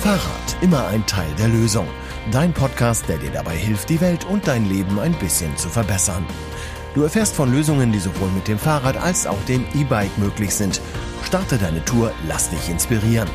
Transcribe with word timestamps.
Fahrrad, 0.00 0.56
immer 0.62 0.86
ein 0.86 1.04
Teil 1.04 1.28
der 1.38 1.48
Lösung. 1.48 1.86
Dein 2.32 2.54
Podcast, 2.54 3.06
der 3.06 3.18
dir 3.18 3.32
dabei 3.32 3.54
hilft, 3.54 3.90
die 3.90 4.00
Welt 4.00 4.24
und 4.24 4.48
dein 4.48 4.66
Leben 4.66 4.98
ein 4.98 5.12
bisschen 5.12 5.54
zu 5.58 5.68
verbessern. 5.68 6.24
Du 6.94 7.02
erfährst 7.02 7.34
von 7.36 7.52
Lösungen, 7.52 7.92
die 7.92 7.98
sowohl 7.98 8.30
mit 8.30 8.48
dem 8.48 8.58
Fahrrad 8.58 8.96
als 8.96 9.26
auch 9.26 9.36
dem 9.46 9.62
E-Bike 9.74 10.16
möglich 10.16 10.54
sind. 10.54 10.80
Starte 11.22 11.58
deine 11.58 11.84
Tour, 11.84 12.12
lass 12.26 12.48
dich 12.48 12.70
inspirieren. 12.70 13.28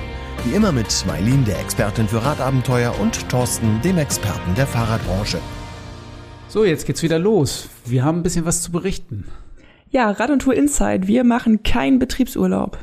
Wie 0.43 0.55
immer 0.55 0.71
mit 0.71 1.05
Mailin, 1.05 1.45
der 1.45 1.59
Expertin 1.59 2.07
für 2.07 2.25
Radabenteuer, 2.25 2.99
und 2.99 3.29
Thorsten, 3.29 3.79
dem 3.83 3.99
Experten 3.99 4.55
der 4.55 4.65
Fahrradbranche. 4.65 5.37
So, 6.47 6.65
jetzt 6.65 6.87
geht's 6.87 7.03
wieder 7.03 7.19
los. 7.19 7.69
Wir 7.85 8.03
haben 8.03 8.21
ein 8.21 8.23
bisschen 8.23 8.45
was 8.45 8.63
zu 8.63 8.71
berichten. 8.71 9.25
Ja, 9.91 10.09
Rad 10.09 10.31
und 10.31 10.39
Tour 10.39 10.55
Inside. 10.55 11.05
Wir 11.05 11.25
machen 11.25 11.61
keinen 11.61 11.99
Betriebsurlaub. 11.99 12.79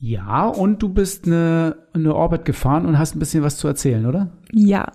Ja, 0.00 0.46
und 0.46 0.82
du 0.82 0.88
bist 0.88 1.26
eine, 1.26 1.76
eine 1.92 2.14
Orbit 2.14 2.44
gefahren 2.44 2.86
und 2.86 2.98
hast 2.98 3.16
ein 3.16 3.18
bisschen 3.18 3.42
was 3.42 3.56
zu 3.56 3.66
erzählen, 3.66 4.06
oder? 4.06 4.30
Ja. 4.52 4.92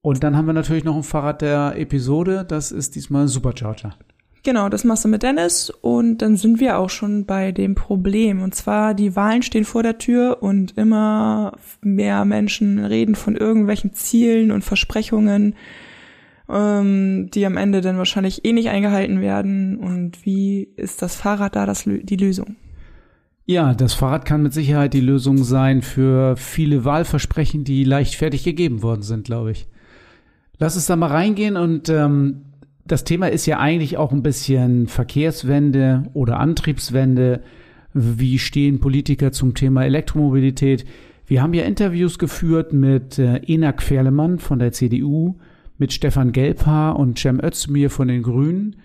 Und 0.00 0.22
dann 0.22 0.36
haben 0.36 0.46
wir 0.46 0.52
natürlich 0.52 0.84
noch 0.84 0.96
ein 0.96 1.02
Fahrrad 1.02 1.42
der 1.42 1.74
Episode. 1.76 2.44
Das 2.46 2.70
ist 2.70 2.94
diesmal 2.94 3.26
Supercharger. 3.26 3.94
Genau, 4.44 4.68
das 4.68 4.84
machst 4.84 5.06
du 5.06 5.08
mit 5.08 5.22
Dennis 5.22 5.70
und 5.70 6.18
dann 6.18 6.36
sind 6.36 6.60
wir 6.60 6.78
auch 6.78 6.90
schon 6.90 7.24
bei 7.24 7.50
dem 7.50 7.74
Problem. 7.74 8.42
Und 8.42 8.54
zwar, 8.54 8.92
die 8.92 9.16
Wahlen 9.16 9.42
stehen 9.42 9.64
vor 9.64 9.82
der 9.82 9.96
Tür 9.96 10.42
und 10.42 10.76
immer 10.76 11.52
mehr 11.80 12.26
Menschen 12.26 12.84
reden 12.84 13.14
von 13.14 13.36
irgendwelchen 13.36 13.94
Zielen 13.94 14.50
und 14.50 14.62
Versprechungen, 14.62 15.54
ähm, 16.50 17.30
die 17.32 17.46
am 17.46 17.56
Ende 17.56 17.80
dann 17.80 17.96
wahrscheinlich 17.96 18.44
eh 18.44 18.52
nicht 18.52 18.68
eingehalten 18.68 19.22
werden. 19.22 19.78
Und 19.78 20.26
wie 20.26 20.68
ist 20.76 21.00
das 21.00 21.16
Fahrrad 21.16 21.56
da 21.56 21.64
das, 21.64 21.84
die 21.86 22.16
Lösung? 22.16 22.56
Ja, 23.46 23.74
das 23.74 23.92
Fahrrad 23.92 24.24
kann 24.24 24.42
mit 24.42 24.54
Sicherheit 24.54 24.94
die 24.94 25.00
Lösung 25.00 25.36
sein 25.44 25.82
für 25.82 26.36
viele 26.36 26.84
Wahlversprechen, 26.84 27.64
die 27.64 27.84
leichtfertig 27.84 28.42
gegeben 28.42 28.82
worden 28.82 29.02
sind, 29.02 29.26
glaube 29.26 29.50
ich. 29.50 29.66
Lass 30.58 30.76
uns 30.76 30.86
da 30.86 30.96
mal 30.96 31.10
reingehen 31.10 31.56
und 31.56 31.90
ähm, 31.90 32.46
das 32.86 33.04
Thema 33.04 33.30
ist 33.30 33.44
ja 33.44 33.58
eigentlich 33.58 33.98
auch 33.98 34.12
ein 34.12 34.22
bisschen 34.22 34.86
Verkehrswende 34.86 36.04
oder 36.14 36.40
Antriebswende. 36.40 37.42
Wie 37.92 38.38
stehen 38.38 38.80
Politiker 38.80 39.30
zum 39.32 39.54
Thema 39.54 39.84
Elektromobilität? 39.84 40.86
Wir 41.26 41.42
haben 41.42 41.54
ja 41.54 41.64
Interviews 41.64 42.18
geführt 42.18 42.72
mit 42.72 43.18
äh, 43.18 43.36
Enak 43.46 43.82
Ferlemann 43.82 44.38
von 44.38 44.58
der 44.58 44.72
CDU, 44.72 45.36
mit 45.76 45.92
Stefan 45.92 46.32
Gelbhaar 46.32 46.98
und 46.98 47.18
Cem 47.18 47.40
Özdemir 47.42 47.90
von 47.90 48.08
den 48.08 48.22
Grünen. 48.22 48.76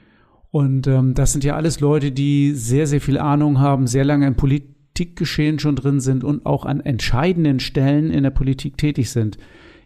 Und 0.52 0.88
ähm, 0.88 1.14
das 1.14 1.32
sind 1.32 1.44
ja 1.44 1.56
alles 1.56 1.80
Leute, 1.80 2.12
die 2.12 2.54
sehr, 2.54 2.88
sehr 2.88 3.02
viel 3.02 3.18
Ahnung 3.18 3.60
haben, 3.60 3.88
sehr 3.88 4.04
lange 4.04 4.26
im 4.26 4.36
Politikgeschehen 4.36 5.60
schon 5.60 5.76
drin 5.76 6.00
sind 6.00 6.24
und 6.24 6.46
auch 6.46 6.66
an 6.66 6.80
entscheidenden 6.80 7.60
Stellen 7.60 8.10
in 8.10 8.24
der 8.24 8.32
Politik 8.32 8.78
tätig 8.78 9.12
sind. 9.12 9.38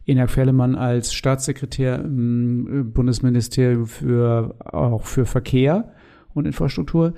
Enak 0.06 0.30
Ferlemann 0.30 0.76
als 0.76 1.14
Staatssekretär 1.14 2.00
im 2.04 2.92
Bundesministerium 2.94 3.88
für, 3.88 4.56
auch 4.60 5.06
für 5.06 5.26
Verkehr 5.26 5.94
und 6.34 6.46
Infrastruktur. 6.46 7.14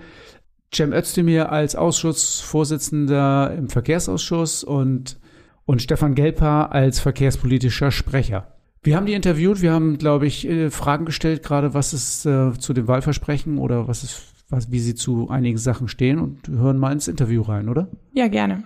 Cem 0.73 0.93
Özdemir 0.93 1.51
als 1.51 1.75
Ausschussvorsitzender 1.75 3.55
im 3.57 3.69
Verkehrsausschuss 3.69 4.63
und, 4.63 5.19
und 5.66 5.81
Stefan 5.81 6.16
Gelper 6.16 6.71
als 6.71 6.99
verkehrspolitischer 6.99 7.91
Sprecher. 7.91 8.55
Wir 8.86 8.95
haben 8.95 9.08
die 9.08 9.14
interviewt, 9.14 9.64
wir 9.64 9.72
haben, 9.72 9.97
glaube 9.97 10.28
ich, 10.28 10.47
äh, 10.47 10.69
Fragen 10.69 11.05
gestellt, 11.05 11.41
gerade 11.41 11.73
was 11.73 11.91
ist 11.91 12.23
äh, 12.28 12.52
zu 12.53 12.72
dem 12.72 12.88
Wahlversprechen 12.88 13.58
oder 13.58 13.88
was 13.88 14.03
ist, 14.03 14.22
was, 14.50 14.72
wie 14.72 14.80
sie 14.80 14.94
zu 14.94 15.28
einigen 15.28 15.58
Sachen 15.58 15.88
stehen 15.88 16.19
und 16.19 16.47
hören 16.47 16.78
mal 16.78 16.91
ins 16.91 17.08
Interview 17.08 17.41
rein, 17.41 17.67
oder? 17.67 17.88
Ja, 18.13 18.28
gerne. 18.28 18.63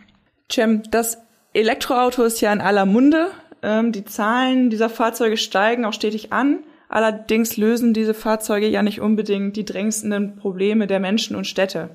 Cem, 0.52 0.84
das 0.92 1.20
Elektroauto 1.54 2.24
ist 2.24 2.42
ja 2.42 2.52
in 2.52 2.60
aller 2.60 2.86
Munde. 2.86 3.30
Ähm, 3.64 3.94
die 3.94 4.04
Zahlen 4.04 4.70
dieser 4.70 4.90
Fahrzeuge 4.90 5.38
steigen 5.38 5.86
auch 5.86 5.94
stetig 5.94 6.34
an. 6.34 6.60
Allerdings 6.90 7.56
lösen 7.56 7.94
diese 7.94 8.14
Fahrzeuge 8.14 8.68
ja 8.68 8.84
nicht 8.84 9.00
unbedingt 9.00 9.56
die 9.56 9.64
drängendsten 9.64 10.36
Probleme 10.36 10.86
der 10.86 11.00
Menschen 11.00 11.38
und 11.38 11.48
Städte. 11.48 11.92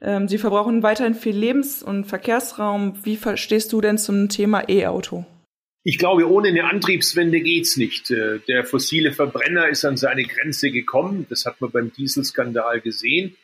Ähm, 0.00 0.28
sie 0.28 0.38
verbrauchen 0.38 0.84
weiterhin 0.84 1.14
viel 1.14 1.36
Lebens- 1.36 1.82
und 1.82 2.04
Verkehrsraum. 2.04 2.94
Wie 3.02 3.16
verstehst 3.16 3.72
du 3.72 3.80
denn 3.80 3.98
zum 3.98 4.28
Thema 4.28 4.68
E-Auto? 4.68 5.24
Ich 5.90 5.96
glaube, 5.96 6.30
ohne 6.30 6.48
eine 6.48 6.64
Antriebswende 6.64 7.40
geht's 7.40 7.78
nicht. 7.78 8.10
Äh, 8.10 8.40
der 8.46 8.64
fossile 8.64 9.10
Verbrenner 9.10 9.70
ist 9.70 9.86
an 9.86 9.96
seine 9.96 10.24
Grenze 10.24 10.70
gekommen. 10.70 11.24
Das 11.30 11.46
hat 11.46 11.62
man 11.62 11.70
beim 11.70 11.90
Dieselskandal 11.94 12.82
gesehen. 12.82 13.38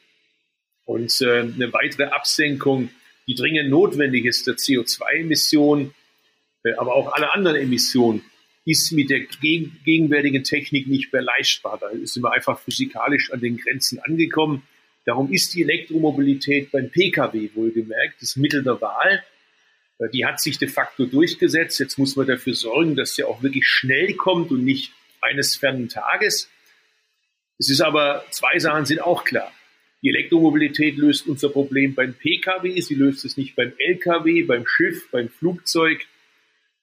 Und 0.84 1.22
äh, 1.22 1.40
eine 1.40 1.72
weitere 1.72 2.04
Absenkung, 2.04 2.90
die 3.26 3.34
dringend 3.34 3.70
notwendig 3.70 4.26
ist, 4.26 4.46
der 4.46 4.56
CO2-Emissionen, 4.56 5.94
äh, 6.64 6.74
aber 6.74 6.94
auch 6.94 7.14
alle 7.14 7.32
anderen 7.32 7.56
Emissionen, 7.56 8.20
ist 8.66 8.92
mit 8.92 9.08
der 9.08 9.20
gegenwärtigen 9.20 10.44
Technik 10.44 10.86
nicht 10.86 11.14
mehr 11.14 11.22
leistbar. 11.22 11.78
Da 11.80 11.88
sind 12.02 12.24
wir 12.24 12.32
einfach 12.34 12.60
physikalisch 12.60 13.32
an 13.32 13.40
den 13.40 13.56
Grenzen 13.56 14.00
angekommen. 14.00 14.64
Darum 15.06 15.32
ist 15.32 15.54
die 15.54 15.62
Elektromobilität 15.62 16.70
beim 16.72 16.90
Pkw 16.90 17.48
wohlgemerkt 17.54 18.20
das 18.20 18.36
Mittel 18.36 18.62
der 18.62 18.82
Wahl. 18.82 19.24
Äh, 19.98 20.08
die 20.10 20.24
hat 20.24 20.40
sich 20.40 20.58
de 20.58 20.68
facto 20.68 21.06
durchgesetzt. 21.06 21.80
Jetzt 21.80 21.98
muss 21.98 22.16
man 22.16 22.26
dafür 22.26 22.54
sorgen, 22.54 22.96
dass 22.96 23.14
sie 23.14 23.24
auch 23.24 23.42
wirklich 23.42 23.66
schnell 23.66 24.14
kommt 24.14 24.50
und 24.50 24.64
nicht 24.64 24.92
eines 25.20 25.56
fernen 25.56 25.88
Tages. 25.88 26.50
Es 27.58 27.70
ist 27.70 27.80
aber, 27.80 28.24
zwei 28.30 28.58
Sachen 28.58 28.84
sind 28.84 29.00
auch 29.00 29.24
klar. 29.24 29.52
Die 30.02 30.10
Elektromobilität 30.10 30.96
löst 30.96 31.26
unser 31.26 31.48
Problem 31.48 31.94
beim 31.94 32.12
Pkw, 32.12 32.78
sie 32.80 32.94
löst 32.94 33.24
es 33.24 33.38
nicht 33.38 33.56
beim 33.56 33.72
Lkw, 33.78 34.42
beim 34.42 34.66
Schiff, 34.66 35.10
beim 35.10 35.30
Flugzeug. 35.30 36.06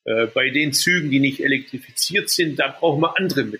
Äh, 0.05 0.27
bei 0.27 0.49
den 0.49 0.73
Zügen, 0.73 1.11
die 1.11 1.19
nicht 1.19 1.39
elektrifiziert 1.39 2.29
sind, 2.29 2.57
da 2.57 2.69
brauchen 2.69 3.01
wir 3.01 3.17
andere 3.19 3.43
Mittel. 3.43 3.59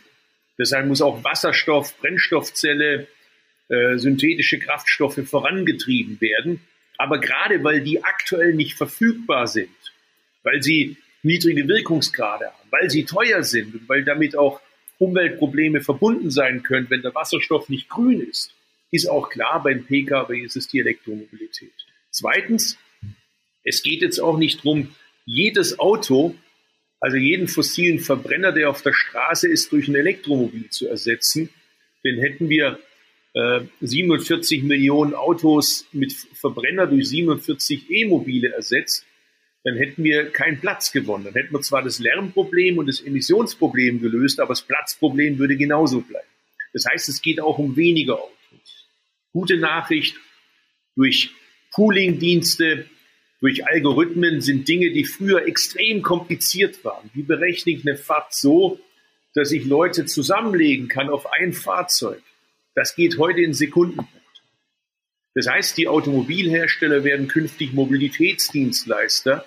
Deshalb 0.58 0.88
muss 0.88 1.02
auch 1.02 1.24
Wasserstoff, 1.24 1.96
Brennstoffzelle, 2.00 3.08
äh, 3.70 3.98
synthetische 3.98 4.60
Kraftstoffe 4.60 5.20
vorangetrieben 5.26 6.20
werden. 6.20 6.62
Aber 7.02 7.20
gerade 7.20 7.64
weil 7.64 7.82
die 7.82 8.04
aktuell 8.04 8.54
nicht 8.54 8.78
verfügbar 8.78 9.48
sind, 9.48 9.72
weil 10.44 10.62
sie 10.62 10.98
niedrige 11.24 11.68
Wirkungsgrade 11.68 12.46
haben, 12.46 12.70
weil 12.70 12.92
sie 12.92 13.06
teuer 13.06 13.42
sind 13.42 13.74
und 13.74 13.90
weil 13.90 14.04
damit 14.04 14.36
auch 14.36 14.62
Umweltprobleme 15.00 15.82
verbunden 15.82 16.30
sein 16.30 16.62
können, 16.62 16.92
wenn 16.92 17.02
der 17.02 17.16
Wasserstoff 17.16 17.70
nicht 17.70 17.90
grün 17.90 18.22
ist, 18.22 18.54
ist 18.92 19.10
auch 19.10 19.32
klar, 19.32 19.64
beim 19.64 19.84
Pkw 19.84 20.42
ist 20.42 20.56
es 20.56 20.68
die 20.68 20.80
Elektromobilität. 20.80 21.74
Zweitens, 22.12 22.78
es 23.64 23.82
geht 23.82 24.04
jetzt 24.04 24.20
auch 24.20 24.38
nicht 24.38 24.60
darum, 24.60 24.94
jedes 25.26 25.80
Auto, 25.80 26.36
also 27.00 27.18
jeden 27.18 27.48
fossilen 27.48 27.98
Verbrenner, 27.98 28.52
der 28.52 28.70
auf 28.70 28.84
der 28.84 28.94
Straße 28.94 29.48
ist, 29.48 29.72
durch 29.72 29.88
ein 29.88 29.96
Elektromobil 29.96 30.70
zu 30.70 30.88
ersetzen. 30.88 31.50
Denn 32.04 32.20
hätten 32.20 32.48
wir 32.48 32.78
äh, 33.34 33.62
47 33.81 34.64
Millionen 34.64 35.14
Autos 35.14 35.88
mit 35.92 36.14
Verbrenner 36.14 36.88
durch 36.88 37.09
47 37.09 37.90
E-Mobile 37.90 38.53
ersetzt, 38.53 39.06
dann 39.64 39.78
hätten 39.78 40.03
wir 40.03 40.31
keinen 40.31 40.59
Platz 40.59 40.92
gewonnen. 40.92 41.25
Dann 41.25 41.34
hätten 41.34 41.53
wir 41.53 41.62
zwar 41.62 41.84
das 41.84 42.00
Lärmproblem 42.00 42.78
und 42.78 42.88
das 42.88 43.02
Emissionsproblem 43.02 44.02
gelöst, 44.02 44.40
aber 44.40 44.50
das 44.50 44.64
Platzproblem 44.64 45.38
würde 45.38 45.56
genauso 45.56 46.02
bleiben. 46.02 46.28
Das 46.74 46.86
heißt, 46.86 47.09
es 47.09 47.22
geht 47.22 47.40
auch 47.40 47.58
um 47.59 47.75
weniger 47.75 48.16
Autos. 48.16 48.88
Gute 49.34 49.58
Nachricht, 49.58 50.16
durch 50.96 51.31
Pooling-Dienste 51.72 52.86
durch 53.40 53.66
Algorithmen 53.66 54.40
sind 54.40 54.68
Dinge, 54.68 54.91
die 54.91 55.03
früher 55.03 55.47
extrem 55.47 56.03
kompliziert 56.03 56.86
waren. 56.86 57.09
Wie 57.14 57.24
berechne 57.24 57.74
ich 57.74 57.88
eine 57.88 57.97
Fahrt 57.97 58.34
so, 58.34 58.80
dass 59.34 59.52
ich 59.52 59.66
Leute 59.66 60.06
zusammenlegen 60.06 60.88
kann 60.88 61.09
auf 61.09 61.25
ein 61.31 61.52
Fahrzeug? 61.52 62.22
Das 62.76 62.96
geht 62.96 63.18
heute 63.18 63.42
in 63.42 63.54
Sekunden. 63.54 64.08
Das 65.34 65.48
heißt, 65.48 65.78
die 65.78 65.88
Automobilhersteller 65.88 67.04
werden 67.04 67.28
künftig 67.28 67.74
Mobilitätsdienstleister, 67.74 69.46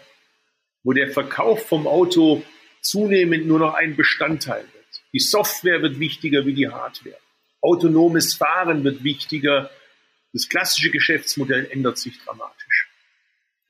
wo 0.83 0.93
der 0.93 1.11
Verkauf 1.11 1.67
vom 1.67 1.87
Auto 1.87 2.43
zunehmend 2.81 3.47
nur 3.47 3.59
noch 3.59 3.75
ein 3.75 3.97
Bestandteil 3.97 4.63
wird. 4.63 5.03
Die 5.13 5.21
Software 5.21 5.83
wird 5.83 5.99
wichtiger 5.99 6.47
wie 6.47 6.55
die 6.55 6.69
Hardware. 6.69 7.19
Autonomes 7.61 8.35
Fahren 8.35 8.85
wird 8.85 9.05
wichtiger. 9.05 9.71
Das 10.33 10.49
klassische 10.49 10.91
Geschäftsmodell 10.91 11.67
ändert 11.71 11.99
sich 11.99 12.19
dramatisch. 12.19 12.89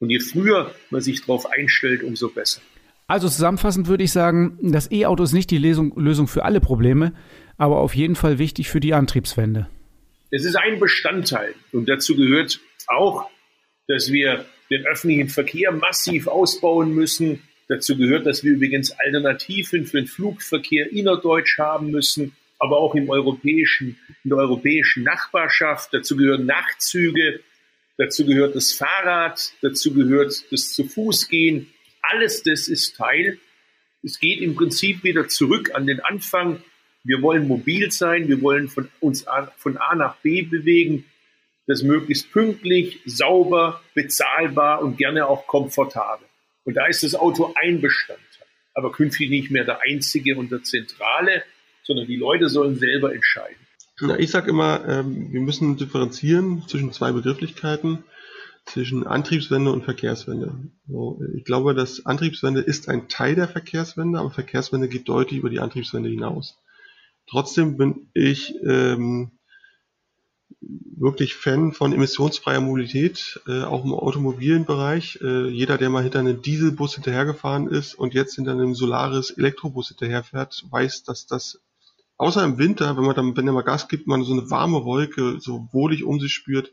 Und 0.01 0.11
je 0.11 0.19
früher 0.19 0.75
man 0.91 1.01
sich 1.01 1.21
darauf 1.21 1.47
einstellt, 1.47 2.03
umso 2.03 2.29
besser. 2.29 2.61
Also 3.07 3.29
zusammenfassend 3.29 3.87
würde 3.87 4.05
ich 4.05 4.13
sagen, 4.13 4.59
das 4.63 4.91
E-Auto 4.91 5.23
ist 5.25 5.33
nicht 5.33 5.51
die 5.51 5.59
Lösung, 5.59 5.93
Lösung 5.97 6.27
für 6.27 6.45
alle 6.45 6.61
Probleme, 6.61 7.13
aber 7.59 7.81
auf 7.81 7.95
jeden 7.95 8.17
Fall 8.17 8.39
wichtig 8.39 8.71
für 8.71 8.81
die 8.81 8.95
Antriebswende. 8.95 9.69
Es 10.31 10.45
ist 10.45 10.57
ein 10.57 10.81
Bestandteil 10.81 11.55
und 11.73 11.89
dazu 11.89 12.17
gehört 12.17 12.61
auch, 12.87 13.29
dass 13.89 14.11
wir 14.11 14.47
den 14.71 14.87
öffentlichen 14.87 15.29
Verkehr 15.29 15.71
massiv 15.71 16.27
ausbauen 16.27 16.95
müssen. 16.95 17.43
Dazu 17.69 17.97
gehört, 17.97 18.27
dass 18.27 18.43
wir 18.43 18.53
übrigens 18.53 18.91
Alternativen 18.93 19.87
für 19.87 19.99
den 19.99 20.07
Flugverkehr 20.07 20.91
innerdeutsch 20.91 21.59
haben 21.59 21.91
müssen, 21.91 22.33
aber 22.59 22.79
auch 22.79 22.95
im 22.95 23.11
europäischen, 23.11 23.99
in 24.25 24.31
der 24.31 24.39
europäischen 24.39 25.05
Nachbarschaft. 25.05 25.93
Dazu 25.93 26.17
gehören 26.17 26.47
Nachtzüge, 26.47 27.41
Dazu 27.97 28.27
gehört 28.27 28.57
das 28.57 28.73
Fahrrad, 28.73 29.53
dazu 29.63 29.95
gehört 29.95 30.45
das 30.51 30.73
zu 30.73 30.85
Fuß 30.85 31.29
gehen. 31.29 31.69
Alles 32.11 32.43
das 32.43 32.69
ist 32.69 32.97
Teil. 32.97 33.39
Es 34.03 34.19
geht 34.19 34.41
im 34.41 34.55
Prinzip 34.55 35.05
wieder 35.05 35.29
zurück 35.29 35.71
an 35.75 35.87
den 35.87 36.01
Anfang. 36.01 36.63
Wir 37.05 37.23
wollen 37.23 37.49
mobil 37.49 37.91
sein, 37.91 38.29
wir 38.29 38.41
wollen 38.43 38.69
von 38.69 38.89
uns 39.01 39.27
von 39.57 39.77
A 39.77 39.95
nach 39.95 40.17
B 40.17 40.43
bewegen, 40.43 41.05
das 41.67 41.83
möglichst 41.83 42.31
pünktlich, 42.33 43.01
sauber, 43.07 43.83
bezahlbar 43.95 44.83
und 44.83 44.99
gerne 44.99 45.27
auch 45.27 45.47
komfortabel. 45.47 46.27
Und 46.65 46.75
da 46.75 46.87
ist 46.87 47.03
das 47.03 47.15
Auto 47.15 47.55
ein 47.61 47.81
Bestandteil, 47.81 48.47
aber 48.75 48.93
künftig 48.93 49.31
nicht 49.31 49.51
mehr 49.51 49.65
der 49.65 49.81
einzige 49.83 50.37
und 50.37 50.51
der 50.51 50.63
zentrale, 50.63 51.43
sondern 51.83 52.07
die 52.07 52.17
Leute 52.17 52.49
sollen 52.49 52.77
selber 52.77 53.15
entscheiden. 53.15 53.57
Na, 54.01 54.19
ich 54.19 54.31
sage 54.31 54.51
immer, 54.51 54.87
ähm, 54.89 55.33
wir 55.33 55.41
müssen 55.41 55.77
differenzieren 55.77 56.65
zwischen 56.67 56.93
zwei 56.93 57.13
Begrifflichkeiten, 57.13 58.03
zwischen 58.67 59.07
Antriebswende 59.07 59.73
und 59.73 59.85
Verkehrswende. 59.85 60.55
So, 60.89 61.21
ich 61.35 61.45
glaube, 61.45 61.75
dass 61.75 62.07
Antriebswende 62.07 62.61
ist 62.61 62.89
ein 62.89 63.09
Teil 63.09 63.35
der 63.35 63.49
Verkehrswende, 63.49 64.19
aber 64.19 64.31
Verkehrswende 64.31 64.89
geht 64.89 65.09
deutlich 65.09 65.41
über 65.41 65.51
die 65.51 65.61
Antriebswende 65.61 66.09
hinaus. 66.09 66.59
Trotzdem 67.27 67.77
bin 67.77 68.09
ich 68.15 68.55
ähm, 68.63 69.33
wirklich 70.61 71.35
Fan 71.35 71.73
von 71.73 71.93
emissionsfreier 71.93 72.61
Mobilität, 72.61 73.41
äh, 73.47 73.63
auch 73.63 73.85
im 73.85 73.93
automobilen 73.93 74.65
Bereich. 74.65 75.19
Äh, 75.23 75.49
jeder, 75.49 75.79
der 75.79 75.91
mal 75.91 76.03
hinter 76.03 76.21
einem 76.21 76.43
Dieselbus 76.43 76.95
hinterhergefahren 76.95 77.69
ist 77.69 77.95
und 77.95 78.15
jetzt 78.15 78.35
hinter 78.35 78.53
einem 78.53 78.75
Solaris 78.75 79.31
Elektrobus 79.31 79.89
hinterherfährt, 79.89 80.65
weiß, 80.71 81.05
dass 81.05 81.27
das 81.27 81.61
außer 82.17 82.45
im 82.45 82.59
Winter, 82.59 82.97
wenn 82.97 83.05
man 83.05 83.15
dann, 83.15 83.37
wenn 83.37 83.47
er 83.47 83.53
mal 83.53 83.63
Gas 83.63 83.89
gibt, 83.89 84.07
man 84.07 84.25
so 84.25 84.33
eine 84.33 84.51
warme 84.51 84.85
Wolke 84.85 85.39
so 85.41 85.69
wohlig 85.73 86.05
um 86.05 86.21
sich 86.21 86.33
spürt, 86.33 86.73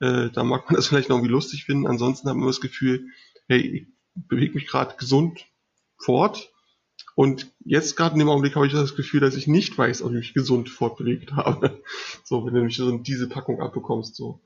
äh, 0.00 0.30
da 0.30 0.44
mag 0.44 0.66
man 0.66 0.76
das 0.76 0.86
vielleicht 0.88 1.08
noch 1.08 1.16
irgendwie 1.16 1.32
lustig 1.32 1.64
finden. 1.64 1.86
Ansonsten 1.86 2.28
hat 2.28 2.36
man 2.36 2.46
das 2.46 2.60
Gefühl, 2.60 3.06
hey, 3.48 3.60
ich 3.60 3.86
bewege 4.14 4.54
mich 4.54 4.66
gerade 4.66 4.96
gesund 4.96 5.46
fort. 5.96 6.50
Und 7.14 7.50
jetzt 7.64 7.96
gerade 7.96 8.14
in 8.14 8.20
dem 8.20 8.28
Augenblick 8.28 8.56
habe 8.56 8.66
ich 8.66 8.72
das 8.72 8.96
Gefühl, 8.96 9.20
dass 9.20 9.36
ich 9.36 9.46
nicht 9.46 9.76
weiß, 9.76 10.02
ob 10.02 10.10
ich 10.10 10.16
mich 10.16 10.34
gesund 10.34 10.68
fortbewegt 10.68 11.32
habe. 11.32 11.82
So, 12.24 12.46
wenn 12.46 12.54
du 12.54 12.58
nämlich 12.60 12.76
so 12.76 12.96
diese 12.98 13.28
Packung 13.28 13.60
abbekommst, 13.60 14.14
so. 14.14 14.40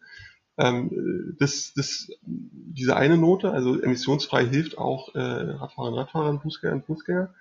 Ähm, 0.57 1.37
das, 1.39 1.73
das, 1.75 2.09
diese 2.23 2.97
eine 2.97 3.19
Note, 3.19 3.51
also 3.51 3.81
emissionsfrei 3.81 4.47
hilft 4.47 4.79
auch 4.79 5.15
äh, 5.15 5.21
Radfahrern, 5.21 5.95
Radfahrern, 5.95 6.41
Fußgängern, 6.41 6.83
Fußgänger. 6.83 7.35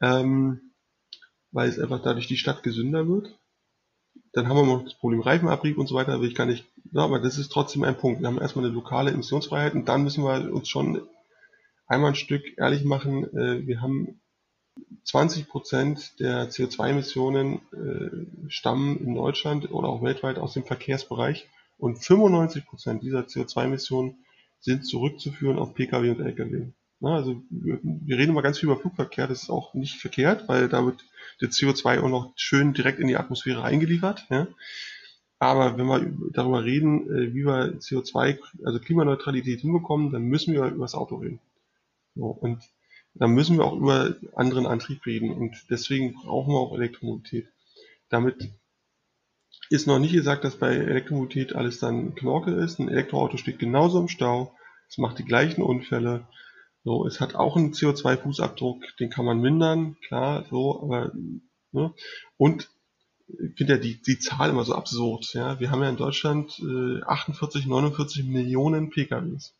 Ähm, 0.00 0.72
weil 1.52 1.68
es 1.68 1.78
einfach 1.78 2.02
dadurch 2.02 2.26
die 2.26 2.36
Stadt 2.36 2.62
gesünder 2.62 3.06
wird. 3.08 3.38
Dann 4.32 4.48
haben 4.48 4.56
wir 4.56 4.66
noch 4.66 4.84
das 4.84 4.94
Problem 4.94 5.20
Reifenabrieb 5.20 5.76
und 5.78 5.88
so 5.88 5.94
weiter, 5.94 6.20
will 6.20 6.28
ich 6.28 6.34
gar 6.36 6.46
nicht, 6.46 6.64
ja, 6.92 7.02
aber 7.02 7.18
das 7.18 7.38
ist 7.38 7.50
trotzdem 7.50 7.82
ein 7.82 7.96
Punkt. 7.96 8.20
Wir 8.20 8.28
haben 8.28 8.40
erstmal 8.40 8.64
eine 8.64 8.74
lokale 8.74 9.10
Emissionsfreiheit 9.10 9.74
und 9.74 9.88
dann 9.88 10.04
müssen 10.04 10.24
wir 10.24 10.52
uns 10.52 10.68
schon 10.68 11.02
einmal 11.86 12.12
ein 12.12 12.16
Stück 12.16 12.42
ehrlich 12.56 12.84
machen, 12.84 13.24
äh, 13.36 13.66
wir 13.66 13.80
haben 13.80 14.20
20 15.04 15.48
Prozent 15.48 16.20
der 16.20 16.48
CO2-Emissionen 16.50 17.60
äh, 17.72 18.50
stammen 18.50 18.98
in 18.98 19.14
Deutschland 19.14 19.72
oder 19.72 19.88
auch 19.88 20.02
weltweit 20.02 20.38
aus 20.38 20.54
dem 20.54 20.64
Verkehrsbereich 20.64 21.48
und 21.78 21.96
95 21.98 22.66
Prozent 22.66 23.02
dieser 23.02 23.22
CO2-Emissionen 23.22 24.24
sind 24.60 24.86
zurückzuführen 24.86 25.58
auf 25.58 25.74
Pkw 25.74 26.10
und 26.10 26.20
Lkw. 26.20 26.68
Na, 27.00 27.16
also 27.16 27.42
wir, 27.48 27.80
wir 27.82 28.18
reden 28.18 28.32
immer 28.32 28.42
ganz 28.42 28.58
viel 28.58 28.68
über 28.68 28.78
Flugverkehr, 28.78 29.26
das 29.26 29.44
ist 29.44 29.50
auch 29.50 29.74
nicht 29.74 29.96
verkehrt, 29.96 30.48
weil 30.48 30.68
da 30.68 30.84
wird 30.84 31.04
der 31.40 31.48
CO2 31.48 32.00
auch 32.00 32.08
noch 32.08 32.32
schön 32.36 32.74
direkt 32.74 33.00
in 33.00 33.08
die 33.08 33.16
Atmosphäre 33.16 33.62
eingeliefert. 33.62 34.26
Ja? 34.28 34.46
Aber 35.38 35.78
wenn 35.78 35.86
wir 35.86 36.12
darüber 36.32 36.62
reden, 36.62 37.08
äh, 37.10 37.34
wie 37.34 37.46
wir 37.46 37.78
CO2, 37.78 38.38
also 38.64 38.78
Klimaneutralität 38.78 39.60
hinbekommen, 39.60 40.12
dann 40.12 40.24
müssen 40.24 40.52
wir 40.52 40.66
über 40.66 40.84
das 40.84 40.94
Auto 40.94 41.16
reden. 41.16 41.40
So, 42.14 42.26
und 42.26 42.62
dann 43.14 43.30
müssen 43.30 43.56
wir 43.56 43.64
auch 43.64 43.76
über 43.76 44.16
anderen 44.34 44.66
Antrieb 44.66 45.04
reden. 45.06 45.32
Und 45.32 45.56
deswegen 45.70 46.12
brauchen 46.12 46.52
wir 46.52 46.58
auch 46.58 46.74
Elektromobilität. 46.74 47.48
Damit 48.10 48.50
ist 49.70 49.86
noch 49.86 49.98
nicht 49.98 50.12
gesagt, 50.12 50.44
dass 50.44 50.56
bei 50.56 50.74
Elektromobilität 50.74 51.54
alles 51.56 51.78
dann 51.78 52.14
Knorke 52.14 52.50
ist. 52.50 52.78
Ein 52.78 52.90
Elektroauto 52.90 53.38
steht 53.38 53.58
genauso 53.58 53.98
im 53.98 54.08
Stau. 54.08 54.54
Es 54.88 54.98
macht 54.98 55.18
die 55.18 55.24
gleichen 55.24 55.62
Unfälle. 55.62 56.26
So, 56.82 57.06
es 57.06 57.20
hat 57.20 57.34
auch 57.34 57.56
einen 57.56 57.72
CO2-Fußabdruck, 57.72 58.96
den 58.98 59.10
kann 59.10 59.26
man 59.26 59.40
mindern, 59.40 59.96
klar, 60.06 60.46
so, 60.50 60.82
aber, 60.82 61.12
ne? 61.72 61.94
Und 62.36 62.70
ich 63.28 63.56
finde 63.56 63.74
ja 63.74 63.78
die, 63.78 64.00
die 64.00 64.18
Zahl 64.18 64.50
immer 64.50 64.64
so 64.64 64.74
absurd, 64.74 65.32
ja. 65.34 65.60
Wir 65.60 65.70
haben 65.70 65.82
ja 65.82 65.90
in 65.90 65.96
Deutschland 65.96 66.58
äh, 66.60 67.02
48, 67.02 67.66
49 67.66 68.24
Millionen 68.24 68.90
PKWs. 68.90 69.54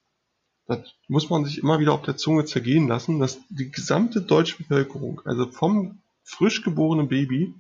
Das 0.67 0.81
muss 1.09 1.29
man 1.29 1.45
sich 1.45 1.59
immer 1.59 1.79
wieder 1.79 1.93
auf 1.93 2.03
der 2.03 2.17
Zunge 2.17 2.45
zergehen 2.45 2.89
lassen, 2.89 3.19
dass 3.19 3.41
die 3.49 3.71
gesamte 3.71 4.23
deutsche 4.23 4.57
Bevölkerung, 4.59 5.21
also 5.25 5.47
vom 5.47 6.03
frisch 6.23 6.63
geborenen 6.63 7.09
Baby 7.09 7.55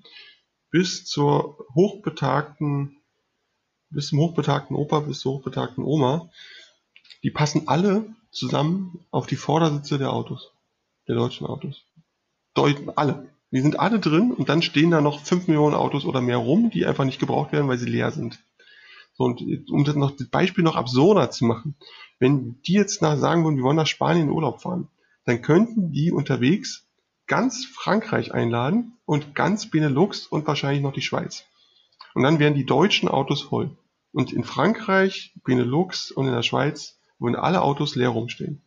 bis 0.70 1.04
zur 1.04 1.58
hochbetagten, 1.74 2.96
bis 3.90 4.08
zum 4.08 4.20
hochbetagten 4.20 4.76
Opa, 4.76 5.00
bis 5.00 5.20
zur 5.20 5.34
hochbetagten 5.34 5.84
Oma, 5.84 6.30
die 7.22 7.30
passen 7.30 7.66
alle 7.66 8.14
zusammen 8.30 9.04
auf 9.10 9.26
die 9.26 9.36
Vordersitze 9.36 9.98
der 9.98 10.12
Autos, 10.12 10.52
der 11.08 11.16
deutschen 11.16 11.46
Autos. 11.46 11.84
Deuten 12.54 12.90
alle. 12.90 13.28
Die 13.52 13.60
sind 13.60 13.80
alle 13.80 13.98
drin 13.98 14.32
und 14.32 14.48
dann 14.48 14.62
stehen 14.62 14.90
da 14.90 15.00
noch 15.00 15.20
5 15.20 15.48
Millionen 15.48 15.74
Autos 15.74 16.04
oder 16.04 16.20
mehr 16.20 16.36
rum, 16.36 16.70
die 16.70 16.86
einfach 16.86 17.04
nicht 17.04 17.18
gebraucht 17.18 17.52
werden, 17.52 17.68
weil 17.68 17.78
sie 17.78 17.90
leer 17.90 18.12
sind. 18.12 18.38
So, 19.14 19.24
und 19.24 19.42
um 19.70 19.84
das, 19.84 19.96
noch, 19.96 20.12
das 20.12 20.28
Beispiel 20.28 20.62
noch 20.62 20.76
absurder 20.76 21.30
zu 21.30 21.44
machen, 21.44 21.74
wenn 22.20 22.60
die 22.62 22.74
jetzt 22.74 23.02
nach 23.02 23.16
sagen 23.16 23.44
würden, 23.44 23.56
wir 23.56 23.64
wollen 23.64 23.76
nach 23.76 23.86
Spanien 23.86 24.28
in 24.28 24.32
Urlaub 24.32 24.62
fahren, 24.62 24.88
dann 25.24 25.42
könnten 25.42 25.90
die 25.90 26.12
unterwegs 26.12 26.86
ganz 27.26 27.64
Frankreich 27.64 28.32
einladen 28.32 28.98
und 29.04 29.34
ganz 29.34 29.70
Benelux 29.70 30.26
und 30.26 30.46
wahrscheinlich 30.46 30.82
noch 30.82 30.92
die 30.92 31.02
Schweiz. 31.02 31.44
Und 32.14 32.22
dann 32.22 32.38
wären 32.38 32.54
die 32.54 32.66
deutschen 32.66 33.08
Autos 33.08 33.42
voll. 33.42 33.76
Und 34.12 34.32
in 34.32 34.44
Frankreich, 34.44 35.32
Benelux 35.44 36.10
und 36.10 36.26
in 36.26 36.32
der 36.32 36.42
Schweiz 36.42 36.99
würden 37.20 37.36
alle 37.36 37.62
Autos 37.62 37.94
leer 37.94 38.08
rumstehen. 38.08 38.62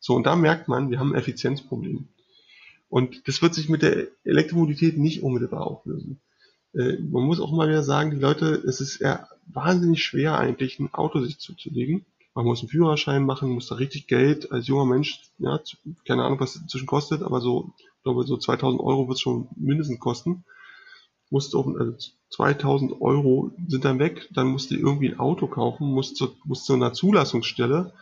So, 0.00 0.14
und 0.14 0.24
da 0.24 0.36
merkt 0.36 0.68
man, 0.68 0.90
wir 0.90 0.98
haben 0.98 1.12
ein 1.12 1.18
Effizienzproblem. 1.18 2.08
Und 2.88 3.28
das 3.28 3.42
wird 3.42 3.54
sich 3.54 3.68
mit 3.68 3.82
der 3.82 4.06
Elektromobilität 4.24 4.96
nicht 4.96 5.22
unmittelbar 5.22 5.66
auflösen. 5.66 6.20
Äh, 6.74 6.98
man 6.98 7.24
muss 7.24 7.40
auch 7.40 7.52
mal 7.52 7.68
wieder 7.68 7.82
sagen, 7.82 8.10
die 8.10 8.16
Leute, 8.16 8.54
es 8.54 8.80
ist 8.80 9.00
eher 9.00 9.28
wahnsinnig 9.46 10.02
schwer 10.02 10.38
eigentlich 10.38 10.78
ein 10.78 10.92
Auto 10.94 11.20
sich 11.20 11.38
zuzulegen. 11.38 12.06
Man 12.34 12.46
muss 12.46 12.60
einen 12.60 12.68
Führerschein 12.68 13.24
machen, 13.24 13.50
muss 13.50 13.68
da 13.68 13.74
richtig 13.74 14.06
Geld 14.06 14.52
als 14.52 14.68
junger 14.68 14.84
Mensch, 14.84 15.20
ja, 15.38 15.60
keine 16.06 16.24
Ahnung, 16.24 16.38
was 16.40 16.52
das 16.54 16.62
inzwischen 16.62 16.86
kostet, 16.86 17.22
aber 17.22 17.40
so, 17.40 17.72
ich 17.78 18.02
glaube, 18.04 18.24
so 18.24 18.36
2000 18.36 18.80
Euro 18.80 19.08
wird 19.08 19.16
es 19.16 19.20
schon 19.20 19.48
mindestens 19.56 19.98
kosten. 19.98 20.44
Musst 21.30 21.54
auf, 21.54 21.66
also 21.66 21.94
2000 22.30 23.00
Euro 23.00 23.52
sind 23.66 23.84
dann 23.84 23.98
weg, 23.98 24.28
dann 24.32 24.48
musst 24.48 24.70
du 24.70 24.76
irgendwie 24.76 25.10
ein 25.10 25.18
Auto 25.18 25.46
kaufen, 25.46 25.92
musst 25.92 26.16
zu, 26.16 26.28
zu 26.52 26.72
einer 26.72 26.92
Zulassungsstelle. 26.92 27.92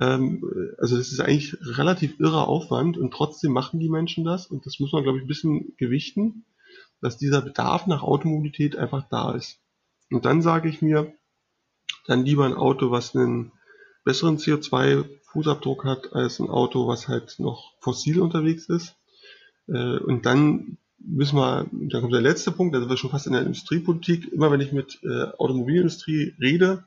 Ähm, 0.00 0.44
also 0.78 0.96
das 0.96 1.12
ist 1.12 1.20
eigentlich 1.20 1.56
relativ 1.60 2.18
irrer 2.20 2.48
Aufwand 2.48 2.98
und 2.98 3.12
trotzdem 3.12 3.52
machen 3.52 3.80
die 3.80 3.88
Menschen 3.88 4.24
das 4.24 4.46
und 4.46 4.66
das 4.66 4.80
muss 4.80 4.92
man, 4.92 5.02
glaube 5.02 5.18
ich, 5.18 5.24
ein 5.24 5.28
bisschen 5.28 5.74
gewichten, 5.76 6.44
dass 7.00 7.18
dieser 7.18 7.42
Bedarf 7.42 7.86
nach 7.86 8.02
Automobilität 8.02 8.76
einfach 8.76 9.08
da 9.08 9.32
ist. 9.34 9.58
Und 10.10 10.24
dann 10.24 10.42
sage 10.42 10.68
ich 10.68 10.82
mir, 10.82 11.12
dann 12.06 12.24
lieber 12.24 12.44
ein 12.44 12.54
Auto, 12.54 12.90
was 12.90 13.14
einen 13.14 13.52
besseren 14.04 14.38
CO2-Fußabdruck 14.38 15.84
hat, 15.84 16.12
als 16.12 16.40
ein 16.40 16.48
Auto, 16.48 16.88
was 16.88 17.08
halt 17.08 17.38
noch 17.38 17.72
fossil 17.80 18.20
unterwegs 18.20 18.68
ist. 18.68 18.96
Äh, 19.68 19.98
und 19.98 20.26
dann 20.26 20.78
müssen 21.04 21.36
wir, 21.36 21.66
da 21.72 22.00
kommt 22.00 22.12
der 22.12 22.20
letzte 22.20 22.52
Punkt, 22.52 22.74
da 22.74 22.80
sind 22.80 22.88
wir 22.88 22.96
schon 22.96 23.10
fast 23.10 23.26
in 23.26 23.32
der 23.32 23.42
Industriepolitik. 23.42 24.32
Immer 24.32 24.50
wenn 24.50 24.60
ich 24.60 24.72
mit 24.72 25.00
äh, 25.02 25.24
Automobilindustrie 25.38 26.34
rede 26.40 26.84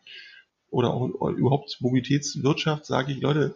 oder 0.69 0.93
auch 0.93 1.29
überhaupt 1.31 1.77
Mobilitätswirtschaft, 1.79 2.85
sage 2.85 3.11
ich, 3.11 3.21
Leute, 3.21 3.55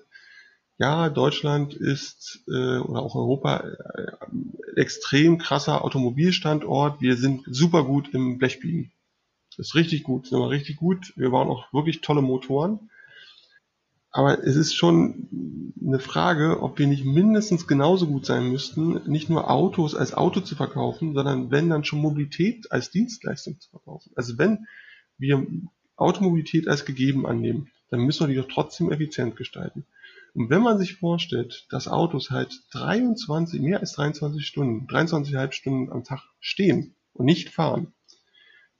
ja, 0.78 1.10
Deutschland 1.10 1.74
ist 1.74 2.42
äh, 2.48 2.78
oder 2.78 3.02
auch 3.02 3.16
Europa 3.16 3.58
äh, 3.60 4.80
extrem 4.80 5.38
krasser 5.38 5.84
Automobilstandort. 5.84 7.02
Wir 7.02 7.18
sind 7.18 7.44
super 7.48 7.84
gut 7.84 8.14
im 8.14 8.38
Blechbiegen. 8.38 8.92
Das 9.58 9.68
ist 9.68 9.76
richtig 9.76 10.04
gut, 10.04 10.28
sind 10.28 10.40
wir 10.40 10.50
richtig 10.50 10.78
gut. 10.78 11.12
Wir 11.18 11.32
bauen 11.32 11.50
auch 11.50 11.74
wirklich 11.74 12.00
tolle 12.00 12.22
Motoren. 12.22 12.90
Aber 14.12 14.44
es 14.44 14.56
ist 14.56 14.74
schon 14.74 15.74
eine 15.86 16.00
Frage, 16.00 16.62
ob 16.62 16.80
wir 16.80 16.88
nicht 16.88 17.06
mindestens 17.06 17.68
genauso 17.68 18.08
gut 18.08 18.26
sein 18.26 18.50
müssten, 18.52 19.02
nicht 19.10 19.30
nur 19.30 19.50
Autos 19.50 19.96
als 19.96 20.14
Auto 20.14 20.42
zu 20.42 20.56
verkaufen, 20.56 21.14
sondern 21.14 21.52
wenn 21.52 21.70
dann 21.70 21.84
schon 21.84 22.00
Mobilität 22.00 22.72
als 22.72 22.92
Dienstleistung 22.92 23.60
zu 23.60 23.70
verkaufen. 23.70 24.12
Also 24.16 24.38
wenn 24.38 24.66
wir 25.18 25.46
Automobilität 25.96 26.68
als 26.68 26.86
gegeben 26.86 27.26
annehmen, 27.26 27.70
dann 27.90 28.02
müssen 28.02 28.28
wir 28.28 28.34
die 28.34 28.40
doch 28.40 28.52
trotzdem 28.52 28.92
effizient 28.92 29.36
gestalten. 29.36 29.86
Und 30.34 30.50
wenn 30.50 30.62
man 30.62 30.78
sich 30.78 30.96
vorstellt, 30.96 31.66
dass 31.70 31.88
Autos 31.88 32.30
halt 32.30 32.62
23, 32.72 33.62
mehr 33.62 33.80
als 33.80 33.94
23 33.94 34.46
Stunden, 34.46 34.88
23,5 34.88 35.52
Stunden 35.52 35.92
am 35.92 36.04
Tag 36.04 36.22
stehen 36.40 36.96
und 37.14 37.26
nicht 37.26 37.50
fahren 37.50 37.94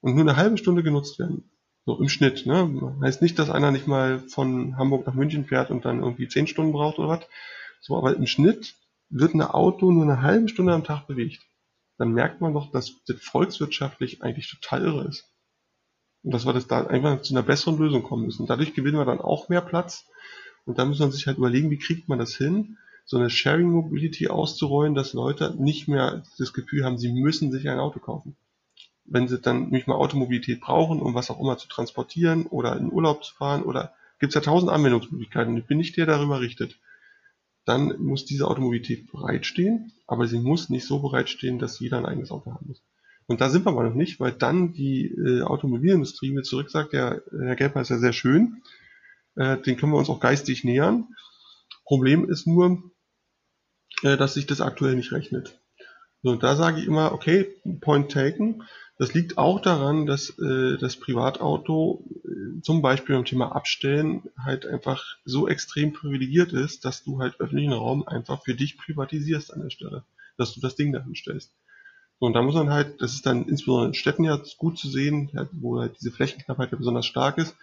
und 0.02 0.14
nur 0.16 0.24
eine 0.24 0.38
halbe 0.38 0.58
Stunde 0.58 0.84
genutzt 0.84 1.20
werden, 1.20 1.50
so 1.90 2.00
im 2.00 2.08
Schnitt. 2.08 2.46
Ne? 2.46 2.96
Heißt 3.02 3.24
nicht, 3.24 3.40
dass 3.40 3.50
einer 3.50 3.72
nicht 3.72 3.88
mal 3.88 4.20
von 4.20 4.78
Hamburg 4.78 5.08
nach 5.08 5.16
München 5.16 5.46
fährt 5.46 5.72
und 5.72 5.86
dann 5.86 6.02
irgendwie 6.02 6.28
zehn 6.28 6.46
Stunden 6.46 6.72
braucht 6.72 7.00
oder 7.00 7.10
was, 7.10 7.28
So, 7.82 7.98
aber 7.98 8.16
im 8.16 8.28
Schnitt 8.28 8.76
wird 9.10 9.34
ein 9.34 9.42
Auto 9.42 9.92
nur 9.92 10.04
eine 10.04 10.22
halbe 10.22 10.50
Stunde 10.50 10.74
am 10.74 10.84
Tag 10.84 11.08
bewegt. 11.08 11.42
Dann 11.98 12.12
merkt 12.12 12.42
man 12.42 12.54
doch, 12.54 12.72
dass 12.72 12.94
das 13.08 13.18
volkswirtschaftlich 13.20 14.22
eigentlich 14.22 14.52
total 14.52 14.84
irre 14.84 15.08
ist. 15.08 15.34
Und 16.22 16.32
dass 16.32 16.46
wir 16.46 16.54
das 16.54 16.68
da 16.68 16.86
einfach 16.86 17.24
zu 17.24 17.34
einer 17.34 17.42
besseren 17.42 17.80
Lösung 17.80 18.04
kommen 18.04 18.26
müssen. 18.26 18.46
Dadurch 18.46 18.76
gewinnen 18.76 18.98
wir 18.98 19.06
dann 19.06 19.20
auch 19.20 19.50
mehr 19.50 19.62
Platz. 19.62 20.06
Und 20.66 20.78
da 20.78 20.86
muss 20.86 21.00
man 21.00 21.12
sich 21.12 21.26
halt 21.26 21.40
überlegen, 21.40 21.72
wie 21.72 21.80
kriegt 21.80 22.08
man 22.08 22.20
das 22.20 22.36
hin, 22.36 22.78
so 23.04 23.18
eine 23.18 23.32
Sharing 23.32 23.72
Mobility 23.72 24.28
auszurollen, 24.28 24.94
dass 24.94 25.14
Leute 25.14 25.56
nicht 25.58 25.88
mehr 25.88 26.24
das 26.38 26.54
Gefühl 26.54 26.86
haben, 26.86 27.00
sie 27.00 27.12
müssen 27.12 27.52
sich 27.52 27.68
ein 27.68 27.80
Auto 27.80 28.00
kaufen. 28.00 28.38
Wenn 29.12 29.28
sie 29.28 29.40
dann 29.40 29.70
nicht 29.70 29.88
mal 29.88 29.96
Automobilität 29.96 30.62
brauchen, 30.62 31.02
um 31.02 31.16
was 31.16 31.30
auch 31.30 31.40
immer 31.40 31.58
zu 31.58 31.68
transportieren 31.68 32.46
oder 32.46 32.78
in 32.78 32.92
Urlaub 32.92 33.24
zu 33.24 33.34
fahren 33.34 33.64
oder 33.64 33.94
gibt 34.20 34.32
es 34.32 34.36
ja 34.36 34.42
tausend 34.42 34.72
Anwendungsmöglichkeiten. 34.72 35.58
Ich 35.58 35.66
bin 35.66 35.78
nicht 35.78 35.98
der, 35.98 36.06
der 36.06 36.18
darüber 36.18 36.42
richtet. 36.42 36.80
Dann 37.66 38.02
muss 38.02 38.26
diese 38.26 38.48
Automobilität 38.48 39.12
bereitstehen, 39.12 39.94
aber 40.08 40.28
sie 40.28 40.40
muss 40.40 40.70
nicht 40.70 40.86
so 40.86 41.00
bereitstehen, 41.00 41.60
dass 41.60 41.80
jeder 41.80 41.98
ein 41.98 42.06
eigenes 42.06 42.32
Auto 42.32 42.52
haben 42.54 42.68
muss. 42.68 42.82
Und 43.28 43.42
da 43.42 43.50
sind 43.50 43.66
wir 43.66 43.72
aber 43.72 43.84
noch 43.84 43.94
nicht, 43.94 44.20
weil 44.20 44.32
dann 44.32 44.74
die 44.74 45.06
äh, 45.06 45.44
Automobilindustrie 45.44 46.32
mir 46.32 46.42
zurück 46.42 46.72
sagt, 46.72 46.94
ja, 46.94 47.18
Herr 47.32 47.56
Gelper 47.56 47.82
ist 47.82 47.90
ja 47.90 48.00
sehr 48.00 48.14
schön, 48.14 48.64
äh, 49.36 49.58
den 49.58 49.78
können 49.78 49.92
wir 49.92 50.00
uns 50.00 50.10
auch 50.10 50.20
geistig 50.20 50.64
nähern. 50.64 51.08
Problem 51.86 52.28
ist 52.28 52.48
nur, 52.48 52.82
äh, 54.02 54.18
dass 54.18 54.34
sich 54.34 54.48
das 54.48 54.62
aktuell 54.62 54.96
nicht 54.96 55.12
rechnet. 55.12 55.60
So, 56.24 56.32
und 56.32 56.44
da 56.44 56.56
sage 56.56 56.80
ich 56.80 56.88
immer, 56.88 57.14
okay, 57.14 57.48
point 57.82 58.12
taken. 58.12 58.64
Das 59.00 59.14
liegt 59.14 59.38
auch 59.38 59.62
daran, 59.62 60.06
dass 60.06 60.38
äh, 60.40 60.78
das 60.78 60.98
Privatauto 60.98 62.04
äh, 62.26 62.62
zum 62.62 62.82
Beispiel 62.82 63.16
beim 63.16 63.24
Thema 63.24 63.56
Abstellen 63.56 64.24
halt 64.38 64.66
einfach 64.66 65.16
so 65.24 65.48
extrem 65.48 65.94
privilegiert 65.94 66.52
ist, 66.52 66.84
dass 66.84 67.06
du 67.06 67.20
halt 67.20 67.40
öffentlichen 67.40 67.72
Raum 67.72 68.06
einfach 68.06 68.44
für 68.44 68.56
dich 68.56 68.78
privatisierst 68.78 69.54
an 69.54 69.62
der 69.62 69.70
Stelle, 69.70 70.04
dass 70.38 70.54
du 70.54 70.60
das 70.60 70.76
Ding 70.76 70.92
dahin 70.92 71.16
stellst. 71.16 71.54
So, 72.20 72.26
und 72.26 72.34
da 72.34 72.42
muss 72.42 72.56
man 72.56 72.72
halt, 72.72 73.02
das 73.02 73.14
ist 73.14 73.26
dann 73.26 73.48
insbesondere 73.48 73.88
in 73.88 73.94
Städten 73.94 74.26
ja 74.26 74.38
gut 74.58 74.78
zu 74.78 74.90
sehen, 74.90 75.32
wo 75.54 75.80
halt 75.80 75.96
diese 76.02 76.12
Flächenknappheit 76.12 76.74
ja 76.74 76.78
besonders 76.78 77.06
stark 77.06 77.38
ist. 77.38 77.56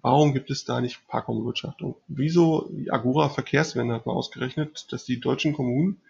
Warum 0.00 0.32
gibt 0.32 0.48
es 0.48 0.64
da 0.64 0.80
nicht 0.80 1.08
Parkraumbewirtschaftung? 1.08 1.96
Wieso, 2.06 2.70
die 2.70 2.92
Agora 2.92 3.30
Verkehrswende 3.30 3.94
hat 3.94 4.06
mal 4.06 4.12
ausgerechnet, 4.12 4.86
dass 4.92 5.04
die 5.04 5.18
deutschen 5.18 5.54
Kommunen 5.54 6.00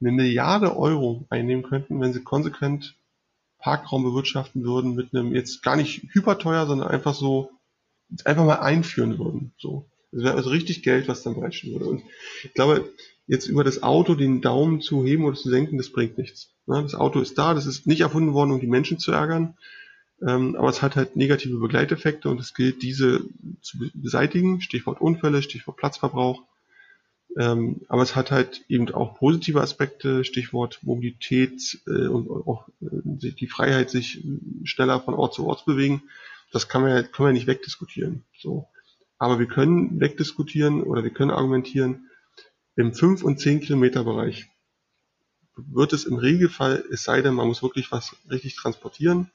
eine 0.00 0.10
Milliarde 0.10 0.76
Euro 0.76 1.24
einnehmen 1.30 1.62
könnten, 1.62 2.00
wenn 2.00 2.12
sie 2.12 2.24
konsequent 2.24 2.97
Parkraum 3.58 4.04
bewirtschaften 4.04 4.64
würden 4.64 4.94
mit 4.94 5.14
einem 5.14 5.34
jetzt 5.34 5.62
gar 5.62 5.76
nicht 5.76 6.02
hyperteuer, 6.12 6.66
sondern 6.66 6.88
einfach 6.88 7.14
so, 7.14 7.50
einfach 8.24 8.44
mal 8.44 8.60
einführen 8.60 9.18
würden. 9.18 9.52
So. 9.58 9.86
Das 10.12 10.22
wäre 10.22 10.34
also 10.34 10.50
richtig 10.50 10.82
Geld, 10.82 11.08
was 11.08 11.22
dann 11.22 11.34
bereitstehen 11.34 11.74
würde. 11.74 11.86
Und 11.86 12.02
ich 12.44 12.54
glaube, 12.54 12.88
jetzt 13.26 13.46
über 13.46 13.64
das 13.64 13.82
Auto 13.82 14.14
den 14.14 14.40
Daumen 14.40 14.80
zu 14.80 15.04
heben 15.04 15.24
oder 15.24 15.36
zu 15.36 15.50
senken, 15.50 15.76
das 15.76 15.92
bringt 15.92 16.16
nichts. 16.16 16.50
Das 16.66 16.94
Auto 16.94 17.20
ist 17.20 17.36
da, 17.38 17.54
das 17.54 17.66
ist 17.66 17.86
nicht 17.86 18.00
erfunden 18.00 18.32
worden, 18.34 18.52
um 18.52 18.60
die 18.60 18.66
Menschen 18.66 18.98
zu 18.98 19.12
ärgern, 19.12 19.56
ähm, 20.26 20.56
aber 20.56 20.68
es 20.68 20.82
hat 20.82 20.96
halt 20.96 21.16
negative 21.16 21.58
Begleiteffekte 21.58 22.28
und 22.28 22.40
es 22.40 22.54
gilt, 22.54 22.82
diese 22.82 23.20
zu 23.62 23.78
beseitigen. 23.94 24.60
Stichwort 24.60 25.00
Unfälle, 25.00 25.42
Stichwort 25.42 25.76
Platzverbrauch. 25.76 26.42
Ähm, 27.36 27.82
aber 27.88 28.02
es 28.02 28.16
hat 28.16 28.30
halt 28.30 28.64
eben 28.68 28.92
auch 28.94 29.14
positive 29.14 29.60
Aspekte, 29.60 30.24
Stichwort 30.24 30.80
Mobilität 30.82 31.78
äh, 31.86 32.08
und 32.08 32.28
auch 32.30 32.68
äh, 32.80 33.32
die 33.32 33.46
Freiheit, 33.46 33.90
sich 33.90 34.24
schneller 34.64 35.00
von 35.00 35.14
Ort 35.14 35.34
zu 35.34 35.46
Ort 35.46 35.60
zu 35.60 35.66
bewegen. 35.66 36.02
Das 36.52 36.68
kann 36.68 36.82
man 36.82 36.90
ja, 36.90 37.02
können 37.02 37.28
wir 37.28 37.32
nicht 37.32 37.46
wegdiskutieren. 37.46 38.24
So. 38.38 38.68
Aber 39.18 39.38
wir 39.38 39.46
können 39.46 40.00
wegdiskutieren 40.00 40.82
oder 40.82 41.04
wir 41.04 41.10
können 41.10 41.30
argumentieren, 41.30 42.08
im 42.76 42.94
5 42.94 43.24
und 43.24 43.40
10 43.40 43.60
Kilometer 43.60 44.04
Bereich 44.04 44.46
wird 45.56 45.92
es 45.92 46.04
im 46.04 46.16
Regelfall, 46.16 46.84
es 46.92 47.02
sei 47.02 47.20
denn, 47.22 47.34
man 47.34 47.48
muss 47.48 47.62
wirklich 47.62 47.90
was 47.90 48.14
richtig 48.30 48.54
transportieren, 48.54 49.30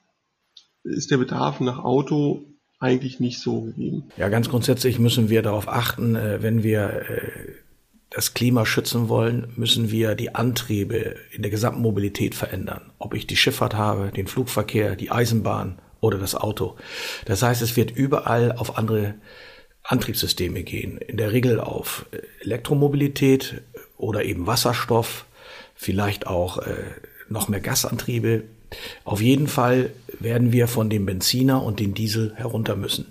ist 0.82 1.10
der 1.10 1.18
Bedarf 1.18 1.60
nach 1.60 1.78
Auto 1.78 2.44
eigentlich 2.78 3.20
nicht 3.20 3.40
so 3.40 3.62
gegeben. 3.62 4.04
Ja, 4.16 4.28
ganz 4.28 4.48
grundsätzlich 4.48 4.98
müssen 4.98 5.28
wir 5.28 5.42
darauf 5.42 5.68
achten, 5.68 6.16
äh, 6.16 6.42
wenn 6.42 6.62
wir 6.62 7.02
äh, 7.08 7.52
das 8.14 8.32
Klima 8.32 8.64
schützen 8.64 9.08
wollen, 9.08 9.52
müssen 9.56 9.90
wir 9.90 10.14
die 10.14 10.34
Antriebe 10.34 11.16
in 11.32 11.42
der 11.42 11.50
gesamten 11.50 11.82
Mobilität 11.82 12.34
verändern. 12.34 12.92
Ob 12.98 13.14
ich 13.14 13.26
die 13.26 13.36
Schifffahrt 13.36 13.74
habe, 13.74 14.12
den 14.12 14.28
Flugverkehr, 14.28 14.94
die 14.94 15.10
Eisenbahn 15.10 15.78
oder 16.00 16.18
das 16.18 16.34
Auto. 16.34 16.76
Das 17.24 17.42
heißt, 17.42 17.60
es 17.62 17.76
wird 17.76 17.90
überall 17.90 18.52
auf 18.52 18.78
andere 18.78 19.14
Antriebssysteme 19.82 20.62
gehen. 20.62 20.98
In 20.98 21.16
der 21.16 21.32
Regel 21.32 21.58
auf 21.60 22.06
äh, 22.12 22.18
Elektromobilität 22.44 23.62
oder 23.96 24.24
eben 24.24 24.46
Wasserstoff, 24.46 25.26
vielleicht 25.74 26.26
auch 26.26 26.58
noch 27.28 27.48
mehr 27.48 27.60
Gasantriebe, 27.60 28.44
auf 29.04 29.20
jeden 29.20 29.48
Fall 29.48 29.90
werden 30.20 30.52
wir 30.52 30.68
von 30.68 30.88
dem 30.90 31.06
Benziner 31.06 31.62
und 31.62 31.80
dem 31.80 31.94
Diesel 31.94 32.32
herunter 32.36 32.76
müssen. 32.76 33.06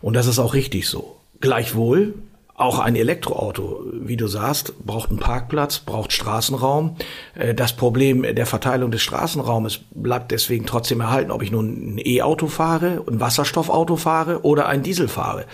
Und 0.00 0.14
das 0.14 0.26
ist 0.26 0.38
auch 0.38 0.54
richtig 0.54 0.88
so. 0.88 1.16
Gleichwohl 1.40 2.14
auch 2.54 2.78
ein 2.78 2.96
Elektroauto, 2.96 3.86
wie 3.92 4.16
du 4.16 4.26
sagst, 4.26 4.74
braucht 4.84 5.10
einen 5.10 5.18
Parkplatz, 5.18 5.78
braucht 5.78 6.12
Straßenraum. 6.12 6.96
Äh, 7.34 7.54
das 7.54 7.74
Problem 7.74 8.22
der 8.22 8.46
Verteilung 8.46 8.90
des 8.90 9.02
Straßenraumes 9.02 9.80
bleibt 9.90 10.30
deswegen 10.32 10.66
trotzdem 10.66 11.00
erhalten, 11.00 11.30
ob 11.30 11.42
ich 11.42 11.50
nun 11.50 11.94
ein 11.94 12.00
E-Auto 12.04 12.48
fahre, 12.48 13.04
ein 13.08 13.20
Wasserstoffauto 13.20 13.96
fahre 13.96 14.42
oder 14.42 14.68
ein 14.68 14.82
Diesel 14.82 15.08
fahre. 15.08 15.46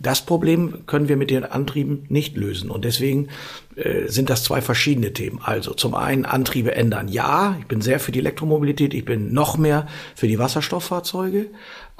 Das 0.00 0.22
Problem 0.22 0.86
können 0.86 1.08
wir 1.08 1.16
mit 1.16 1.30
den 1.30 1.44
Antrieben 1.44 2.04
nicht 2.08 2.36
lösen. 2.36 2.70
Und 2.70 2.84
deswegen 2.84 3.28
äh, 3.76 4.08
sind 4.08 4.28
das 4.28 4.42
zwei 4.42 4.60
verschiedene 4.60 5.12
Themen. 5.12 5.40
Also 5.42 5.72
zum 5.72 5.94
einen 5.94 6.26
Antriebe 6.26 6.74
ändern. 6.74 7.06
Ja, 7.06 7.56
ich 7.60 7.66
bin 7.66 7.80
sehr 7.80 8.00
für 8.00 8.12
die 8.12 8.18
Elektromobilität, 8.18 8.92
ich 8.92 9.04
bin 9.04 9.32
noch 9.32 9.56
mehr 9.56 9.86
für 10.16 10.26
die 10.26 10.38
Wasserstofffahrzeuge. 10.38 11.46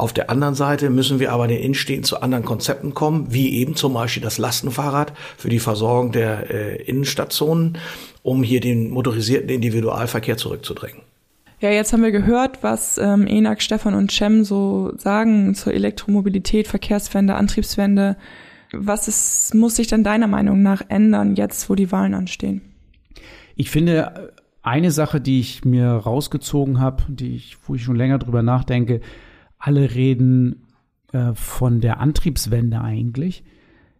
Auf 0.00 0.14
der 0.14 0.30
anderen 0.30 0.54
Seite 0.54 0.88
müssen 0.88 1.21
wir 1.21 1.30
aber 1.30 1.47
den 1.47 1.61
Innenstädten 1.61 2.04
zu 2.04 2.23
anderen 2.23 2.42
Konzepten 2.42 2.95
kommen, 2.95 3.26
wie 3.35 3.50
eben 3.57 3.76
zum 3.76 3.92
Beispiel 3.92 4.23
das 4.23 4.38
Lastenfahrrad 4.38 5.12
für 5.37 5.50
die 5.50 5.59
Versorgung 5.59 6.11
der 6.11 6.49
äh, 6.49 6.83
Innenstationen, 6.85 7.76
um 8.23 8.42
hier 8.42 8.61
den 8.61 8.88
motorisierten 8.88 9.50
Individualverkehr 9.50 10.38
zurückzudrängen. 10.38 11.02
Ja, 11.61 11.69
jetzt 11.69 11.92
haben 11.92 12.02
wir 12.02 12.12
gehört, 12.12 12.62
was 12.62 12.97
ähm, 12.97 13.26
Enak, 13.26 13.61
Stefan 13.61 13.92
und 13.92 14.11
Cem 14.11 14.42
so 14.42 14.90
sagen 14.97 15.54
zur 15.54 15.75
Elektromobilität, 15.75 16.66
Verkehrswende, 16.66 17.35
Antriebswende. 17.35 18.16
Was 18.73 19.07
ist, 19.07 19.54
muss 19.54 19.76
sich 19.76 19.88
denn 19.88 20.02
deiner 20.02 20.28
Meinung 20.28 20.62
nach 20.62 20.80
ändern, 20.88 21.37
jetzt 21.37 21.69
wo 21.69 21.75
die 21.75 21.92
Wahlen 21.92 22.14
anstehen? 22.14 22.62
Ich 23.54 23.69
finde, 23.69 24.33
eine 24.62 24.92
Sache, 24.92 25.21
die 25.21 25.40
ich 25.40 25.66
mir 25.66 25.90
rausgezogen 25.90 26.80
habe, 26.80 27.02
die 27.09 27.37
ich, 27.37 27.59
wo 27.66 27.75
ich 27.75 27.83
schon 27.85 27.97
länger 27.97 28.19
drüber 28.19 28.42
nachdenke, 28.42 29.02
alle 29.61 29.95
reden 29.95 30.67
äh, 31.12 31.35
von 31.35 31.81
der 31.81 32.00
Antriebswende 32.00 32.81
eigentlich. 32.81 33.45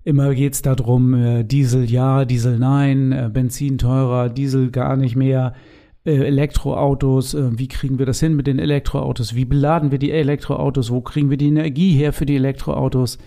Immer 0.03 0.35
geht 0.35 0.55
es 0.55 0.63
darum, 0.63 1.15
äh, 1.15 1.45
Diesel 1.45 1.89
ja, 1.89 2.25
Diesel 2.25 2.59
nein, 2.59 3.13
äh, 3.13 3.31
Benzin 3.33 3.79
teurer, 3.79 4.29
Diesel 4.29 4.71
gar 4.71 4.97
nicht 4.97 5.15
mehr, 5.15 5.55
äh, 6.05 6.13
Elektroautos, 6.13 7.35
äh, 7.35 7.59
wie 7.59 7.69
kriegen 7.69 7.99
wir 7.99 8.07
das 8.07 8.21
hin 8.21 8.35
mit 8.35 8.47
den 8.47 8.59
Elektroautos, 8.59 9.35
wie 9.35 9.45
beladen 9.45 9.91
wir 9.91 9.99
die 9.99 10.11
Elektroautos, 10.11 10.91
wo 10.91 11.03
kriegen 11.03 11.29
wir 11.29 11.37
die 11.37 11.49
Energie 11.49 11.93
her 11.93 12.15
für 12.15 12.27
die 12.27 12.37
Elektroautos. 12.37 13.19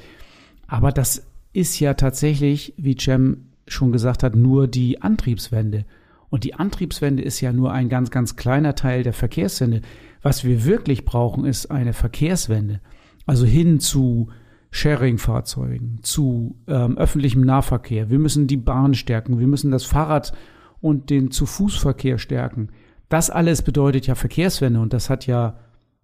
Aber 0.67 0.91
das 0.91 1.27
ist 1.53 1.79
ja 1.79 1.93
tatsächlich, 1.93 2.73
wie 2.77 2.97
Cem 2.99 3.49
schon 3.67 3.91
gesagt 3.91 4.23
hat, 4.23 4.35
nur 4.35 4.67
die 4.67 5.01
Antriebswende. 5.01 5.85
Und 6.31 6.43
die 6.43 6.55
Antriebswende 6.55 7.21
ist 7.21 7.41
ja 7.41 7.53
nur 7.53 7.71
ein 7.71 7.89
ganz, 7.89 8.09
ganz 8.09 8.35
kleiner 8.35 8.73
Teil 8.73 9.03
der 9.03 9.13
Verkehrswende. 9.13 9.81
Was 10.23 10.43
wir 10.43 10.65
wirklich 10.65 11.05
brauchen, 11.05 11.45
ist 11.45 11.69
eine 11.69 11.93
Verkehrswende. 11.93 12.79
Also 13.25 13.45
hin 13.45 13.79
zu 13.79 14.29
Sharing-Fahrzeugen, 14.71 15.99
zu 16.01 16.55
ähm, 16.67 16.97
öffentlichem 16.97 17.41
Nahverkehr. 17.41 18.09
Wir 18.09 18.17
müssen 18.17 18.47
die 18.47 18.57
Bahn 18.57 18.95
stärken, 18.95 19.37
wir 19.37 19.47
müssen 19.47 19.69
das 19.69 19.83
Fahrrad 19.83 20.33
und 20.81 21.11
den 21.11 21.29
Zu-Fuß-Verkehr 21.29 22.17
stärken. 22.17 22.69
Das 23.07 23.29
alles 23.29 23.61
bedeutet 23.61 24.07
ja 24.07 24.15
Verkehrswende 24.15 24.79
und 24.79 24.91
das 24.91 25.11
hat 25.11 25.27
ja 25.27 25.59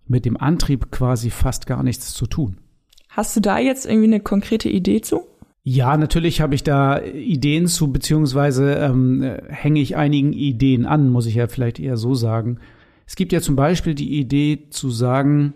mit 0.05 0.25
dem 0.25 0.37
Antrieb 0.37 0.91
quasi 0.91 1.31
fast 1.31 1.65
gar 1.65 1.81
nichts 1.81 2.13
zu 2.13 2.27
tun. 2.27 2.57
Hast 3.09 3.35
du 3.35 3.39
da 3.39 3.57
jetzt 3.57 3.85
irgendwie 3.87 4.07
eine 4.07 4.19
konkrete 4.19 4.69
Idee 4.69 5.01
zu? 5.01 5.21
Ja, 5.63 5.97
natürlich 5.97 6.41
habe 6.41 6.55
ich 6.55 6.63
da 6.63 7.01
Ideen 7.01 7.67
zu, 7.67 7.91
beziehungsweise 7.91 8.73
ähm, 8.75 9.37
hänge 9.49 9.81
ich 9.81 9.97
einigen 9.97 10.33
Ideen 10.33 10.85
an, 10.85 11.09
muss 11.09 11.25
ich 11.25 11.35
ja 11.35 11.47
vielleicht 11.47 11.79
eher 11.79 11.97
so 11.97 12.13
sagen. 12.13 12.59
Es 13.09 13.15
gibt 13.15 13.33
ja 13.33 13.41
zum 13.41 13.55
Beispiel 13.55 13.95
die 13.95 14.19
Idee 14.19 14.67
zu 14.69 14.91
sagen, 14.91 15.55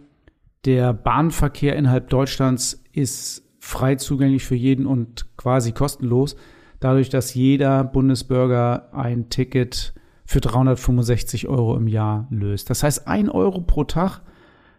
der 0.65 0.91
Bahnverkehr 0.91 1.75
innerhalb 1.75 2.09
Deutschlands 2.09 2.83
ist 2.93 3.43
frei 3.59 3.93
zugänglich 3.93 4.43
für 4.43 4.55
jeden 4.55 4.87
und 4.87 5.37
quasi 5.37 5.71
kostenlos, 5.71 6.35
dadurch, 6.79 7.09
dass 7.09 7.35
jeder 7.35 7.83
Bundesbürger 7.83 8.91
ein 8.91 9.29
Ticket 9.29 9.93
für 10.25 10.41
365 10.41 11.47
Euro 11.47 11.77
im 11.77 11.87
Jahr 11.87 12.27
löst. 12.31 12.71
Das 12.71 12.81
heißt, 12.81 13.07
ein 13.07 13.29
Euro 13.29 13.61
pro 13.61 13.83
Tag 13.83 14.21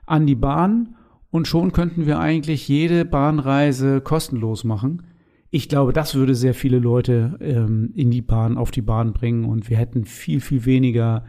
an 0.04 0.26
die 0.26 0.34
Bahn 0.34 0.96
und 1.30 1.46
schon 1.46 1.70
könnten 1.70 2.06
wir 2.06 2.18
eigentlich 2.18 2.66
jede 2.66 3.04
Bahnreise 3.04 4.00
kostenlos 4.00 4.64
machen. 4.64 5.06
Ich 5.48 5.68
glaube, 5.68 5.92
das 5.92 6.16
würde 6.16 6.34
sehr 6.34 6.54
viele 6.54 6.80
Leute 6.80 7.38
ähm, 7.40 7.92
in 7.94 8.10
die 8.10 8.22
Bahn, 8.22 8.58
auf 8.58 8.72
die 8.72 8.82
Bahn 8.82 9.12
bringen 9.12 9.44
und 9.44 9.70
wir 9.70 9.76
hätten 9.76 10.04
viel, 10.06 10.40
viel 10.40 10.64
weniger 10.64 11.24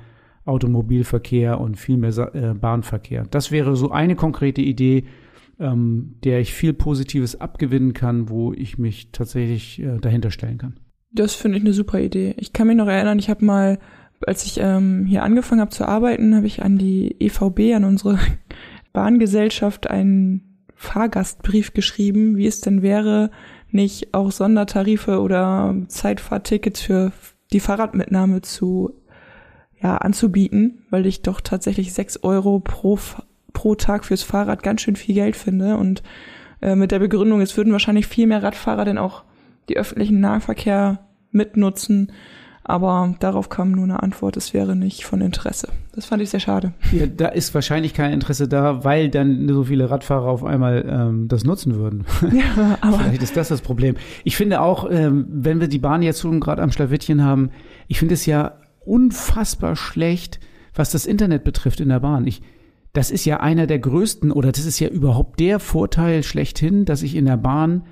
Automobilverkehr 0.46 1.60
und 1.60 1.76
viel 1.76 1.98
mehr 1.98 2.16
äh, 2.34 2.54
Bahnverkehr. 2.54 3.26
Das 3.30 3.52
wäre 3.52 3.76
so 3.76 3.92
eine 3.92 4.16
konkrete 4.16 4.62
Idee, 4.62 5.06
ähm, 5.60 6.16
der 6.24 6.40
ich 6.40 6.54
viel 6.54 6.74
Positives 6.74 7.40
abgewinnen 7.40 7.94
kann, 7.94 8.30
wo 8.30 8.54
ich 8.54 8.78
mich 8.78 9.12
tatsächlich 9.12 9.82
äh, 9.82 9.98
dahinter 10.00 10.32
stellen 10.32 10.58
kann. 10.58 10.80
Das 11.12 11.34
finde 11.34 11.58
ich 11.58 11.64
eine 11.64 11.74
super 11.74 12.00
Idee. 12.00 12.36
Ich 12.38 12.54
kann 12.54 12.68
mich 12.68 12.76
noch 12.76 12.88
erinnern, 12.88 13.20
ich 13.20 13.30
habe 13.30 13.46
mal, 13.46 13.80
als 14.26 14.46
ich 14.46 14.60
ähm, 14.60 15.06
hier 15.06 15.24
angefangen 15.24 15.62
habe 15.62 15.72
zu 15.72 15.88
arbeiten, 15.88 16.36
habe 16.36 16.48
ich 16.48 16.62
an 16.62 16.78
die 16.78 17.16
EVB, 17.20 17.74
an 17.74 17.86
unsere 17.86 18.20
Bahngesellschaft, 18.94 19.90
einen 19.90 20.62
Fahrgastbrief 20.76 21.74
geschrieben, 21.74 22.36
wie 22.36 22.48
es 22.48 22.60
denn 22.60 22.82
wäre, 22.82 23.32
nicht 23.72 24.14
auch 24.14 24.32
Sondertarife 24.32 25.22
oder 25.22 25.76
Zeitfahrtickets 25.88 26.82
für 26.82 27.12
die 27.54 27.62
Fahrradmitnahme 27.62 28.42
zu 28.42 28.94
ja, 29.86 29.98
anzubieten, 29.98 30.80
weil 30.90 31.06
ich 31.06 31.22
doch 31.22 31.42
tatsächlich 31.42 31.94
sechs 31.94 32.24
Euro 32.24 32.60
pro, 32.60 32.98
pro 33.54 33.76
Tag 33.76 34.04
fürs 34.04 34.24
Fahrrad 34.24 34.64
ganz 34.64 34.82
schön 34.82 34.96
viel 34.96 35.14
Geld 35.14 35.36
finde 35.36 35.78
und 35.78 36.02
äh, 36.62 36.76
mit 36.76 36.92
der 36.92 36.98
Begründung, 36.98 37.40
es 37.40 37.56
würden 37.56 37.72
wahrscheinlich 37.72 38.08
viel 38.08 38.26
mehr 38.26 38.42
Radfahrer 38.42 38.86
denn 38.86 38.98
auch 38.98 39.24
die 39.70 39.78
öffentlichen 39.78 40.20
Nahverkehr 40.20 41.00
mitnutzen. 41.32 42.12
Aber 42.68 43.14
darauf 43.20 43.50
kam 43.50 43.74
nur 43.74 43.84
eine 43.84 44.02
Antwort, 44.02 44.38
es 44.38 44.56
wäre 44.56 44.76
nicht 44.76 45.06
von 45.06 45.22
Interesse. 45.22 45.68
Das 45.94 46.08
fand 46.08 46.24
ich 46.24 46.32
sehr 46.32 46.40
schade. 46.40 46.74
Ja, 46.92 47.06
da 47.06 47.28
ist 47.28 47.54
wahrscheinlich 47.54 47.94
kein 47.94 48.12
Interesse 48.12 48.48
da, 48.48 48.84
weil 48.84 49.10
dann 49.10 49.48
so 49.50 49.66
viele 49.66 49.92
Radfahrer 49.92 50.26
auf 50.26 50.44
einmal 50.44 50.84
ähm, 50.90 51.28
das 51.28 51.44
nutzen 51.44 51.76
würden. 51.76 52.06
Ja, 52.34 52.80
aber 52.82 52.98
Vielleicht 52.98 53.22
ist 53.22 53.38
das 53.38 53.50
das 53.50 53.62
Problem. 53.62 53.98
Ich 54.24 54.36
finde 54.36 54.62
auch, 54.62 54.90
ähm, 54.90 55.28
wenn 55.30 55.60
wir 55.60 55.68
die 55.68 55.78
Bahn 55.78 56.02
jetzt 56.02 56.22
schon 56.22 56.40
gerade 56.40 56.64
am 56.64 56.72
Schlawittchen 56.72 57.24
haben, 57.24 57.52
ich 57.88 58.00
finde 58.00 58.16
es 58.16 58.26
ja 58.26 58.54
unfassbar 58.86 59.76
schlecht, 59.76 60.40
was 60.74 60.92
das 60.92 61.06
Internet 61.06 61.44
betrifft 61.44 61.80
in 61.80 61.90
der 61.90 62.00
Bahn. 62.00 62.28
Ich, 62.28 62.42
das 62.94 63.12
ist 63.12 63.26
ja 63.26 63.40
einer 63.40 63.68
der 63.68 63.80
größten 63.80 64.32
oder 64.32 64.52
das 64.52 64.66
ist 64.66 64.80
ja 64.80 64.88
überhaupt 64.88 65.40
der 65.40 65.60
Vorteil 65.60 66.24
schlechthin, 66.24 66.86
dass 66.86 67.04
ich 67.04 67.16
in 67.16 67.26
der 67.26 67.38
Bahn 67.38 67.84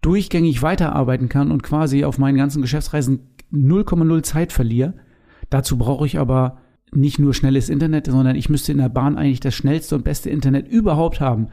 durchgängig 0.00 0.62
weiterarbeiten 0.62 1.28
kann 1.28 1.50
und 1.50 1.62
quasi 1.62 2.04
auf 2.04 2.18
meinen 2.18 2.38
ganzen 2.38 2.62
Geschäftsreisen 2.62 3.20
0,0 3.52 4.22
Zeit 4.22 4.52
verliere. 4.52 4.94
Dazu 5.50 5.76
brauche 5.76 6.06
ich 6.06 6.18
aber 6.18 6.58
nicht 6.92 7.18
nur 7.18 7.34
schnelles 7.34 7.68
Internet, 7.68 8.06
sondern 8.06 8.36
ich 8.36 8.48
müsste 8.48 8.72
in 8.72 8.78
der 8.78 8.88
Bahn 8.88 9.16
eigentlich 9.16 9.40
das 9.40 9.54
schnellste 9.54 9.94
und 9.94 10.04
beste 10.04 10.30
Internet 10.30 10.68
überhaupt 10.68 11.20
haben. 11.20 11.48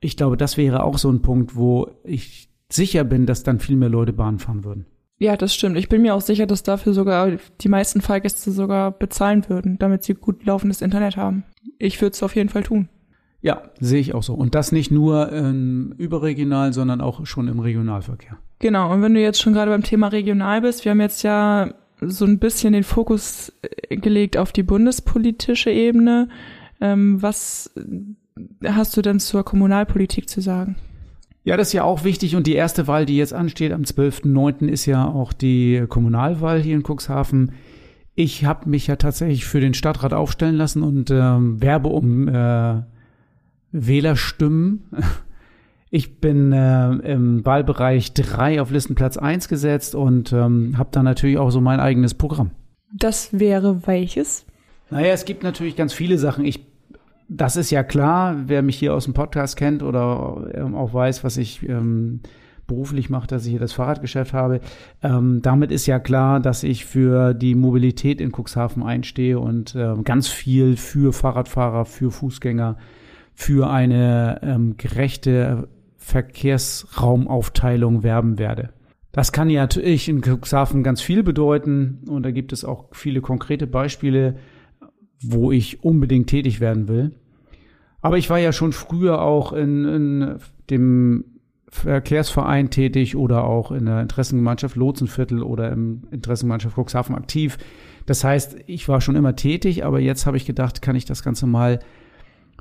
Ich 0.00 0.16
glaube, 0.16 0.36
das 0.36 0.56
wäre 0.56 0.82
auch 0.82 0.98
so 0.98 1.10
ein 1.10 1.22
Punkt, 1.22 1.56
wo 1.56 1.90
ich 2.04 2.48
sicher 2.70 3.04
bin, 3.04 3.26
dass 3.26 3.42
dann 3.42 3.60
viel 3.60 3.76
mehr 3.76 3.88
Leute 3.88 4.12
Bahn 4.12 4.38
fahren 4.38 4.64
würden. 4.64 4.86
Ja, 5.20 5.36
das 5.36 5.54
stimmt. 5.54 5.76
Ich 5.76 5.90
bin 5.90 6.00
mir 6.00 6.14
auch 6.14 6.22
sicher, 6.22 6.46
dass 6.46 6.62
dafür 6.62 6.94
sogar 6.94 7.32
die 7.60 7.68
meisten 7.68 8.00
Fahrgäste 8.00 8.50
sogar 8.50 8.90
bezahlen 8.90 9.46
würden, 9.50 9.78
damit 9.78 10.02
sie 10.02 10.14
gut 10.14 10.46
laufendes 10.46 10.80
Internet 10.80 11.18
haben. 11.18 11.44
Ich 11.78 12.00
würde 12.00 12.14
es 12.14 12.22
auf 12.22 12.34
jeden 12.34 12.48
Fall 12.48 12.62
tun. 12.62 12.88
Ja, 13.42 13.64
sehe 13.78 14.00
ich 14.00 14.14
auch 14.14 14.22
so. 14.22 14.32
Und 14.32 14.54
das 14.54 14.72
nicht 14.72 14.90
nur 14.90 15.30
ähm, 15.30 15.94
überregional, 15.98 16.72
sondern 16.72 17.02
auch 17.02 17.26
schon 17.26 17.48
im 17.48 17.60
Regionalverkehr. 17.60 18.38
Genau. 18.60 18.90
Und 18.90 19.02
wenn 19.02 19.12
du 19.12 19.20
jetzt 19.20 19.42
schon 19.42 19.52
gerade 19.52 19.70
beim 19.70 19.82
Thema 19.82 20.08
regional 20.08 20.62
bist, 20.62 20.86
wir 20.86 20.92
haben 20.92 21.00
jetzt 21.02 21.22
ja 21.22 21.74
so 22.00 22.24
ein 22.24 22.38
bisschen 22.38 22.72
den 22.72 22.84
Fokus 22.84 23.52
äh, 23.60 23.96
gelegt 23.96 24.38
auf 24.38 24.52
die 24.52 24.62
bundespolitische 24.62 25.70
Ebene. 25.70 26.28
Ähm, 26.80 27.20
was 27.20 27.74
hast 28.64 28.96
du 28.96 29.02
denn 29.02 29.20
zur 29.20 29.44
Kommunalpolitik 29.44 30.30
zu 30.30 30.40
sagen? 30.40 30.76
Ja, 31.42 31.56
das 31.56 31.68
ist 31.68 31.72
ja 31.72 31.84
auch 31.84 32.04
wichtig 32.04 32.36
und 32.36 32.46
die 32.46 32.54
erste 32.54 32.86
Wahl, 32.86 33.06
die 33.06 33.16
jetzt 33.16 33.32
ansteht 33.32 33.72
am 33.72 33.82
12.09. 33.82 34.68
ist 34.68 34.86
ja 34.86 35.06
auch 35.06 35.32
die 35.32 35.84
Kommunalwahl 35.88 36.60
hier 36.60 36.74
in 36.74 36.84
Cuxhaven. 36.84 37.52
Ich 38.14 38.44
habe 38.44 38.68
mich 38.68 38.86
ja 38.86 38.96
tatsächlich 38.96 39.46
für 39.46 39.60
den 39.60 39.72
Stadtrat 39.72 40.12
aufstellen 40.12 40.56
lassen 40.56 40.82
und 40.82 41.10
ähm, 41.10 41.62
werbe 41.62 41.88
um 41.88 42.28
äh, 42.28 42.82
Wählerstimmen. 43.72 44.84
Ich 45.92 46.20
bin 46.20 46.52
äh, 46.52 46.88
im 46.88 47.44
Wahlbereich 47.44 48.14
3 48.14 48.62
auf 48.62 48.70
Listenplatz 48.70 49.16
1 49.16 49.48
gesetzt 49.48 49.96
und 49.96 50.32
ähm, 50.32 50.78
habe 50.78 50.90
da 50.92 51.02
natürlich 51.02 51.36
auch 51.36 51.50
so 51.50 51.60
mein 51.60 51.80
eigenes 51.80 52.14
Programm. 52.14 52.52
Das 52.96 53.36
wäre 53.36 53.88
welches? 53.88 54.46
Naja, 54.90 55.12
es 55.12 55.24
gibt 55.24 55.42
natürlich 55.42 55.74
ganz 55.74 55.92
viele 55.92 56.16
Sachen. 56.16 56.44
Ich 56.44 56.69
das 57.32 57.56
ist 57.56 57.70
ja 57.70 57.84
klar, 57.84 58.34
wer 58.46 58.62
mich 58.62 58.76
hier 58.76 58.92
aus 58.92 59.04
dem 59.04 59.14
Podcast 59.14 59.56
kennt 59.56 59.84
oder 59.84 60.50
ähm, 60.52 60.74
auch 60.74 60.92
weiß, 60.92 61.22
was 61.22 61.36
ich 61.36 61.62
ähm, 61.68 62.22
beruflich 62.66 63.08
mache, 63.08 63.28
dass 63.28 63.44
ich 63.44 63.50
hier 63.50 63.60
das 63.60 63.72
Fahrradgeschäft 63.72 64.32
habe. 64.32 64.60
Ähm, 65.00 65.38
damit 65.40 65.70
ist 65.70 65.86
ja 65.86 66.00
klar, 66.00 66.40
dass 66.40 66.64
ich 66.64 66.84
für 66.84 67.32
die 67.32 67.54
Mobilität 67.54 68.20
in 68.20 68.32
Cuxhaven 68.32 68.82
einstehe 68.82 69.38
und 69.38 69.76
äh, 69.76 69.94
ganz 70.02 70.26
viel 70.26 70.76
für 70.76 71.12
Fahrradfahrer, 71.12 71.84
für 71.84 72.10
Fußgänger, 72.10 72.76
für 73.32 73.70
eine 73.70 74.40
ähm, 74.42 74.76
gerechte 74.76 75.68
Verkehrsraumaufteilung 75.98 78.02
werben 78.02 78.40
werde. 78.40 78.70
Das 79.12 79.30
kann 79.30 79.50
ja 79.50 79.62
natürlich 79.62 80.08
in 80.08 80.20
Cuxhaven 80.20 80.82
ganz 80.82 81.00
viel 81.00 81.22
bedeuten 81.22 82.00
und 82.08 82.24
da 82.24 82.32
gibt 82.32 82.52
es 82.52 82.64
auch 82.64 82.88
viele 82.92 83.20
konkrete 83.20 83.68
Beispiele, 83.68 84.34
wo 85.22 85.52
ich 85.52 85.84
unbedingt 85.84 86.28
tätig 86.28 86.60
werden 86.60 86.88
will. 86.88 87.12
Aber 88.02 88.18
ich 88.18 88.30
war 88.30 88.38
ja 88.38 88.52
schon 88.52 88.72
früher 88.72 89.20
auch 89.22 89.52
in, 89.52 89.84
in 89.84 90.38
dem 90.70 91.24
Verkehrsverein 91.68 92.70
tätig 92.70 93.16
oder 93.16 93.44
auch 93.44 93.70
in 93.70 93.86
der 93.86 94.00
Interessengemeinschaft 94.00 94.76
Lotsenviertel 94.76 95.42
oder 95.42 95.70
im 95.70 96.02
Interessengemeinschaft 96.10 96.76
Cuxhaven 96.76 97.14
aktiv. 97.14 97.58
Das 98.06 98.24
heißt, 98.24 98.56
ich 98.66 98.88
war 98.88 99.00
schon 99.00 99.14
immer 99.14 99.36
tätig, 99.36 99.84
aber 99.84 100.00
jetzt 100.00 100.26
habe 100.26 100.36
ich 100.36 100.46
gedacht, 100.46 100.82
kann 100.82 100.96
ich 100.96 101.04
das 101.04 101.22
Ganze 101.22 101.46
mal 101.46 101.78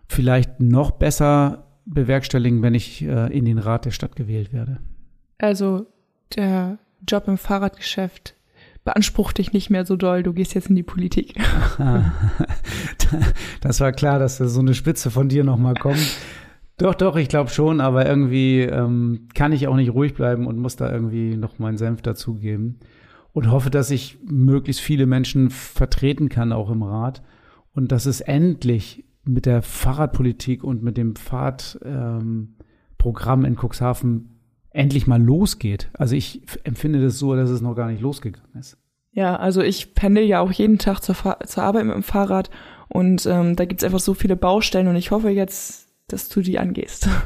vielleicht 0.07 0.59
noch 0.59 0.91
besser 0.91 1.65
bewerkstelligen, 1.85 2.61
wenn 2.61 2.75
ich 2.75 3.01
äh, 3.03 3.35
in 3.35 3.45
den 3.45 3.57
Rat 3.57 3.85
der 3.85 3.91
Stadt 3.91 4.15
gewählt 4.15 4.53
werde. 4.53 4.79
Also 5.39 5.87
der 6.35 6.77
Job 7.07 7.27
im 7.27 7.37
Fahrradgeschäft 7.37 8.35
beansprucht 8.83 9.37
dich 9.37 9.53
nicht 9.53 9.69
mehr 9.69 9.85
so 9.85 9.95
doll, 9.95 10.23
du 10.23 10.33
gehst 10.33 10.53
jetzt 10.53 10.69
in 10.69 10.75
die 10.75 10.83
Politik. 10.83 11.35
das 13.61 13.79
war 13.79 13.91
klar, 13.91 14.19
dass 14.19 14.37
da 14.37 14.47
so 14.47 14.61
eine 14.61 14.73
Spitze 14.73 15.11
von 15.11 15.29
dir 15.29 15.43
nochmal 15.43 15.75
kommt. 15.75 16.17
Doch, 16.77 16.95
doch, 16.95 17.17
ich 17.17 17.27
glaube 17.27 17.49
schon, 17.49 17.81
aber 17.81 18.05
irgendwie 18.05 18.61
ähm, 18.61 19.27
kann 19.33 19.51
ich 19.51 19.67
auch 19.67 19.75
nicht 19.75 19.93
ruhig 19.93 20.13
bleiben 20.13 20.47
und 20.47 20.57
muss 20.57 20.77
da 20.77 20.89
irgendwie 20.91 21.35
noch 21.35 21.59
meinen 21.59 21.77
Senf 21.77 22.01
dazugeben. 22.01 22.79
Und 23.33 23.51
hoffe, 23.51 23.69
dass 23.69 23.91
ich 23.91 24.17
möglichst 24.25 24.81
viele 24.81 25.05
Menschen 25.05 25.49
vertreten 25.49 26.29
kann, 26.29 26.53
auch 26.53 26.71
im 26.71 26.81
Rat. 26.81 27.21
Und 27.73 27.91
dass 27.91 28.05
es 28.05 28.21
endlich 28.21 29.03
mit 29.23 29.45
der 29.45 29.61
Fahrradpolitik 29.61 30.63
und 30.63 30.81
mit 30.81 30.95
dem 30.97 31.15
Fahrradprogramm 31.17 32.55
ähm, 33.41 33.45
in 33.45 33.57
Cuxhaven 33.57 34.38
endlich 34.79 35.07
mal 35.07 35.21
losgeht. 35.21 35.89
Also 35.93 36.15
ich 36.15 36.41
empfinde 36.63 37.01
das 37.03 37.19
so, 37.19 37.35
dass 37.35 37.49
es 37.49 37.61
noch 37.61 37.75
gar 37.75 37.91
nicht 37.91 38.01
losgegangen 38.01 38.57
ist. 38.57 38.77
Ja, 39.11 39.35
also 39.35 39.61
ich 39.61 39.93
pendel 39.93 40.23
ja 40.23 40.39
auch 40.39 40.51
jeden 40.51 40.77
Tag 40.77 41.01
zur, 41.01 41.15
zur 41.45 41.63
Arbeit 41.63 41.85
mit 41.85 41.95
dem 41.95 42.03
Fahrrad 42.03 42.49
und 42.87 43.25
ähm, 43.25 43.57
da 43.57 43.65
gibt's 43.65 43.83
einfach 43.83 43.99
so 43.99 44.13
viele 44.13 44.37
Baustellen 44.37 44.87
und 44.87 44.95
ich 44.95 45.11
hoffe 45.11 45.29
jetzt, 45.29 45.89
dass 46.07 46.29
du 46.29 46.41
die 46.41 46.57
angehst. 46.59 47.09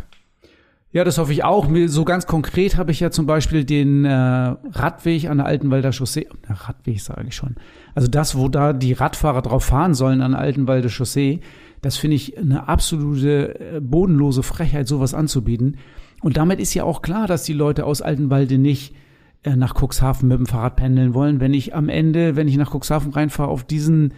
Ja, 0.95 1.03
das 1.03 1.17
hoffe 1.17 1.33
ich 1.33 1.43
auch. 1.43 1.67
So 1.87 2.05
ganz 2.05 2.27
konkret 2.27 2.77
habe 2.77 2.91
ich 2.91 2.99
ja 2.99 3.09
zum 3.09 3.25
Beispiel 3.25 3.63
den 3.65 4.05
äh, 4.05 4.11
Radweg 4.13 5.27
an 5.27 5.37
der 5.37 5.47
Altenwalder 5.47 5.91
Chaussee, 5.91 6.27
na, 6.47 6.53
Radweg 6.53 7.01
sage 7.01 7.25
ich 7.29 7.35
schon, 7.35 7.55
also 7.95 8.07
das, 8.07 8.37
wo 8.37 8.47
da 8.47 8.73
die 8.73 8.93
Radfahrer 8.93 9.41
drauf 9.41 9.63
fahren 9.63 9.95
sollen 9.95 10.21
an 10.21 10.33
der 10.33 10.41
Altenwalder 10.41 10.89
Chaussee, 10.89 11.39
das 11.81 11.97
finde 11.97 12.17
ich 12.17 12.37
eine 12.37 12.67
absolute 12.67 13.59
äh, 13.59 13.79
bodenlose 13.79 14.43
Frechheit, 14.43 14.87
sowas 14.87 15.15
anzubieten. 15.15 15.77
Und 16.23 16.37
damit 16.37 16.61
ist 16.61 16.73
ja 16.73 16.85
auch 16.85 17.01
klar, 17.01 17.27
dass 17.27 17.43
die 17.43 17.53
Leute 17.53 17.85
aus 17.85 18.01
Altenwalde 18.01 18.57
nicht 18.57 18.95
äh, 19.43 19.57
nach 19.57 19.75
Cuxhaven 19.75 20.29
mit 20.29 20.39
dem 20.39 20.45
Fahrrad 20.45 20.77
pendeln 20.77 21.13
wollen. 21.13 21.41
Wenn 21.41 21.53
ich 21.53 21.75
am 21.75 21.89
Ende, 21.89 22.37
wenn 22.37 22.47
ich 22.47 22.55
nach 22.55 22.73
Cuxhaven 22.73 23.11
reinfahre, 23.11 23.49
auf 23.49 23.65
diesen 23.65 24.13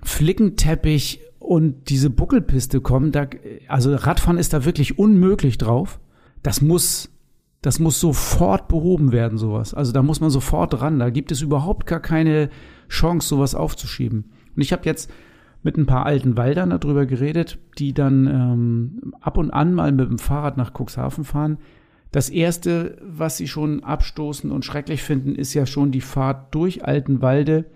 Flickenteppich 0.00 1.20
und 1.38 1.90
diese 1.90 2.08
Buckelpiste 2.08 2.80
komme, 2.80 3.10
da, 3.10 3.26
also 3.68 3.94
Radfahren 3.94 4.38
ist 4.38 4.54
da 4.54 4.64
wirklich 4.64 4.98
unmöglich 4.98 5.58
drauf. 5.58 6.00
Das 6.42 6.62
muss, 6.62 7.10
das 7.60 7.78
muss 7.78 8.00
sofort 8.00 8.68
behoben 8.68 9.12
werden, 9.12 9.36
sowas. 9.36 9.74
Also 9.74 9.92
da 9.92 10.02
muss 10.02 10.20
man 10.20 10.30
sofort 10.30 10.80
ran. 10.80 10.98
Da 10.98 11.10
gibt 11.10 11.30
es 11.30 11.42
überhaupt 11.42 11.86
gar 11.86 12.00
keine 12.00 12.48
Chance, 12.88 13.28
sowas 13.28 13.54
aufzuschieben. 13.54 14.30
Und 14.56 14.62
ich 14.62 14.72
habe 14.72 14.86
jetzt 14.86 15.10
mit 15.62 15.76
ein 15.76 15.86
paar 15.86 16.06
alten 16.06 16.36
Waldern 16.36 16.70
darüber 16.70 17.06
geredet, 17.06 17.58
die 17.78 17.92
dann 17.92 18.26
ähm, 18.26 19.14
ab 19.20 19.36
und 19.36 19.50
an 19.50 19.74
mal 19.74 19.92
mit 19.92 20.08
dem 20.08 20.18
Fahrrad 20.18 20.56
nach 20.56 20.72
Cuxhaven 20.72 21.24
fahren. 21.24 21.58
Das 22.10 22.30
erste, 22.30 22.96
was 23.02 23.36
sie 23.36 23.48
schon 23.48 23.82
abstoßen 23.84 24.50
und 24.50 24.64
schrecklich 24.64 25.02
finden, 25.02 25.34
ist 25.34 25.54
ja 25.54 25.66
schon 25.66 25.90
die 25.90 26.00
Fahrt 26.00 26.54
durch 26.54 26.84
Altenwalde 26.84 27.66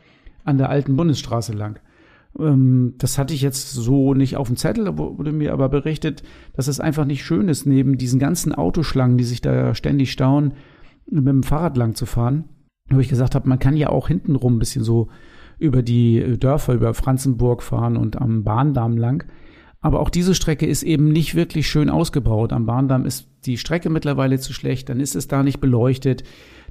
an 0.45 0.59
der 0.59 0.71
alten 0.71 0.97
Bundesstraße 0.97 1.53
lang. 1.53 1.81
Ähm, 2.39 2.95
das 2.99 3.19
hatte 3.19 3.35
ich 3.35 3.43
jetzt 3.43 3.73
so 3.73 4.15
nicht 4.15 4.37
auf 4.37 4.47
dem 4.47 4.57
Zettel, 4.57 4.97
wurde 4.97 5.33
mir 5.33 5.53
aber 5.53 5.69
berichtet, 5.69 6.23
dass 6.55 6.69
es 6.69 6.81
einfach 6.81 7.05
nicht 7.05 7.25
schön 7.25 7.49
ist, 7.49 7.67
neben 7.67 7.99
diesen 7.99 8.19
ganzen 8.19 8.55
Autoschlangen, 8.55 9.19
die 9.19 9.25
sich 9.25 9.41
da 9.41 9.75
ständig 9.75 10.13
stauen, 10.13 10.55
mit 11.11 11.27
dem 11.27 11.43
Fahrrad 11.43 11.77
lang 11.77 11.95
zu 11.95 12.07
fahren, 12.07 12.45
wo 12.89 13.01
ich 13.01 13.09
gesagt 13.09 13.35
habe, 13.35 13.49
man 13.49 13.59
kann 13.59 13.77
ja 13.77 13.91
auch 13.91 14.09
hintenrum 14.09 14.57
ein 14.57 14.59
bisschen 14.61 14.85
so 14.85 15.09
über 15.63 15.83
die 15.83 16.39
Dörfer, 16.39 16.75
über 16.75 16.93
Franzenburg 16.93 17.63
fahren 17.63 17.97
und 17.97 18.21
am 18.21 18.45
Bahndamm 18.45 18.97
lang. 18.97 19.25
Aber 19.81 20.01
auch 20.01 20.11
diese 20.11 20.35
Strecke 20.35 20.67
ist 20.67 20.83
eben 20.83 21.09
nicht 21.09 21.35
wirklich 21.35 21.67
schön 21.67 21.91
ausgebaut. 21.91 22.53
Am 22.53 22.67
Bahndamm 22.67 23.05
ist 23.05 23.29
die 23.47 23.57
Strecke 23.57 23.91
mittlerweile 23.91 24.39
zu 24.39 24.53
schlecht, 24.53 24.89
dann 24.89 25.01
ist 25.01 25.17
es 25.17 25.27
da 25.27 25.43
nicht 25.43 25.61
beleuchtet, 25.61 26.23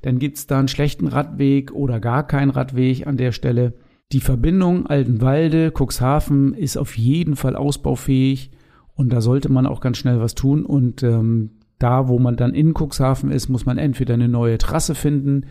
dann 0.02 0.18
gibt's 0.18 0.48
da 0.48 0.60
einen 0.60 0.70
schlechten 0.70 1.08
Radweg 1.08 1.74
oder 1.74 2.00
gar 2.00 2.26
keinen 2.26 2.52
Radweg 2.52 3.06
an 3.08 3.18
der 3.18 3.34
Stelle. 3.34 3.74
Die 4.14 4.22
Verbindung 4.22 4.88
Altenwalde, 4.88 5.72
Cuxhaven 5.78 6.54
ist 6.54 6.78
auf 6.78 6.98
jeden 6.98 7.36
Fall 7.36 7.56
ausbaufähig 7.56 8.52
und 8.96 9.12
da 9.12 9.22
sollte 9.22 9.52
man 9.52 9.66
auch 9.66 9.82
ganz 9.82 9.98
schnell 9.98 10.20
was 10.20 10.36
tun. 10.36 10.66
Und 10.66 11.04
ähm, 11.04 11.52
da, 11.80 12.08
wo 12.08 12.20
man 12.20 12.36
dann 12.36 12.54
in 12.54 12.74
Cuxhaven 12.74 13.32
ist, 13.32 13.50
muss 13.50 13.66
man 13.66 13.78
entweder 13.78 14.14
eine 14.14 14.30
neue 14.30 14.58
Trasse 14.58 14.96
finden, 14.96 15.48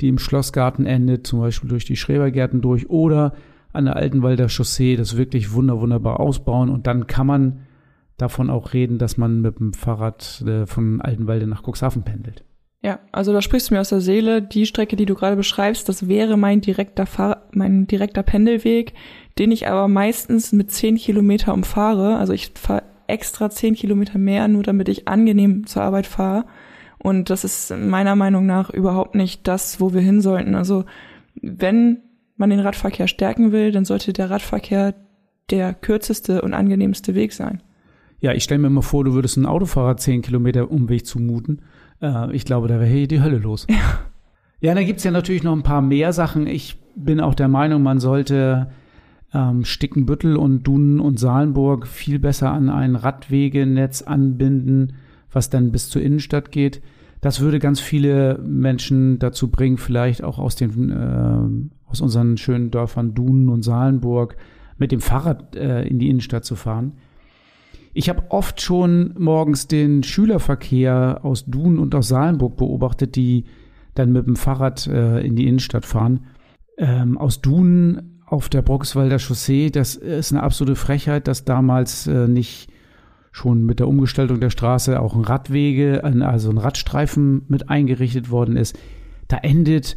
die 0.00 0.08
im 0.08 0.18
Schlossgarten 0.18 0.86
endet, 0.86 1.26
zum 1.26 1.40
Beispiel 1.40 1.68
durch 1.68 1.84
die 1.84 1.96
Schrebergärten 1.96 2.60
durch, 2.60 2.88
oder 2.90 3.34
an 3.72 3.84
der 3.84 3.96
Altenwalder 3.96 4.48
Chaussee 4.48 4.96
das 4.96 5.16
wirklich 5.16 5.52
wunder, 5.52 5.80
wunderbar 5.80 6.20
ausbauen 6.20 6.70
und 6.70 6.86
dann 6.86 7.06
kann 7.06 7.26
man 7.26 7.60
davon 8.16 8.50
auch 8.50 8.74
reden, 8.74 8.98
dass 8.98 9.16
man 9.16 9.40
mit 9.40 9.58
dem 9.58 9.72
Fahrrad 9.72 10.42
äh, 10.46 10.66
von 10.66 11.00
Altenwalde 11.00 11.46
nach 11.46 11.62
Cuxhaven 11.62 12.02
pendelt. 12.02 12.44
Ja, 12.82 12.98
also 13.12 13.32
da 13.32 13.42
sprichst 13.42 13.70
du 13.70 13.74
mir 13.74 13.80
aus 13.80 13.90
der 13.90 14.00
Seele. 14.00 14.40
Die 14.40 14.64
Strecke, 14.64 14.96
die 14.96 15.04
du 15.04 15.14
gerade 15.14 15.36
beschreibst, 15.36 15.88
das 15.88 16.08
wäre 16.08 16.38
mein 16.38 16.62
direkter 16.62 17.04
Fahr 17.04 17.48
mein 17.52 17.86
direkter 17.86 18.22
Pendelweg, 18.22 18.94
den 19.38 19.52
ich 19.52 19.68
aber 19.68 19.86
meistens 19.86 20.52
mit 20.52 20.70
zehn 20.70 20.96
Kilometer 20.96 21.52
umfahre. 21.52 22.16
Also 22.16 22.32
ich 22.32 22.52
fahre 22.54 22.84
extra 23.06 23.50
zehn 23.50 23.74
Kilometer 23.74 24.18
mehr, 24.18 24.48
nur 24.48 24.62
damit 24.62 24.88
ich 24.88 25.08
angenehm 25.08 25.66
zur 25.66 25.82
Arbeit 25.82 26.06
fahre. 26.06 26.46
Und 27.02 27.30
das 27.30 27.44
ist 27.44 27.74
meiner 27.76 28.16
Meinung 28.16 28.46
nach 28.46 28.70
überhaupt 28.70 29.14
nicht 29.14 29.48
das, 29.48 29.80
wo 29.80 29.94
wir 29.94 30.00
hin 30.00 30.20
sollten. 30.20 30.54
Also 30.54 30.84
wenn 31.40 31.98
man 32.36 32.50
den 32.50 32.60
Radverkehr 32.60 33.08
stärken 33.08 33.52
will, 33.52 33.72
dann 33.72 33.84
sollte 33.84 34.12
der 34.12 34.30
Radverkehr 34.30 34.94
der 35.50 35.74
kürzeste 35.74 36.42
und 36.42 36.54
angenehmste 36.54 37.14
Weg 37.14 37.32
sein. 37.32 37.62
Ja, 38.20 38.32
ich 38.32 38.44
stelle 38.44 38.60
mir 38.60 38.70
mal 38.70 38.82
vor, 38.82 39.04
du 39.04 39.14
würdest 39.14 39.38
einen 39.38 39.46
Autofahrer 39.46 39.96
zehn 39.96 40.22
Kilometer 40.22 40.70
Umweg 40.70 41.06
zumuten. 41.06 41.62
Äh, 42.02 42.34
ich 42.34 42.44
glaube, 42.44 42.68
da 42.68 42.74
wäre 42.74 42.86
hier 42.86 43.08
die 43.08 43.22
Hölle 43.22 43.38
los. 43.38 43.66
Ja. 43.68 43.76
Ja, 44.62 44.74
da 44.74 44.82
gibt's 44.82 45.04
ja 45.04 45.10
natürlich 45.10 45.42
noch 45.42 45.56
ein 45.56 45.62
paar 45.62 45.80
mehr 45.80 46.12
Sachen. 46.12 46.46
Ich 46.46 46.76
bin 46.94 47.20
auch 47.20 47.34
der 47.34 47.48
Meinung, 47.48 47.82
man 47.82 47.98
sollte 47.98 48.70
ähm, 49.32 49.64
Stickenbüttel 49.64 50.36
und 50.36 50.64
Dunen 50.64 51.00
und 51.00 51.18
Salenburg 51.18 51.86
viel 51.86 52.18
besser 52.18 52.50
an 52.52 52.68
ein 52.68 52.94
Radwegenetz 52.94 54.02
anbinden, 54.02 54.94
was 55.32 55.50
dann 55.50 55.72
bis 55.72 55.88
zur 55.88 56.02
Innenstadt 56.02 56.52
geht. 56.52 56.82
Das 57.20 57.40
würde 57.40 57.58
ganz 57.58 57.80
viele 57.80 58.38
Menschen 58.38 59.18
dazu 59.18 59.50
bringen, 59.50 59.76
vielleicht 59.76 60.24
auch 60.24 60.38
aus 60.38 60.56
den 60.56 60.90
äh, 60.90 61.90
aus 61.90 62.00
unseren 62.00 62.36
schönen 62.36 62.70
Dörfern 62.70 63.14
Dunen 63.14 63.48
und 63.48 63.62
Salenburg 63.62 64.36
mit 64.78 64.92
dem 64.92 65.00
Fahrrad 65.00 65.56
äh, 65.56 65.82
in 65.82 65.98
die 65.98 66.08
Innenstadt 66.08 66.44
zu 66.44 66.56
fahren. 66.56 66.92
Ich 67.92 68.08
habe 68.08 68.30
oft 68.30 68.60
schon 68.62 69.14
morgens 69.18 69.66
den 69.66 70.02
Schülerverkehr 70.02 71.20
aus 71.22 71.44
Dunen 71.46 71.78
und 71.78 71.94
aus 71.94 72.08
Salenburg 72.08 72.56
beobachtet, 72.56 73.16
die 73.16 73.44
dann 73.94 74.12
mit 74.12 74.26
dem 74.26 74.36
Fahrrad 74.36 74.86
äh, 74.86 75.20
in 75.20 75.34
die 75.34 75.48
Innenstadt 75.48 75.84
fahren. 75.84 76.26
Ähm, 76.78 77.18
aus 77.18 77.40
Dunen 77.40 78.22
auf 78.24 78.48
der 78.48 78.62
Brockswalder 78.62 79.18
Chaussee, 79.18 79.70
das 79.70 79.96
ist 79.96 80.32
eine 80.32 80.42
absolute 80.42 80.76
Frechheit, 80.76 81.26
dass 81.26 81.44
damals 81.44 82.06
äh, 82.06 82.28
nicht 82.28 82.70
schon 83.30 83.64
mit 83.64 83.78
der 83.78 83.88
Umgestaltung 83.88 84.40
der 84.40 84.50
Straße 84.50 85.00
auch 85.00 85.14
ein 85.14 85.24
Radwege, 85.24 86.02
also 86.02 86.50
ein 86.50 86.58
Radstreifen 86.58 87.42
mit 87.48 87.68
eingerichtet 87.68 88.30
worden 88.30 88.56
ist. 88.56 88.78
Da 89.28 89.36
endet 89.38 89.96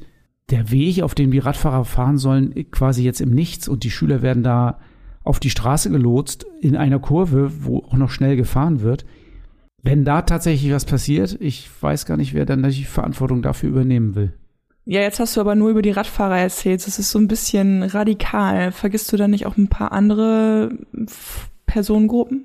der 0.50 0.72
Weg, 0.72 1.02
auf 1.02 1.16
dem 1.16 1.32
die 1.32 1.40
Radfahrer 1.40 1.86
fahren 1.86 2.18
sollen, 2.18 2.54
quasi 2.72 3.04
jetzt 3.04 3.22
im 3.22 3.32
Nichts 3.32 3.68
und 3.68 3.84
die 3.84 3.92
Schüler 3.92 4.22
werden 4.22 4.44
da 4.44 4.80
auf 5.24 5.40
die 5.40 5.50
Straße 5.50 5.90
gelotst 5.90 6.46
in 6.62 6.76
einer 6.76 7.00
Kurve, 7.00 7.52
wo 7.64 7.80
auch 7.80 7.96
noch 7.96 8.10
schnell 8.10 8.36
gefahren 8.36 8.82
wird. 8.82 9.06
Wenn 9.82 10.06
da 10.06 10.22
tatsächlich 10.22 10.72
was 10.72 10.86
passiert, 10.86 11.38
ich 11.40 11.70
weiß 11.82 12.06
gar 12.06 12.18
nicht, 12.18 12.34
wer 12.34 12.46
dann 12.46 12.64
die 12.64 12.84
Verantwortung 12.84 13.42
dafür 13.42 13.70
übernehmen 13.70 14.16
will. 14.16 14.34
Ja, 14.86 15.02
jetzt 15.02 15.20
hast 15.20 15.38
du 15.38 15.42
aber 15.42 15.56
nur 15.56 15.70
über 15.70 15.82
die 15.82 15.92
Radfahrer 15.92 16.38
erzählt. 16.38 16.86
Das 16.86 17.00
ist 17.00 17.10
so 17.10 17.20
ein 17.20 17.30
bisschen 17.30 17.84
radikal. 17.84 18.72
Vergisst 18.74 19.12
du 19.12 19.18
da 19.18 19.28
nicht 19.30 19.46
auch 19.46 19.56
ein 19.56 19.70
paar 19.70 19.94
andere 19.94 20.78
Personengruppen? 21.66 22.44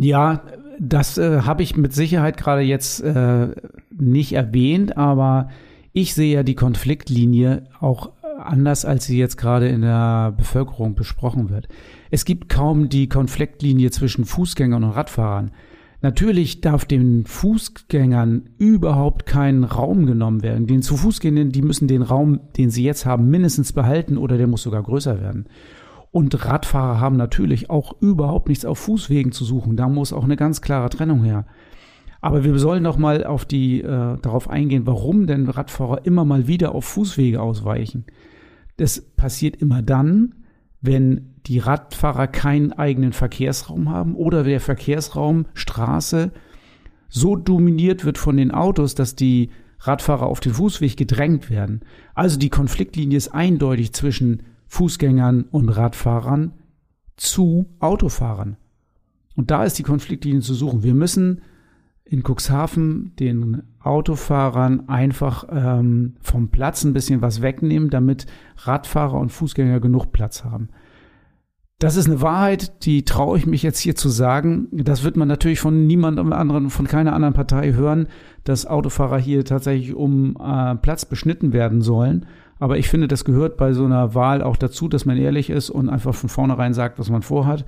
Ja, 0.00 0.42
das 0.78 1.18
äh, 1.18 1.42
habe 1.42 1.62
ich 1.62 1.76
mit 1.76 1.92
Sicherheit 1.92 2.36
gerade 2.36 2.62
jetzt 2.62 3.00
äh, 3.00 3.48
nicht 3.90 4.32
erwähnt, 4.32 4.96
aber 4.96 5.48
ich 5.92 6.14
sehe 6.14 6.34
ja 6.34 6.42
die 6.42 6.54
Konfliktlinie 6.54 7.64
auch 7.80 8.12
anders, 8.38 8.84
als 8.84 9.06
sie 9.06 9.18
jetzt 9.18 9.36
gerade 9.36 9.68
in 9.68 9.82
der 9.82 10.32
Bevölkerung 10.36 10.94
besprochen 10.94 11.50
wird. 11.50 11.66
Es 12.10 12.24
gibt 12.24 12.48
kaum 12.48 12.88
die 12.88 13.08
Konfliktlinie 13.08 13.90
zwischen 13.90 14.24
Fußgängern 14.24 14.84
und 14.84 14.90
Radfahrern. 14.90 15.50
Natürlich 16.00 16.60
darf 16.60 16.84
den 16.84 17.26
Fußgängern 17.26 18.50
überhaupt 18.56 19.26
kein 19.26 19.64
Raum 19.64 20.06
genommen 20.06 20.44
werden. 20.44 20.68
Den 20.68 20.82
zu 20.82 20.96
Fußgängern, 20.96 21.50
die 21.50 21.62
müssen 21.62 21.88
den 21.88 22.02
Raum, 22.02 22.38
den 22.56 22.70
sie 22.70 22.84
jetzt 22.84 23.04
haben, 23.04 23.28
mindestens 23.30 23.72
behalten 23.72 24.16
oder 24.16 24.38
der 24.38 24.46
muss 24.46 24.62
sogar 24.62 24.84
größer 24.84 25.20
werden. 25.20 25.46
Und 26.10 26.44
Radfahrer 26.44 27.00
haben 27.00 27.16
natürlich 27.16 27.70
auch 27.70 28.00
überhaupt 28.00 28.48
nichts 28.48 28.64
auf 28.64 28.78
Fußwegen 28.78 29.32
zu 29.32 29.44
suchen. 29.44 29.76
Da 29.76 29.88
muss 29.88 30.12
auch 30.12 30.24
eine 30.24 30.36
ganz 30.36 30.60
klare 30.60 30.88
Trennung 30.88 31.22
her. 31.22 31.46
Aber 32.20 32.44
wir 32.44 32.58
sollen 32.58 32.82
noch 32.82 32.96
mal 32.96 33.24
auf 33.24 33.44
die, 33.44 33.80
äh, 33.80 34.16
darauf 34.20 34.50
eingehen, 34.50 34.86
warum 34.86 35.26
denn 35.26 35.48
Radfahrer 35.48 36.04
immer 36.04 36.24
mal 36.24 36.48
wieder 36.48 36.74
auf 36.74 36.84
Fußwege 36.84 37.40
ausweichen. 37.40 38.06
Das 38.76 39.00
passiert 39.00 39.56
immer 39.56 39.82
dann, 39.82 40.34
wenn 40.80 41.34
die 41.46 41.58
Radfahrer 41.58 42.26
keinen 42.26 42.72
eigenen 42.72 43.12
Verkehrsraum 43.12 43.90
haben 43.90 44.14
oder 44.14 44.42
der 44.44 44.60
Verkehrsraum 44.60 45.46
Straße 45.54 46.32
so 47.08 47.36
dominiert 47.36 48.04
wird 48.04 48.18
von 48.18 48.36
den 48.36 48.50
Autos, 48.50 48.94
dass 48.94 49.14
die 49.14 49.50
Radfahrer 49.80 50.26
auf 50.26 50.40
den 50.40 50.54
Fußweg 50.54 50.96
gedrängt 50.96 51.50
werden. 51.50 51.80
Also 52.14 52.38
die 52.38 52.50
Konfliktlinie 52.50 53.16
ist 53.16 53.28
eindeutig 53.28 53.92
zwischen 53.92 54.42
Fußgängern 54.68 55.44
und 55.50 55.68
Radfahrern 55.68 56.52
zu 57.16 57.66
Autofahrern. 57.80 58.56
Und 59.36 59.50
da 59.50 59.64
ist 59.64 59.78
die 59.78 59.82
Konfliktlinie 59.82 60.40
zu 60.40 60.54
suchen. 60.54 60.82
Wir 60.82 60.94
müssen 60.94 61.42
in 62.04 62.22
Cuxhaven 62.22 63.12
den 63.18 63.62
Autofahrern 63.80 64.88
einfach 64.88 65.46
ähm, 65.50 66.16
vom 66.20 66.48
Platz 66.48 66.84
ein 66.84 66.92
bisschen 66.92 67.20
was 67.22 67.42
wegnehmen, 67.42 67.90
damit 67.90 68.26
Radfahrer 68.56 69.18
und 69.18 69.30
Fußgänger 69.30 69.80
genug 69.80 70.10
Platz 70.12 70.44
haben. 70.44 70.68
Das 71.78 71.94
ist 71.94 72.06
eine 72.06 72.20
Wahrheit, 72.20 72.84
die 72.86 73.04
traue 73.04 73.38
ich 73.38 73.46
mich 73.46 73.62
jetzt 73.62 73.78
hier 73.78 73.94
zu 73.94 74.08
sagen. 74.08 74.66
Das 74.72 75.04
wird 75.04 75.16
man 75.16 75.28
natürlich 75.28 75.60
von 75.60 75.86
niemandem 75.86 76.32
anderen, 76.32 76.70
von 76.70 76.88
keiner 76.88 77.12
anderen 77.12 77.34
Partei 77.34 77.72
hören, 77.72 78.08
dass 78.42 78.66
Autofahrer 78.66 79.18
hier 79.18 79.44
tatsächlich 79.44 79.94
um 79.94 80.36
äh, 80.40 80.74
Platz 80.76 81.04
beschnitten 81.04 81.52
werden 81.52 81.80
sollen. 81.80 82.26
Aber 82.58 82.78
ich 82.78 82.88
finde, 82.88 83.08
das 83.08 83.24
gehört 83.24 83.56
bei 83.56 83.72
so 83.72 83.84
einer 83.84 84.14
Wahl 84.14 84.42
auch 84.42 84.56
dazu, 84.56 84.88
dass 84.88 85.04
man 85.04 85.16
ehrlich 85.16 85.50
ist 85.50 85.70
und 85.70 85.88
einfach 85.88 86.14
von 86.14 86.28
vornherein 86.28 86.74
sagt, 86.74 86.98
was 86.98 87.10
man 87.10 87.22
vorhat. 87.22 87.64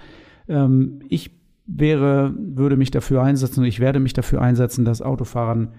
Ähm, 0.48 1.00
ich 1.08 1.30
wäre, 1.66 2.34
würde 2.36 2.76
mich 2.76 2.90
dafür 2.90 3.22
einsetzen 3.22 3.60
und 3.60 3.66
ich 3.66 3.80
werde 3.80 4.00
mich 4.00 4.12
dafür 4.12 4.42
einsetzen, 4.42 4.84
dass 4.84 5.02
Autofahrern 5.02 5.72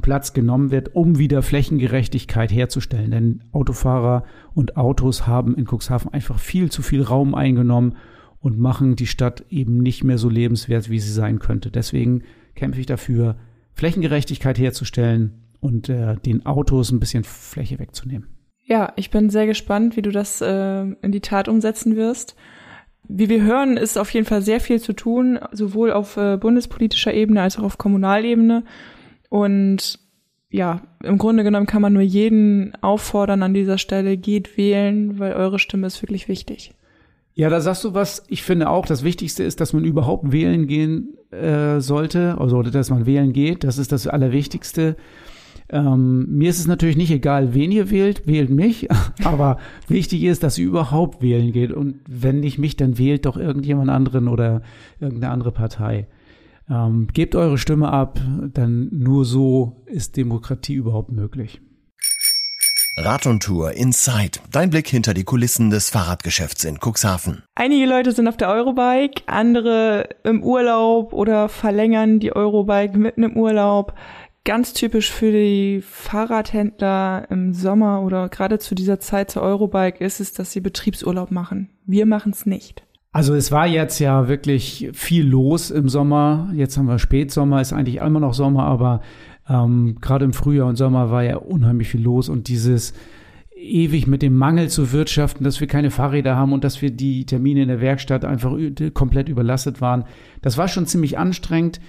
Platz 0.00 0.32
genommen 0.32 0.70
wird, 0.70 0.94
um 0.94 1.18
wieder 1.18 1.42
Flächengerechtigkeit 1.42 2.52
herzustellen. 2.52 3.10
Denn 3.10 3.44
Autofahrer 3.52 4.24
und 4.54 4.76
Autos 4.76 5.26
haben 5.26 5.56
in 5.56 5.66
Cuxhaven 5.66 6.12
einfach 6.12 6.38
viel 6.38 6.70
zu 6.70 6.82
viel 6.82 7.02
Raum 7.02 7.34
eingenommen 7.34 7.96
und 8.40 8.58
machen 8.58 8.96
die 8.96 9.06
Stadt 9.06 9.44
eben 9.50 9.78
nicht 9.78 10.04
mehr 10.04 10.18
so 10.18 10.28
lebenswert, 10.28 10.90
wie 10.90 11.00
sie 11.00 11.12
sein 11.12 11.38
könnte. 11.38 11.70
Deswegen 11.70 12.22
kämpfe 12.54 12.80
ich 12.80 12.86
dafür, 12.86 13.36
Flächengerechtigkeit 13.72 14.58
herzustellen 14.58 15.42
und 15.60 15.88
äh, 15.88 16.16
den 16.16 16.46
Autos 16.46 16.90
ein 16.90 17.00
bisschen 17.00 17.24
Fläche 17.24 17.78
wegzunehmen. 17.78 18.28
Ja, 18.68 18.92
ich 18.96 19.10
bin 19.10 19.30
sehr 19.30 19.46
gespannt, 19.46 19.96
wie 19.96 20.02
du 20.02 20.12
das 20.12 20.42
äh, 20.42 20.82
in 20.82 21.10
die 21.10 21.22
Tat 21.22 21.48
umsetzen 21.48 21.96
wirst. 21.96 22.36
Wie 23.08 23.30
wir 23.30 23.42
hören, 23.42 23.78
ist 23.78 23.96
auf 23.96 24.10
jeden 24.10 24.26
Fall 24.26 24.42
sehr 24.42 24.60
viel 24.60 24.78
zu 24.78 24.92
tun, 24.92 25.38
sowohl 25.52 25.90
auf 25.90 26.18
äh, 26.18 26.36
bundespolitischer 26.36 27.14
Ebene 27.14 27.40
als 27.40 27.58
auch 27.58 27.62
auf 27.62 27.78
Kommunalebene. 27.78 28.64
Und 29.30 29.98
ja, 30.50 30.82
im 31.02 31.16
Grunde 31.16 31.44
genommen 31.44 31.64
kann 31.64 31.80
man 31.80 31.94
nur 31.94 32.02
jeden 32.02 32.74
auffordern 32.82 33.42
an 33.42 33.54
dieser 33.54 33.78
Stelle, 33.78 34.18
geht 34.18 34.58
wählen, 34.58 35.18
weil 35.18 35.32
eure 35.32 35.58
Stimme 35.58 35.86
ist 35.86 36.02
wirklich 36.02 36.28
wichtig. 36.28 36.74
Ja, 37.32 37.48
da 37.48 37.62
sagst 37.62 37.84
du 37.84 37.94
was. 37.94 38.26
Ich 38.28 38.42
finde 38.42 38.68
auch, 38.68 38.84
das 38.84 39.02
Wichtigste 39.02 39.44
ist, 39.44 39.62
dass 39.62 39.72
man 39.72 39.84
überhaupt 39.84 40.30
wählen 40.30 40.66
gehen 40.66 41.16
äh, 41.30 41.80
sollte, 41.80 42.36
also 42.38 42.62
dass 42.62 42.90
man 42.90 43.06
wählen 43.06 43.32
geht. 43.32 43.64
Das 43.64 43.78
ist 43.78 43.92
das 43.92 44.06
Allerwichtigste. 44.06 44.96
Ähm, 45.70 46.26
mir 46.28 46.48
ist 46.48 46.60
es 46.60 46.66
natürlich 46.66 46.96
nicht 46.96 47.10
egal, 47.10 47.52
wen 47.54 47.70
ihr 47.70 47.90
wählt, 47.90 48.26
wählt 48.26 48.50
mich, 48.50 48.88
aber 49.24 49.58
wichtig 49.86 50.24
ist, 50.24 50.42
dass 50.42 50.58
ihr 50.58 50.66
überhaupt 50.66 51.22
wählen 51.22 51.52
geht 51.52 51.72
und 51.72 52.00
wenn 52.08 52.40
nicht 52.40 52.58
mich, 52.58 52.76
dann 52.76 52.98
wählt 52.98 53.26
doch 53.26 53.36
irgendjemand 53.36 53.90
anderen 53.90 54.28
oder 54.28 54.62
irgendeine 55.00 55.32
andere 55.32 55.52
Partei. 55.52 56.06
Ähm, 56.70 57.08
gebt 57.12 57.34
eure 57.34 57.58
Stimme 57.58 57.90
ab, 57.90 58.20
denn 58.56 58.88
nur 58.92 59.24
so 59.24 59.82
ist 59.86 60.16
Demokratie 60.16 60.74
überhaupt 60.74 61.12
möglich. 61.12 61.60
Rad 63.00 63.26
und 63.26 63.44
Tour 63.44 63.72
Inside. 63.72 64.40
Dein 64.50 64.70
Blick 64.70 64.88
hinter 64.88 65.14
die 65.14 65.22
Kulissen 65.22 65.70
des 65.70 65.88
Fahrradgeschäfts 65.88 66.64
in 66.64 66.78
Cuxhaven. 66.80 67.44
Einige 67.54 67.86
Leute 67.86 68.10
sind 68.10 68.26
auf 68.26 68.36
der 68.36 68.48
Eurobike, 68.48 69.22
andere 69.26 70.08
im 70.24 70.42
Urlaub 70.42 71.12
oder 71.12 71.48
verlängern 71.48 72.18
die 72.18 72.34
Eurobike 72.34 72.98
mitten 72.98 73.22
im 73.22 73.36
Urlaub. 73.36 73.94
Ganz 74.48 74.72
typisch 74.72 75.12
für 75.12 75.30
die 75.30 75.82
Fahrradhändler 75.82 77.26
im 77.28 77.52
Sommer 77.52 78.00
oder 78.00 78.30
gerade 78.30 78.58
zu 78.58 78.74
dieser 78.74 78.98
Zeit 78.98 79.30
zur 79.30 79.42
Eurobike 79.42 80.02
ist 80.02 80.20
es, 80.20 80.32
dass 80.32 80.52
sie 80.52 80.62
Betriebsurlaub 80.62 81.30
machen. 81.30 81.68
Wir 81.84 82.06
machen 82.06 82.32
es 82.32 82.46
nicht. 82.46 82.82
Also 83.12 83.34
es 83.34 83.52
war 83.52 83.66
jetzt 83.66 83.98
ja 83.98 84.26
wirklich 84.26 84.88
viel 84.94 85.28
los 85.28 85.70
im 85.70 85.90
Sommer. 85.90 86.50
Jetzt 86.54 86.78
haben 86.78 86.86
wir 86.86 86.98
Spätsommer, 86.98 87.60
ist 87.60 87.74
eigentlich 87.74 87.96
immer 87.96 88.20
noch 88.20 88.32
Sommer, 88.32 88.64
aber 88.64 89.02
ähm, 89.50 89.98
Gerade 90.00 90.24
im 90.24 90.32
Frühjahr 90.32 90.66
und 90.66 90.76
Sommer 90.76 91.10
war 91.10 91.24
ja 91.24 91.36
unheimlich 91.36 91.90
viel 91.90 92.00
los 92.00 92.30
und 92.30 92.48
dieses 92.48 92.94
ewig 93.54 94.06
mit 94.06 94.22
dem 94.22 94.34
Mangel 94.34 94.70
zu 94.70 94.92
wirtschaften, 94.92 95.44
dass 95.44 95.60
wir 95.60 95.66
keine 95.66 95.90
Fahrräder 95.90 96.36
haben 96.36 96.54
und 96.54 96.64
dass 96.64 96.80
wir 96.80 96.90
die 96.90 97.26
Termine 97.26 97.64
in 97.64 97.68
der 97.68 97.82
Werkstatt 97.82 98.24
einfach 98.24 98.56
komplett 98.94 99.28
überlastet 99.28 99.82
waren. 99.82 100.04
Das 100.40 100.56
war 100.56 100.68
schon 100.68 100.86
ziemlich 100.86 101.18
anstrengend. 101.18 101.80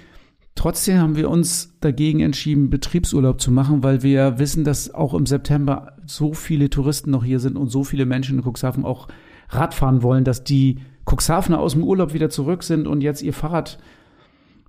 Trotzdem 0.60 0.98
haben 0.98 1.16
wir 1.16 1.30
uns 1.30 1.78
dagegen 1.80 2.20
entschieden, 2.20 2.70
Betriebsurlaub 2.70 3.40
zu 3.40 3.50
machen, 3.50 3.82
weil 3.82 4.04
wir 4.04 4.40
wissen, 4.40 4.66
dass 4.66 4.94
auch 4.94 5.14
im 5.14 5.26
September 5.26 5.94
so 6.06 6.34
viele 6.34 6.70
Touristen 6.70 7.12
noch 7.12 7.24
hier 7.24 7.40
sind 7.40 7.56
und 7.56 7.70
so 7.70 7.86
viele 7.86 8.06
Menschen 8.06 8.38
in 8.40 8.44
Cuxhaven 8.44 8.84
auch 8.84 9.08
Radfahren 9.48 10.04
wollen, 10.04 10.26
dass 10.26 10.44
die 10.44 10.80
Cuxhavener 11.10 11.62
aus 11.62 11.76
dem 11.76 11.84
Urlaub 11.86 12.14
wieder 12.14 12.30
zurück 12.30 12.64
sind 12.64 12.90
und 12.90 13.00
jetzt 13.00 13.22
ihr 13.22 13.32
Fahrrad 13.32 13.80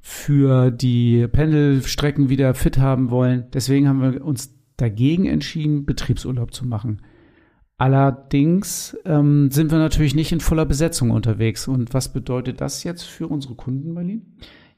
für 0.01 0.71
die 0.71 1.27
Pendelstrecken 1.27 2.29
wieder 2.29 2.55
fit 2.55 2.79
haben 2.79 3.11
wollen. 3.11 3.47
Deswegen 3.53 3.89
haben 3.89 4.01
wir 4.01 4.25
uns 4.25 4.55
dagegen 4.77 5.27
entschieden, 5.27 5.87
Betriebsurlaub 5.87 6.55
zu 6.55 6.69
machen. 6.69 7.03
Allerdings 7.79 8.97
ähm, 9.05 9.51
sind 9.51 9.73
wir 9.73 9.79
natürlich 9.79 10.15
nicht 10.15 10.31
in 10.31 10.39
voller 10.39 10.67
Besetzung 10.67 11.11
unterwegs. 11.11 11.67
Und 11.67 11.95
was 11.95 12.13
bedeutet 12.13 12.61
das 12.61 12.85
jetzt 12.85 13.03
für 13.03 13.27
unsere 13.27 13.57
Kunden, 13.57 13.93
Marlene? 13.93 14.23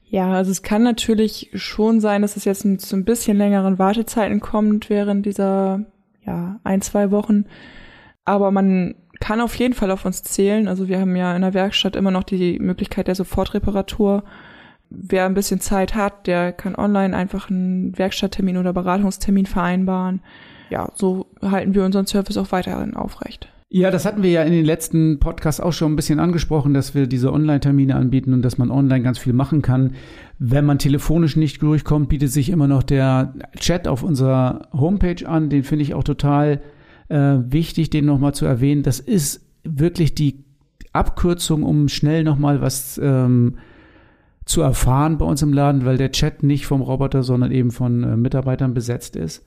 Ja, 0.05 0.33
also 0.33 0.51
es 0.51 0.61
kann 0.61 0.83
natürlich 0.83 1.49
schon 1.53 1.99
sein, 1.99 2.21
dass 2.21 2.37
es 2.37 2.45
jetzt 2.45 2.61
zu 2.81 2.95
ein 2.95 3.05
bisschen 3.05 3.37
längeren 3.37 3.79
Wartezeiten 3.79 4.39
kommt 4.39 4.89
während 4.89 5.25
dieser 5.25 5.85
ja, 6.25 6.59
ein, 6.63 6.81
zwei 6.81 7.11
Wochen. 7.11 7.45
Aber 8.25 8.51
man 8.51 8.95
kann 9.19 9.41
auf 9.41 9.55
jeden 9.55 9.73
Fall 9.73 9.91
auf 9.91 10.05
uns 10.05 10.23
zählen. 10.23 10.67
Also 10.67 10.87
wir 10.87 10.99
haben 10.99 11.15
ja 11.15 11.35
in 11.35 11.41
der 11.41 11.53
Werkstatt 11.53 11.95
immer 11.95 12.11
noch 12.11 12.23
die 12.23 12.59
Möglichkeit 12.59 13.07
der 13.07 13.15
Sofortreparatur 13.15 14.23
wer 14.93 15.25
ein 15.25 15.33
bisschen 15.33 15.59
Zeit 15.59 15.95
hat, 15.95 16.27
der 16.27 16.53
kann 16.53 16.75
online 16.75 17.15
einfach 17.15 17.49
einen 17.49 17.97
Werkstatttermin 17.97 18.57
oder 18.57 18.73
Beratungstermin 18.73 19.45
vereinbaren. 19.45 20.21
Ja, 20.69 20.89
so 20.95 21.27
halten 21.41 21.73
wir 21.73 21.83
unseren 21.83 22.07
Service 22.07 22.37
auch 22.37 22.51
weiterhin 22.51 22.95
aufrecht. 22.95 23.49
Ja, 23.75 23.89
das 23.89 24.05
hatten 24.05 24.21
wir 24.21 24.29
ja 24.29 24.43
in 24.43 24.51
den 24.51 24.65
letzten 24.65 25.19
Podcasts 25.19 25.59
auch 25.59 25.73
schon 25.73 25.93
ein 25.93 25.95
bisschen 25.95 26.19
angesprochen, 26.19 26.75
dass 26.75 26.93
wir 26.93 27.07
diese 27.07 27.33
Online-Termine 27.33 27.95
anbieten 27.95 28.31
und 28.31 28.43
dass 28.43 28.59
man 28.59 28.69
online 28.69 29.01
ganz 29.01 29.17
viel 29.17 29.33
machen 29.33 29.63
kann. 29.63 29.95
Wenn 30.37 30.63
man 30.63 30.77
telefonisch 30.77 31.35
nicht 31.37 31.59
durchkommt, 31.63 32.07
bietet 32.07 32.31
sich 32.31 32.51
immer 32.51 32.67
noch 32.67 32.83
der 32.83 33.33
Chat 33.57 33.87
auf 33.87 34.03
unserer 34.03 34.67
Homepage 34.73 35.27
an. 35.27 35.49
Den 35.49 35.63
finde 35.63 35.81
ich 35.81 35.95
auch 35.95 36.03
total 36.03 36.61
äh, 37.09 37.17
wichtig, 37.17 37.89
den 37.89 38.05
nochmal 38.05 38.35
zu 38.35 38.45
erwähnen. 38.45 38.83
Das 38.83 38.99
ist 38.99 39.43
wirklich 39.63 40.13
die 40.13 40.43
Abkürzung, 40.91 41.63
um 41.63 41.87
schnell 41.87 42.23
nochmal 42.23 42.61
was 42.61 43.01
ähm, 43.03 43.55
zu 44.45 44.61
erfahren 44.61 45.17
bei 45.17 45.25
uns 45.25 45.41
im 45.41 45.51
Laden, 45.51 45.83
weil 45.83 45.97
der 45.97 46.11
Chat 46.11 46.43
nicht 46.43 46.67
vom 46.67 46.81
Roboter, 46.81 47.23
sondern 47.23 47.51
eben 47.51 47.71
von 47.71 48.03
äh, 48.03 48.17
Mitarbeitern 48.17 48.75
besetzt 48.75 49.15
ist. 49.15 49.43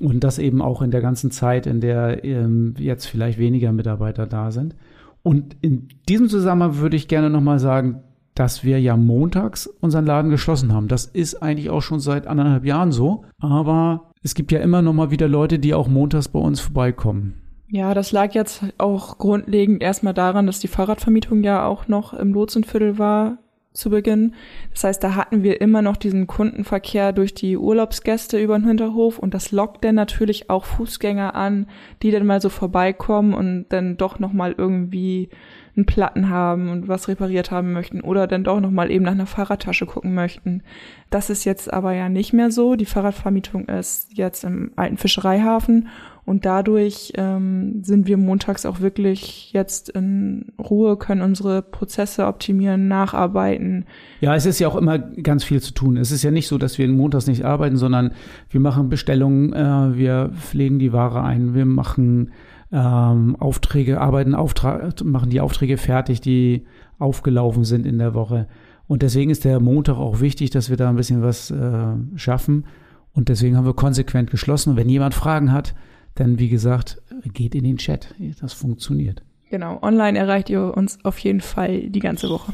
Und 0.00 0.24
das 0.24 0.38
eben 0.38 0.60
auch 0.60 0.82
in 0.82 0.90
der 0.90 1.00
ganzen 1.00 1.30
Zeit, 1.30 1.66
in 1.66 1.80
der 1.80 2.24
ähm, 2.24 2.74
jetzt 2.78 3.06
vielleicht 3.06 3.38
weniger 3.38 3.72
Mitarbeiter 3.72 4.26
da 4.26 4.50
sind. 4.50 4.74
Und 5.22 5.56
in 5.60 5.88
diesem 6.08 6.28
Zusammenhang 6.28 6.78
würde 6.78 6.96
ich 6.96 7.08
gerne 7.08 7.30
nochmal 7.30 7.58
sagen, 7.58 8.02
dass 8.34 8.64
wir 8.64 8.80
ja 8.80 8.96
montags 8.96 9.66
unseren 9.66 10.06
Laden 10.06 10.30
geschlossen 10.30 10.72
haben. 10.72 10.88
Das 10.88 11.06
ist 11.06 11.42
eigentlich 11.42 11.70
auch 11.70 11.82
schon 11.82 12.00
seit 12.00 12.26
anderthalb 12.26 12.64
Jahren 12.64 12.90
so. 12.90 13.24
Aber 13.38 14.10
es 14.22 14.34
gibt 14.34 14.50
ja 14.52 14.60
immer 14.60 14.82
noch 14.82 14.92
mal 14.92 15.10
wieder 15.10 15.28
Leute, 15.28 15.58
die 15.58 15.74
auch 15.74 15.86
montags 15.86 16.28
bei 16.28 16.40
uns 16.40 16.60
vorbeikommen. 16.60 17.34
Ja, 17.68 17.94
das 17.94 18.12
lag 18.12 18.34
jetzt 18.34 18.64
auch 18.78 19.18
grundlegend 19.18 19.82
erstmal 19.82 20.14
daran, 20.14 20.46
dass 20.46 20.60
die 20.60 20.68
Fahrradvermietung 20.68 21.42
ja 21.42 21.64
auch 21.66 21.88
noch 21.88 22.12
im 22.12 22.32
Lotsenviertel 22.32 22.98
war 22.98 23.38
zu 23.74 23.90
Beginn. 23.90 24.34
Das 24.72 24.84
heißt, 24.84 25.04
da 25.04 25.16
hatten 25.16 25.42
wir 25.42 25.60
immer 25.60 25.82
noch 25.82 25.96
diesen 25.96 26.26
Kundenverkehr 26.26 27.12
durch 27.12 27.34
die 27.34 27.58
Urlaubsgäste 27.58 28.40
über 28.40 28.56
den 28.56 28.66
Hinterhof 28.66 29.18
und 29.18 29.34
das 29.34 29.50
lockt 29.50 29.84
dann 29.84 29.96
natürlich 29.96 30.48
auch 30.48 30.64
Fußgänger 30.64 31.34
an, 31.34 31.66
die 32.02 32.12
dann 32.12 32.24
mal 32.24 32.40
so 32.40 32.48
vorbeikommen 32.48 33.34
und 33.34 33.66
dann 33.70 33.96
doch 33.96 34.20
noch 34.20 34.32
mal 34.32 34.54
irgendwie 34.56 35.28
einen 35.76 35.86
Platten 35.86 36.28
haben 36.28 36.70
und 36.70 36.86
was 36.86 37.08
repariert 37.08 37.50
haben 37.50 37.72
möchten 37.72 38.00
oder 38.00 38.28
dann 38.28 38.44
doch 38.44 38.60
noch 38.60 38.70
mal 38.70 38.92
eben 38.92 39.04
nach 39.04 39.12
einer 39.12 39.26
Fahrradtasche 39.26 39.86
gucken 39.86 40.14
möchten. 40.14 40.62
Das 41.10 41.30
ist 41.30 41.44
jetzt 41.44 41.72
aber 41.72 41.92
ja 41.94 42.08
nicht 42.08 42.32
mehr 42.32 42.52
so. 42.52 42.76
Die 42.76 42.86
Fahrradvermietung 42.86 43.66
ist 43.66 44.16
jetzt 44.16 44.44
im 44.44 44.70
alten 44.76 44.98
Fischereihafen 44.98 45.88
und 46.26 46.46
dadurch 46.46 47.12
ähm, 47.16 47.82
sind 47.84 48.06
wir 48.06 48.16
montags 48.16 48.64
auch 48.64 48.80
wirklich 48.80 49.52
jetzt 49.52 49.90
in 49.90 50.52
Ruhe, 50.58 50.96
können 50.96 51.20
unsere 51.20 51.60
Prozesse 51.60 52.26
optimieren, 52.26 52.88
nacharbeiten. 52.88 53.84
Ja, 54.20 54.34
es 54.34 54.46
ist 54.46 54.58
ja 54.58 54.68
auch 54.68 54.76
immer 54.76 54.98
ganz 54.98 55.44
viel 55.44 55.60
zu 55.60 55.74
tun. 55.74 55.98
Es 55.98 56.10
ist 56.10 56.22
ja 56.22 56.30
nicht 56.30 56.48
so, 56.48 56.56
dass 56.56 56.78
wir 56.78 56.88
montags 56.88 57.26
nicht 57.26 57.44
arbeiten, 57.44 57.76
sondern 57.76 58.12
wir 58.48 58.60
machen 58.60 58.88
Bestellungen, 58.88 59.52
äh, 59.52 59.96
wir 59.96 60.30
pflegen 60.34 60.78
die 60.78 60.94
Ware 60.94 61.22
ein, 61.22 61.54
wir 61.54 61.66
machen 61.66 62.30
ähm, 62.72 63.36
Aufträge, 63.38 64.00
arbeiten, 64.00 64.34
Auftrag, 64.34 65.04
machen 65.04 65.28
die 65.28 65.40
Aufträge 65.40 65.76
fertig, 65.76 66.22
die 66.22 66.64
aufgelaufen 66.98 67.64
sind 67.64 67.86
in 67.86 67.98
der 67.98 68.14
Woche. 68.14 68.48
Und 68.86 69.02
deswegen 69.02 69.30
ist 69.30 69.44
der 69.44 69.60
Montag 69.60 69.96
auch 69.96 70.20
wichtig, 70.20 70.50
dass 70.50 70.70
wir 70.70 70.76
da 70.76 70.88
ein 70.88 70.96
bisschen 70.96 71.22
was 71.22 71.50
äh, 71.50 71.94
schaffen. 72.16 72.64
Und 73.12 73.28
deswegen 73.28 73.56
haben 73.56 73.66
wir 73.66 73.74
konsequent 73.74 74.30
geschlossen. 74.30 74.70
Und 74.70 74.76
wenn 74.76 74.88
jemand 74.88 75.14
Fragen 75.14 75.52
hat, 75.52 75.74
dann 76.14 76.38
wie 76.38 76.48
gesagt, 76.48 77.00
geht 77.32 77.54
in 77.54 77.64
den 77.64 77.78
Chat. 77.78 78.14
Das 78.40 78.52
funktioniert. 78.52 79.22
Genau, 79.50 79.78
online 79.82 80.18
erreicht 80.18 80.50
ihr 80.50 80.76
uns 80.76 80.98
auf 81.04 81.18
jeden 81.18 81.40
Fall 81.40 81.88
die 81.88 82.00
ganze 82.00 82.28
Woche. 82.28 82.52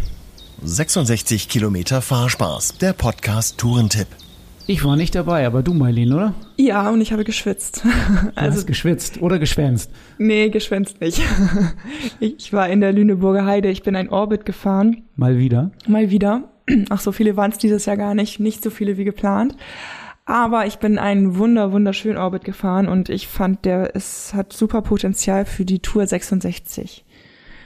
66 0.62 1.48
Kilometer 1.48 2.02
Fahrspaß, 2.02 2.78
der 2.78 2.92
Podcast 2.92 3.58
Tourentipp. 3.58 4.08
Ich 4.66 4.84
war 4.84 4.94
nicht 4.94 5.14
dabei, 5.14 5.46
aber 5.46 5.62
du, 5.62 5.72
Marlene, 5.74 6.14
oder? 6.14 6.34
Ja, 6.56 6.90
und 6.90 7.00
ich 7.00 7.12
habe 7.12 7.24
geschwitzt. 7.24 7.82
Du 7.82 7.88
also 8.36 8.58
hast 8.58 8.66
geschwitzt 8.66 9.20
oder 9.20 9.38
geschwänzt? 9.38 9.90
Nee, 10.18 10.48
geschwänzt 10.50 11.00
nicht. 11.00 11.20
Ich 12.20 12.52
war 12.52 12.68
in 12.68 12.80
der 12.80 12.92
Lüneburger 12.92 13.46
Heide. 13.46 13.68
Ich 13.68 13.82
bin 13.82 13.96
ein 13.96 14.10
Orbit 14.10 14.44
gefahren. 14.44 15.04
Mal 15.16 15.38
wieder? 15.38 15.70
Mal 15.88 16.10
wieder. 16.10 16.50
Ach, 16.90 17.00
so 17.00 17.12
viele 17.12 17.36
waren 17.36 17.50
es 17.50 17.58
dieses 17.58 17.86
Jahr 17.86 17.96
gar 17.96 18.14
nicht. 18.14 18.38
Nicht 18.38 18.62
so 18.62 18.70
viele 18.70 18.96
wie 18.96 19.04
geplant. 19.04 19.56
Aber 20.24 20.66
ich 20.66 20.78
bin 20.78 20.98
einen 20.98 21.36
wunder, 21.38 21.72
wunderschönen 21.72 22.18
Orbit 22.18 22.44
gefahren 22.44 22.88
und 22.88 23.08
ich 23.08 23.26
fand, 23.26 23.64
der 23.64 23.96
es 23.96 24.32
hat 24.34 24.52
super 24.52 24.82
Potenzial 24.82 25.44
für 25.44 25.64
die 25.64 25.80
Tour 25.80 26.06
66. 26.06 27.04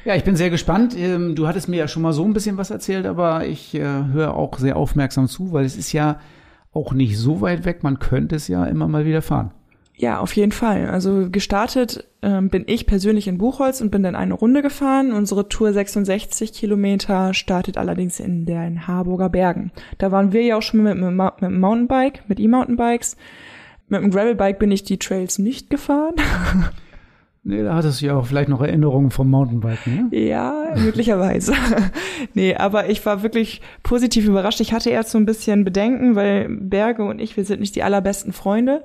Ja, 0.05 0.15
ich 0.15 0.25
bin 0.25 0.37
sehr 0.37 0.51
gespannt. 0.51 0.95
Ähm, 0.97 1.35
du 1.35 1.47
hattest 1.47 1.69
mir 1.69 1.77
ja 1.77 1.89
schon 1.89 2.03
mal 2.03 2.13
so 2.13 2.25
ein 2.25 2.35
bisschen 2.35 2.57
was 2.57 2.71
erzählt, 2.71 3.07
aber 3.07 3.47
ich 3.47 3.75
äh, 3.75 3.81
höre 3.81 4.35
auch 4.35 4.59
sehr 4.59 4.77
aufmerksam 4.77 5.29
zu, 5.29 5.53
weil 5.53 5.65
es 5.65 5.77
ist 5.77 5.93
ja 5.93 6.21
auch 6.73 6.93
nicht 6.93 7.19
so 7.19 7.41
weit 7.41 7.65
weg. 7.65 7.83
Man 7.83 7.99
könnte 7.99 8.37
es 8.37 8.49
ja 8.49 8.65
immer 8.67 8.87
mal 8.87 9.07
wieder 9.07 9.23
fahren. 9.23 9.53
Ja, 9.97 10.19
auf 10.19 10.35
jeden 10.35 10.53
Fall. 10.53 10.89
Also 10.89 11.31
gestartet 11.31 12.09
ähm, 12.21 12.49
bin 12.49 12.65
ich 12.67 12.87
persönlich 12.87 13.29
in 13.29 13.39
Buchholz 13.39 13.81
und 13.81 13.91
bin 13.91 14.03
dann 14.03 14.17
eine 14.17 14.35
Runde 14.35 14.61
gefahren. 14.61 15.13
Unsere 15.13 15.49
Tour 15.49 15.73
66 15.73 16.53
Kilometer 16.53 17.33
startet 17.33 17.79
allerdings 17.79 18.19
in 18.19 18.45
den 18.45 18.89
Harburger 18.89 19.29
Bergen. 19.29 19.71
Da 19.99 20.11
waren 20.11 20.33
wir 20.33 20.43
ja 20.43 20.57
auch 20.57 20.63
schon 20.63 20.83
mit, 20.83 20.97
mit, 20.97 21.13
mit 21.13 21.43
dem 21.43 21.61
Mountainbike, 21.61 22.29
mit 22.29 22.41
E-Mountainbikes. 22.41 23.17
Mit 23.89 24.03
dem 24.03 24.11
Gravelbike 24.11 24.59
bin 24.59 24.73
ich 24.73 24.83
die 24.83 24.99
Trails 24.99 25.39
nicht 25.39 25.71
gefahren. 25.71 26.15
Nee, 27.47 27.63
da 27.63 27.75
hattest 27.75 28.01
du 28.01 28.07
ja 28.07 28.17
auch 28.17 28.25
vielleicht 28.25 28.49
noch 28.49 28.63
Erinnerungen 28.63 29.11
vom 29.11 29.29
Mountainbiken, 29.29 30.09
ne? 30.11 30.19
Ja, 30.19 30.73
möglicherweise. 30.77 31.53
nee, 32.35 32.55
aber 32.55 32.89
ich 32.89 33.05
war 33.05 33.23
wirklich 33.23 33.61
positiv 33.83 34.25
überrascht. 34.25 34.63
Ich 34.63 34.73
hatte 34.73 34.89
erst 34.89 35.11
so 35.11 35.19
ein 35.19 35.27
bisschen 35.27 35.63
Bedenken, 35.63 36.17
weil 36.17 36.49
Berge 36.49 37.05
und 37.05 37.21
ich, 37.21 37.37
wir 37.37 37.45
sind 37.45 37.61
nicht 37.61 37.77
die 37.77 37.83
allerbesten 37.83 38.33
Freunde. 38.33 38.83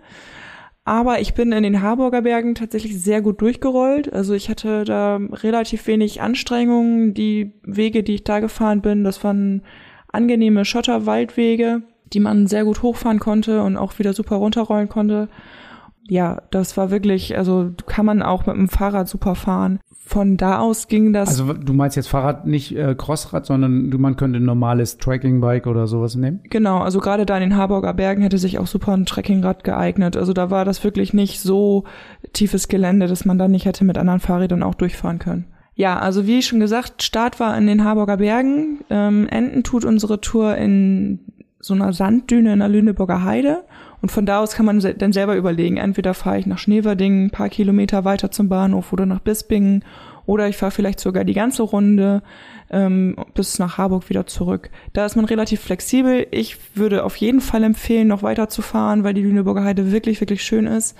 Aber 0.85 1.19
ich 1.19 1.33
bin 1.33 1.51
in 1.51 1.63
den 1.63 1.81
Harburger 1.81 2.23
Bergen 2.23 2.55
tatsächlich 2.55 2.99
sehr 3.01 3.21
gut 3.21 3.41
durchgerollt. 3.41 4.11
Also 4.11 4.33
ich 4.33 4.49
hatte 4.49 4.85
da 4.85 5.17
relativ 5.17 5.85
wenig 5.87 6.21
Anstrengungen. 6.21 7.13
Die 7.13 7.53
Wege, 7.63 8.01
die 8.01 8.15
ich 8.15 8.23
da 8.23 8.39
gefahren 8.39 8.81
bin, 8.81 9.03
das 9.03 9.23
waren 9.23 9.63
angenehme 10.11 10.65
Schotterwaldwege, 10.65 11.83
die 12.11 12.19
man 12.19 12.47
sehr 12.47 12.65
gut 12.65 12.81
hochfahren 12.81 13.19
konnte 13.19 13.61
und 13.61 13.77
auch 13.77 13.99
wieder 13.99 14.13
super 14.13 14.37
runterrollen 14.37 14.89
konnte. 14.89 15.29
ja, 16.09 16.41
das 16.49 16.75
war 16.75 16.89
wirklich, 16.89 17.37
also 17.37 17.71
kann 17.85 18.05
man 18.05 18.23
auch 18.23 18.47
mit 18.47 18.55
dem 18.55 18.67
Fahrrad 18.67 19.07
super 19.07 19.35
fahren. 19.35 19.79
Von 20.01 20.37
da 20.37 20.59
aus 20.59 20.87
ging 20.87 21.13
das. 21.13 21.29
Also 21.29 21.53
du 21.53 21.73
meinst 21.73 21.95
jetzt 21.95 22.07
Fahrrad, 22.07 22.47
nicht 22.47 22.75
äh, 22.75 22.95
Crossrad, 22.97 23.45
sondern 23.45 23.91
du, 23.91 23.99
man 23.99 24.15
könnte 24.15 24.39
ein 24.39 24.45
normales 24.45 24.97
Trekkingbike 24.97 25.69
oder 25.69 25.85
sowas 25.85 26.15
nehmen? 26.15 26.39
Genau, 26.49 26.79
also 26.79 26.99
gerade 26.99 27.27
da 27.27 27.35
in 27.35 27.41
den 27.41 27.57
Harburger 27.57 27.93
Bergen 27.93 28.23
hätte 28.23 28.39
sich 28.39 28.57
auch 28.57 28.65
super 28.65 28.93
ein 28.93 29.05
Trekkingrad 29.05 29.63
geeignet. 29.63 30.17
Also 30.17 30.33
da 30.33 30.49
war 30.49 30.65
das 30.65 30.83
wirklich 30.83 31.13
nicht 31.13 31.41
so 31.41 31.83
tiefes 32.33 32.69
Gelände, 32.69 33.05
dass 33.05 33.25
man 33.25 33.37
da 33.37 33.47
nicht 33.47 33.65
hätte 33.65 33.83
mit 33.83 33.99
anderen 33.99 34.19
Fahrrädern 34.19 34.63
auch 34.63 34.73
durchfahren 34.73 35.19
können. 35.19 35.45
Ja, 35.75 35.99
also 35.99 36.25
wie 36.25 36.41
schon 36.41 36.59
gesagt, 36.59 37.03
Start 37.03 37.39
war 37.39 37.55
in 37.57 37.67
den 37.67 37.83
Harburger 37.83 38.17
Bergen. 38.17 38.79
Ähm, 38.89 39.27
Enden 39.27 39.63
tut 39.63 39.85
unsere 39.85 40.21
Tour 40.21 40.55
in 40.55 41.19
so 41.59 41.73
einer 41.73 41.93
Sanddüne 41.93 42.53
in 42.53 42.59
der 42.59 42.69
Lüneburger 42.69 43.23
Heide. 43.23 43.63
Und 44.01 44.11
von 44.11 44.25
da 44.25 44.39
aus 44.39 44.53
kann 44.53 44.65
man 44.65 44.79
dann 44.79 45.13
selber 45.13 45.35
überlegen, 45.35 45.77
entweder 45.77 46.13
fahre 46.13 46.39
ich 46.39 46.45
nach 46.45 46.57
Schneverdingen 46.57 47.25
ein 47.25 47.31
paar 47.31 47.49
Kilometer 47.49 48.05
weiter 48.05 48.31
zum 48.31 48.47
Bahnhof 48.47 48.93
oder 48.93 49.05
nach 49.05 49.19
Bispingen 49.19 49.83
oder 50.25 50.47
ich 50.47 50.57
fahre 50.57 50.71
vielleicht 50.71 50.99
sogar 50.99 51.23
die 51.23 51.33
ganze 51.33 51.63
Runde 51.63 52.21
ähm, 52.69 53.15
bis 53.33 53.57
nach 53.57 53.77
Harburg 53.77 54.09
wieder 54.09 54.27
zurück. 54.27 54.69
Da 54.93 55.05
ist 55.05 55.15
man 55.15 55.25
relativ 55.25 55.59
flexibel. 55.59 56.27
Ich 56.31 56.57
würde 56.75 57.03
auf 57.03 57.15
jeden 57.15 57.41
Fall 57.41 57.63
empfehlen, 57.63 58.07
noch 58.07 58.21
weiter 58.21 58.47
zu 58.47 58.61
fahren, 58.61 59.03
weil 59.03 59.15
die 59.15 59.23
Lüneburger 59.23 59.63
Heide 59.63 59.91
wirklich, 59.91 60.21
wirklich 60.21 60.43
schön 60.43 60.67
ist. 60.67 60.95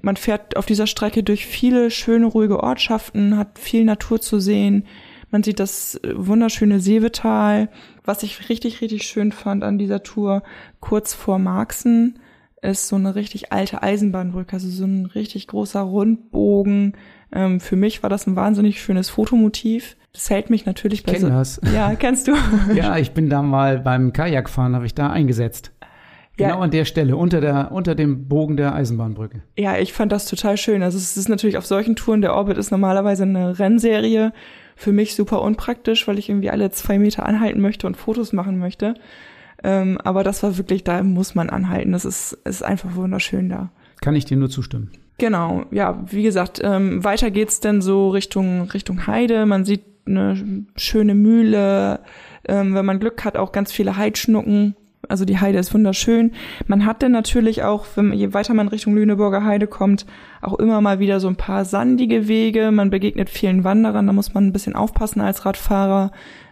Man 0.00 0.16
fährt 0.16 0.56
auf 0.56 0.66
dieser 0.66 0.86
Strecke 0.86 1.22
durch 1.22 1.46
viele 1.46 1.90
schöne, 1.90 2.26
ruhige 2.26 2.60
Ortschaften, 2.60 3.36
hat 3.36 3.58
viel 3.58 3.84
Natur 3.84 4.20
zu 4.20 4.40
sehen. 4.40 4.86
Man 5.30 5.42
sieht 5.42 5.60
das 5.60 6.00
wunderschöne 6.14 6.80
Seevetal. 6.80 7.68
Was 8.04 8.22
ich 8.22 8.48
richtig, 8.48 8.80
richtig 8.80 9.04
schön 9.04 9.32
fand 9.32 9.64
an 9.64 9.78
dieser 9.78 10.02
Tour, 10.02 10.42
kurz 10.80 11.14
vor 11.14 11.38
Marxen, 11.38 12.18
ist 12.62 12.88
so 12.88 12.96
eine 12.96 13.14
richtig 13.14 13.52
alte 13.52 13.82
Eisenbahnbrücke, 13.82 14.54
also 14.54 14.68
so 14.68 14.84
ein 14.84 15.06
richtig 15.06 15.48
großer 15.48 15.80
Rundbogen. 15.80 16.94
Ähm, 17.32 17.60
für 17.60 17.76
mich 17.76 18.02
war 18.02 18.10
das 18.10 18.26
ein 18.26 18.36
wahnsinnig 18.36 18.80
schönes 18.80 19.10
Fotomotiv. 19.10 19.96
Das 20.12 20.30
hält 20.30 20.48
mich 20.48 20.64
natürlich 20.64 21.02
bei 21.04 21.12
Kenn 21.12 21.22
so 21.22 21.28
das. 21.28 21.60
Ja, 21.74 21.94
kennst 21.94 22.28
du? 22.28 22.34
ja, 22.74 22.96
ich 22.98 23.12
bin 23.12 23.28
da 23.28 23.42
mal 23.42 23.80
beim 23.80 24.12
Kajakfahren, 24.12 24.74
habe 24.74 24.86
ich 24.86 24.94
da 24.94 25.10
eingesetzt. 25.10 25.72
Genau 26.36 26.56
ja. 26.56 26.60
an 26.60 26.70
der 26.70 26.86
Stelle, 26.86 27.16
unter, 27.16 27.40
der, 27.42 27.72
unter 27.72 27.94
dem 27.94 28.26
Bogen 28.26 28.56
der 28.56 28.74
Eisenbahnbrücke. 28.74 29.42
Ja, 29.58 29.76
ich 29.76 29.92
fand 29.92 30.12
das 30.12 30.24
total 30.24 30.56
schön. 30.56 30.82
Also 30.82 30.96
es 30.96 31.16
ist 31.16 31.28
natürlich 31.28 31.58
auf 31.58 31.66
solchen 31.66 31.94
Touren, 31.94 32.22
der 32.22 32.34
Orbit 32.34 32.56
ist 32.56 32.70
normalerweise 32.70 33.24
eine 33.24 33.58
Rennserie. 33.58 34.32
Für 34.74 34.92
mich 34.92 35.14
super 35.14 35.42
unpraktisch, 35.42 36.08
weil 36.08 36.18
ich 36.18 36.30
irgendwie 36.30 36.48
alle 36.48 36.70
zwei 36.70 36.98
Meter 36.98 37.26
anhalten 37.26 37.60
möchte 37.60 37.86
und 37.86 37.98
Fotos 37.98 38.32
machen 38.32 38.58
möchte. 38.58 38.94
Ähm, 39.64 39.98
aber 40.02 40.24
das 40.24 40.42
war 40.42 40.56
wirklich, 40.58 40.84
da 40.84 41.02
muss 41.02 41.34
man 41.34 41.50
anhalten. 41.50 41.92
Das 41.92 42.04
ist, 42.04 42.32
ist 42.44 42.64
einfach 42.64 42.94
wunderschön 42.94 43.48
da. 43.48 43.70
Kann 44.00 44.16
ich 44.16 44.24
dir 44.24 44.36
nur 44.36 44.50
zustimmen. 44.50 44.90
Genau, 45.18 45.66
ja, 45.70 46.02
wie 46.10 46.22
gesagt, 46.22 46.60
ähm, 46.64 47.04
weiter 47.04 47.30
geht's 47.30 47.60
dann 47.60 47.80
so 47.80 48.10
Richtung, 48.10 48.62
Richtung 48.62 49.06
Heide. 49.06 49.46
Man 49.46 49.64
sieht 49.64 49.84
eine 50.04 50.66
schöne 50.74 51.14
Mühle, 51.14 52.00
ähm, 52.48 52.74
wenn 52.74 52.84
man 52.84 52.98
Glück 52.98 53.24
hat, 53.24 53.36
auch 53.36 53.52
ganz 53.52 53.70
viele 53.70 53.96
Heidschnucken. 53.96 54.74
Also 55.08 55.24
die 55.24 55.38
Heide 55.38 55.58
ist 55.58 55.74
wunderschön. 55.74 56.32
Man 56.66 56.86
hat 56.86 57.02
dann 57.02 57.12
natürlich 57.12 57.62
auch, 57.62 57.86
wenn, 57.94 58.12
je 58.12 58.34
weiter 58.34 58.54
man 58.54 58.68
Richtung 58.68 58.94
Lüneburger 58.94 59.44
Heide 59.44 59.66
kommt, 59.66 60.06
auch 60.40 60.58
immer 60.58 60.80
mal 60.80 60.98
wieder 60.98 61.20
so 61.20 61.28
ein 61.28 61.36
paar 61.36 61.64
sandige 61.64 62.26
Wege. 62.28 62.72
Man 62.72 62.90
begegnet 62.90 63.28
vielen 63.30 63.62
Wanderern, 63.62 64.06
da 64.06 64.12
muss 64.12 64.34
man 64.34 64.46
ein 64.46 64.52
bisschen 64.52 64.74
aufpassen 64.74 65.20
als 65.20 65.44
Radfahrer, 65.44 66.10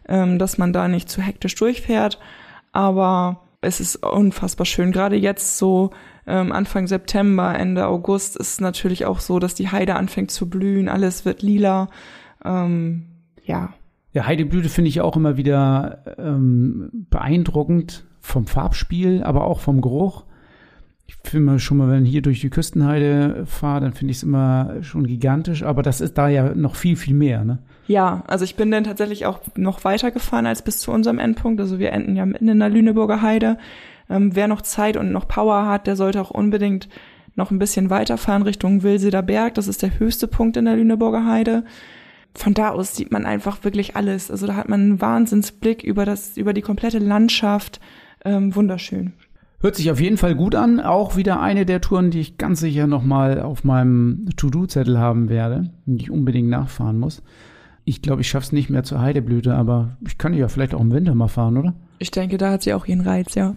ähm, 0.09 0.38
dass 0.38 0.59
man 0.59 0.73
da 0.73 0.88
nicht 0.88 1.09
zu 1.09 1.23
hektisch 1.23 1.55
durchfährt 1.55 2.18
aber 2.72 3.40
es 3.61 3.80
ist 3.80 3.96
unfassbar 3.96 4.66
schön. 4.66 4.92
Gerade 4.92 5.16
jetzt 5.16 5.59
so 5.59 5.90
ähm, 6.26 6.52
Anfang 6.52 6.87
September, 6.87 7.54
Ende 7.56 7.87
August 7.87 8.37
ist 8.37 8.61
natürlich 8.61 9.06
auch 9.06 9.20
so, 9.20 9.38
dass 9.38 9.54
die 9.54 9.70
Heide 9.70 9.96
anfängt 9.96 10.30
zu 10.30 10.48
blühen, 10.48 10.88
alles 10.88 11.24
wird 11.24 11.42
lila. 11.42 11.88
Ähm, 12.44 13.06
ja. 13.44 13.74
Ja, 14.12 14.26
Heideblüte 14.26 14.68
finde 14.68 14.88
ich 14.88 15.00
auch 15.00 15.16
immer 15.16 15.37
wieder 15.37 16.02
ähm, 16.18 17.06
beeindruckend 17.11 18.04
vom 18.20 18.46
Farbspiel, 18.46 19.22
aber 19.22 19.44
auch 19.44 19.61
vom 19.61 19.80
Geruch. 19.80 20.24
Ich 21.11 21.29
finde 21.29 21.59
schon 21.59 21.79
mal, 21.79 21.90
wenn 21.90 22.05
ich 22.05 22.12
hier 22.12 22.23
durch 22.23 22.40
die 22.40 22.51
Küstenheide 22.51 23.44
fahre, 23.44 23.81
dann 23.81 23.92
finde 23.92 24.12
ich 24.12 24.18
es 24.18 24.23
immer 24.23 24.77
schon 24.83 25.09
gigantisch, 25.09 25.64
aber 25.64 25.83
das 25.83 26.01
ist 26.01 26.16
da 26.16 26.29
ja 26.29 26.55
noch 26.55 26.77
viel, 26.77 26.94
viel 26.94 27.14
mehr, 27.14 27.44
ne? 27.44 27.59
Ja, 27.88 28.23
also 28.29 28.44
ich 28.44 28.55
bin 28.55 28.70
dann 28.70 28.85
tatsächlich 28.85 29.27
auch 29.27 29.40
noch 29.57 29.83
weiter 29.83 30.12
gefahren 30.12 30.46
als 30.46 30.62
bis 30.62 30.79
zu 30.79 30.92
unserem 30.92 31.18
Endpunkt. 31.18 31.61
Also 31.61 31.81
wir 31.81 31.92
enden 31.92 32.14
ja 32.14 32.27
mitten 32.27 32.46
in 32.46 32.61
der 32.61 32.68
Lüneburger 32.68 33.23
Heide. 33.23 33.59
Ähm, 34.09 34.37
wer 34.37 34.46
noch 34.46 34.62
Zeit 34.62 34.96
und 34.96 35.11
noch 35.11 35.27
Power 35.27 35.66
hat, 35.66 35.88
der 35.88 35.96
sollte 35.96 36.20
auch 36.20 36.31
unbedingt 36.31 36.88
noch 37.35 37.51
ein 37.51 37.59
bisschen 37.59 37.90
weiterfahren 37.90 38.42
Richtung 38.42 38.85
Wilseder 38.85 39.23
Berg. 39.23 39.55
Das 39.55 39.66
ist 39.66 39.83
der 39.83 39.99
höchste 39.99 40.29
Punkt 40.29 40.57
in 40.57 40.66
der 40.66 40.77
Lüneburger 40.77 41.27
Heide. 41.27 41.64
Von 42.37 42.55
da 42.55 42.68
aus 42.68 42.94
sieht 42.94 43.11
man 43.11 43.27
einfach 43.27 43.64
wirklich 43.64 43.96
alles. 43.96 44.31
Also 44.31 44.46
da 44.46 44.55
hat 44.55 44.68
man 44.68 44.81
einen 44.81 45.01
Wahnsinnsblick 45.01 45.83
über 45.83 46.05
das, 46.05 46.37
über 46.37 46.53
die 46.53 46.62
komplette 46.62 46.99
Landschaft. 46.99 47.81
Ähm, 48.25 48.55
wunderschön. 48.55 49.14
Hört 49.62 49.77
sich 49.77 49.90
auf 49.90 50.01
jeden 50.01 50.16
Fall 50.16 50.35
gut 50.35 50.55
an. 50.55 50.81
Auch 50.81 51.16
wieder 51.16 51.40
eine 51.40 51.66
der 51.66 51.83
Touren, 51.83 52.11
die 52.11 52.20
ich 52.20 52.38
ganz 52.38 52.61
sicher 52.61 52.87
nochmal 52.87 53.42
auf 53.42 53.62
meinem 53.62 54.27
To-Do-Zettel 54.37 54.99
haben 54.99 55.29
werde, 55.29 55.70
die 55.85 56.05
ich 56.05 56.11
unbedingt 56.11 56.49
nachfahren 56.49 56.99
muss. 56.99 57.23
Ich 57.85 58.01
glaube, 58.01 58.23
ich 58.23 58.29
schaffe 58.29 58.46
es 58.46 58.53
nicht 58.53 58.70
mehr 58.70 58.85
zur 58.85 59.01
Heideblüte, 59.01 59.55
aber 59.55 59.99
ich 60.07 60.16
kann 60.16 60.33
ja 60.33 60.49
vielleicht 60.49 60.75
auch 60.75 60.81
im 60.81 60.92
Winter 60.92 61.14
mal 61.14 61.29
fahren, 61.29 61.59
oder? 61.59 61.75
Ich 61.99 62.11
denke, 62.11 62.38
da 62.38 62.51
hat 62.53 62.62
sie 62.62 62.73
auch 62.73 62.87
ihren 62.87 63.03
Reiz, 63.03 63.35
ja. 63.35 63.57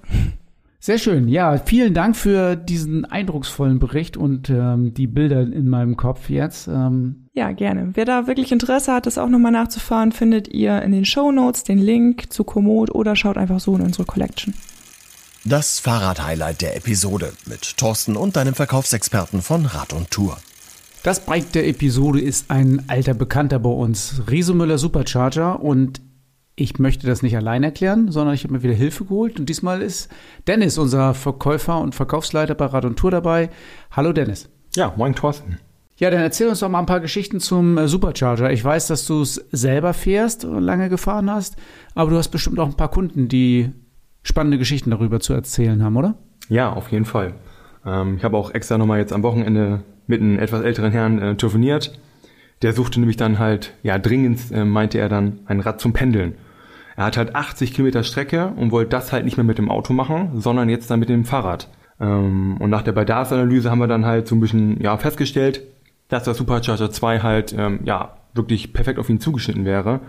Sehr 0.80 0.98
schön. 0.98 1.30
Ja, 1.30 1.58
vielen 1.58 1.94
Dank 1.94 2.18
für 2.18 2.58
diesen 2.58 3.06
eindrucksvollen 3.06 3.80
Bericht 3.80 4.18
und 4.18 4.50
ähm, 4.50 4.94
die 4.94 5.08
Bilder 5.08 5.42
in 5.42 5.70
meinem 5.70 5.96
Kopf 5.96 6.30
jetzt. 6.30 6.68
Ähm. 6.68 7.28
Ja, 7.34 7.54
gerne. 7.54 7.92
Wer 7.94 8.04
da 8.04 8.28
wirklich 8.28 8.52
Interesse 8.52 8.92
hat, 8.92 9.06
das 9.06 9.18
auch 9.18 9.30
nochmal 9.30 9.54
nachzufahren, 9.54 10.12
findet 10.12 10.50
ihr 10.50 10.82
in 10.82 10.92
den 10.92 11.06
Show 11.06 11.32
Notes 11.32 11.64
den 11.64 11.78
Link 11.78 12.34
zu 12.34 12.44
Komoot 12.44 12.94
oder 12.94 13.16
schaut 13.16 13.38
einfach 13.38 13.62
so 13.62 13.74
in 13.78 13.82
unsere 13.82 14.04
Collection. 14.04 14.54
Das 15.46 15.82
Fahrrad-Highlight 15.82 16.62
der 16.62 16.78
Episode 16.78 17.34
mit 17.46 17.76
Thorsten 17.76 18.16
und 18.16 18.38
deinem 18.38 18.54
Verkaufsexperten 18.54 19.42
von 19.42 19.66
Rad 19.66 19.92
und 19.92 20.10
Tour. 20.10 20.38
Das 21.04 21.20
Bike 21.26 21.52
der 21.52 21.68
Episode 21.68 22.22
ist 22.22 22.50
ein 22.50 22.86
alter 22.88 23.14
Bekannter 23.14 23.60
bei 23.60 23.70
uns, 23.70 24.22
Riesemüller 24.32 24.78
Supercharger 24.78 25.60
und 25.60 26.00
ich 26.56 26.80
möchte 26.80 27.08
das 27.08 27.24
nicht 27.24 27.36
allein 27.36 27.62
erklären, 27.62 28.10
sondern 28.10 28.36
ich 28.36 28.46
habe 28.46 28.54
mir 28.54 28.64
wieder 28.64 28.74
Hilfe 28.74 29.04
geholt 29.04 29.38
und 29.38 29.50
diesmal 29.50 29.82
ist 29.82 30.08
Dennis, 30.48 30.78
unser 30.78 31.14
Verkäufer 31.14 31.78
und 31.82 31.94
Verkaufsleiter 31.94 32.56
bei 32.56 32.68
Rad 32.68 32.86
und 32.86 32.98
Tour 32.98 33.12
dabei. 33.12 33.50
Hallo 33.92 34.14
Dennis. 34.14 34.48
Ja, 34.78 34.94
moin 34.96 35.14
Thorsten. 35.14 35.60
Ja, 35.98 36.10
dann 36.10 36.22
erzähl 36.22 36.48
uns 36.48 36.62
doch 36.62 36.70
mal 36.70 36.80
ein 36.80 36.86
paar 36.86 37.02
Geschichten 37.02 37.42
zum 37.42 37.78
äh, 37.78 37.90
Supercharger. 37.90 38.50
Ich 38.54 38.64
weiß, 38.64 38.88
dass 38.88 39.06
du 39.06 39.22
es 39.22 39.44
selber 39.52 39.94
fährst 39.94 40.46
und 40.46 40.64
lange 40.64 40.88
gefahren 40.88 41.30
hast, 41.30 41.58
aber 41.96 42.12
du 42.12 42.18
hast 42.18 42.30
bestimmt 42.30 42.60
auch 42.60 42.68
ein 42.68 42.78
paar 42.78 42.92
Kunden, 42.92 43.28
die 43.28 43.74
spannende 44.24 44.58
Geschichten 44.58 44.90
darüber 44.90 45.20
zu 45.20 45.34
erzählen 45.34 45.84
haben, 45.84 45.98
oder? 45.98 46.16
Ja, 46.50 46.72
auf 46.72 46.92
jeden 46.92 47.06
Fall. 47.06 47.36
Ähm, 47.86 48.18
ich 48.18 48.24
habe 48.24 48.38
auch 48.38 48.52
extra 48.52 48.78
nochmal 48.78 49.00
jetzt 49.00 49.14
am 49.14 49.24
Wochenende 49.24 49.84
mit 50.08 50.22
einem 50.22 50.40
etwas 50.40 50.62
älteren 50.62 50.92
Herrn 50.92 51.20
äh, 51.22 51.36
telefoniert. 51.36 52.00
Der 52.62 52.74
suchte 52.74 53.00
nämlich 53.00 53.18
dann 53.18 53.40
halt, 53.40 53.74
ja, 53.84 54.00
dringend, 54.00 54.52
äh, 54.52 54.66
meinte 54.66 54.98
er 54.98 55.10
dann, 55.10 55.40
ein 55.46 55.60
Rad 55.60 55.82
zum 55.82 55.94
Pendeln. 55.94 56.36
Er 56.96 57.06
hat 57.06 57.18
halt 57.18 57.36
80 57.36 57.74
Kilometer 57.74 58.04
Strecke 58.04 58.54
und 58.56 58.72
wollte 58.72 58.90
das 58.90 59.12
halt 59.12 59.26
nicht 59.26 59.38
mehr 59.38 59.44
mit 59.44 59.58
dem 59.58 59.70
Auto 59.70 59.94
machen, 59.94 60.40
sondern 60.40 60.70
jetzt 60.70 60.90
dann 60.90 61.00
mit 61.00 61.10
dem 61.10 61.26
Fahrrad. 61.26 61.70
Ähm, 62.00 62.58
und 62.58 62.70
nach 62.70 62.84
der 62.84 62.92
Bedarfsanalyse 62.92 63.70
haben 63.70 63.80
wir 63.80 63.88
dann 63.88 64.06
halt 64.06 64.28
so 64.28 64.36
ein 64.36 64.40
bisschen, 64.40 64.80
ja, 64.82 64.98
festgestellt, 64.98 65.64
dass 66.10 66.24
der 66.24 66.34
Supercharger 66.34 66.92
2 66.92 67.20
halt, 67.20 67.56
ähm, 67.58 67.80
ja, 67.84 68.18
wirklich 68.34 68.74
perfekt 68.74 69.00
auf 69.00 69.10
ihn 69.10 69.20
zugeschnitten 69.20 69.66
wäre. 69.66 70.02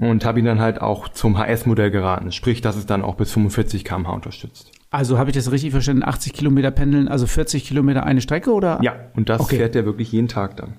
Und 0.00 0.24
habe 0.24 0.38
ihn 0.38 0.46
dann 0.46 0.60
halt 0.60 0.80
auch 0.80 1.08
zum 1.08 1.38
HS-Modell 1.38 1.90
geraten, 1.90 2.32
sprich, 2.32 2.62
dass 2.62 2.76
es 2.76 2.86
dann 2.86 3.02
auch 3.02 3.16
bis 3.16 3.32
45 3.32 3.84
km/h 3.84 4.12
unterstützt. 4.12 4.72
Also 4.90 5.18
habe 5.18 5.30
ich 5.30 5.36
das 5.36 5.52
richtig 5.52 5.72
verstanden? 5.72 6.02
80 6.02 6.32
Kilometer 6.32 6.70
pendeln, 6.70 7.06
also 7.06 7.26
40 7.26 7.64
Kilometer 7.64 8.04
eine 8.04 8.20
Strecke 8.20 8.52
oder? 8.52 8.80
Ja, 8.82 8.94
und 9.14 9.28
das 9.28 9.40
okay. 9.40 9.58
fährt 9.58 9.76
er 9.76 9.84
wirklich 9.84 10.10
jeden 10.10 10.28
Tag 10.28 10.56
dann. 10.56 10.74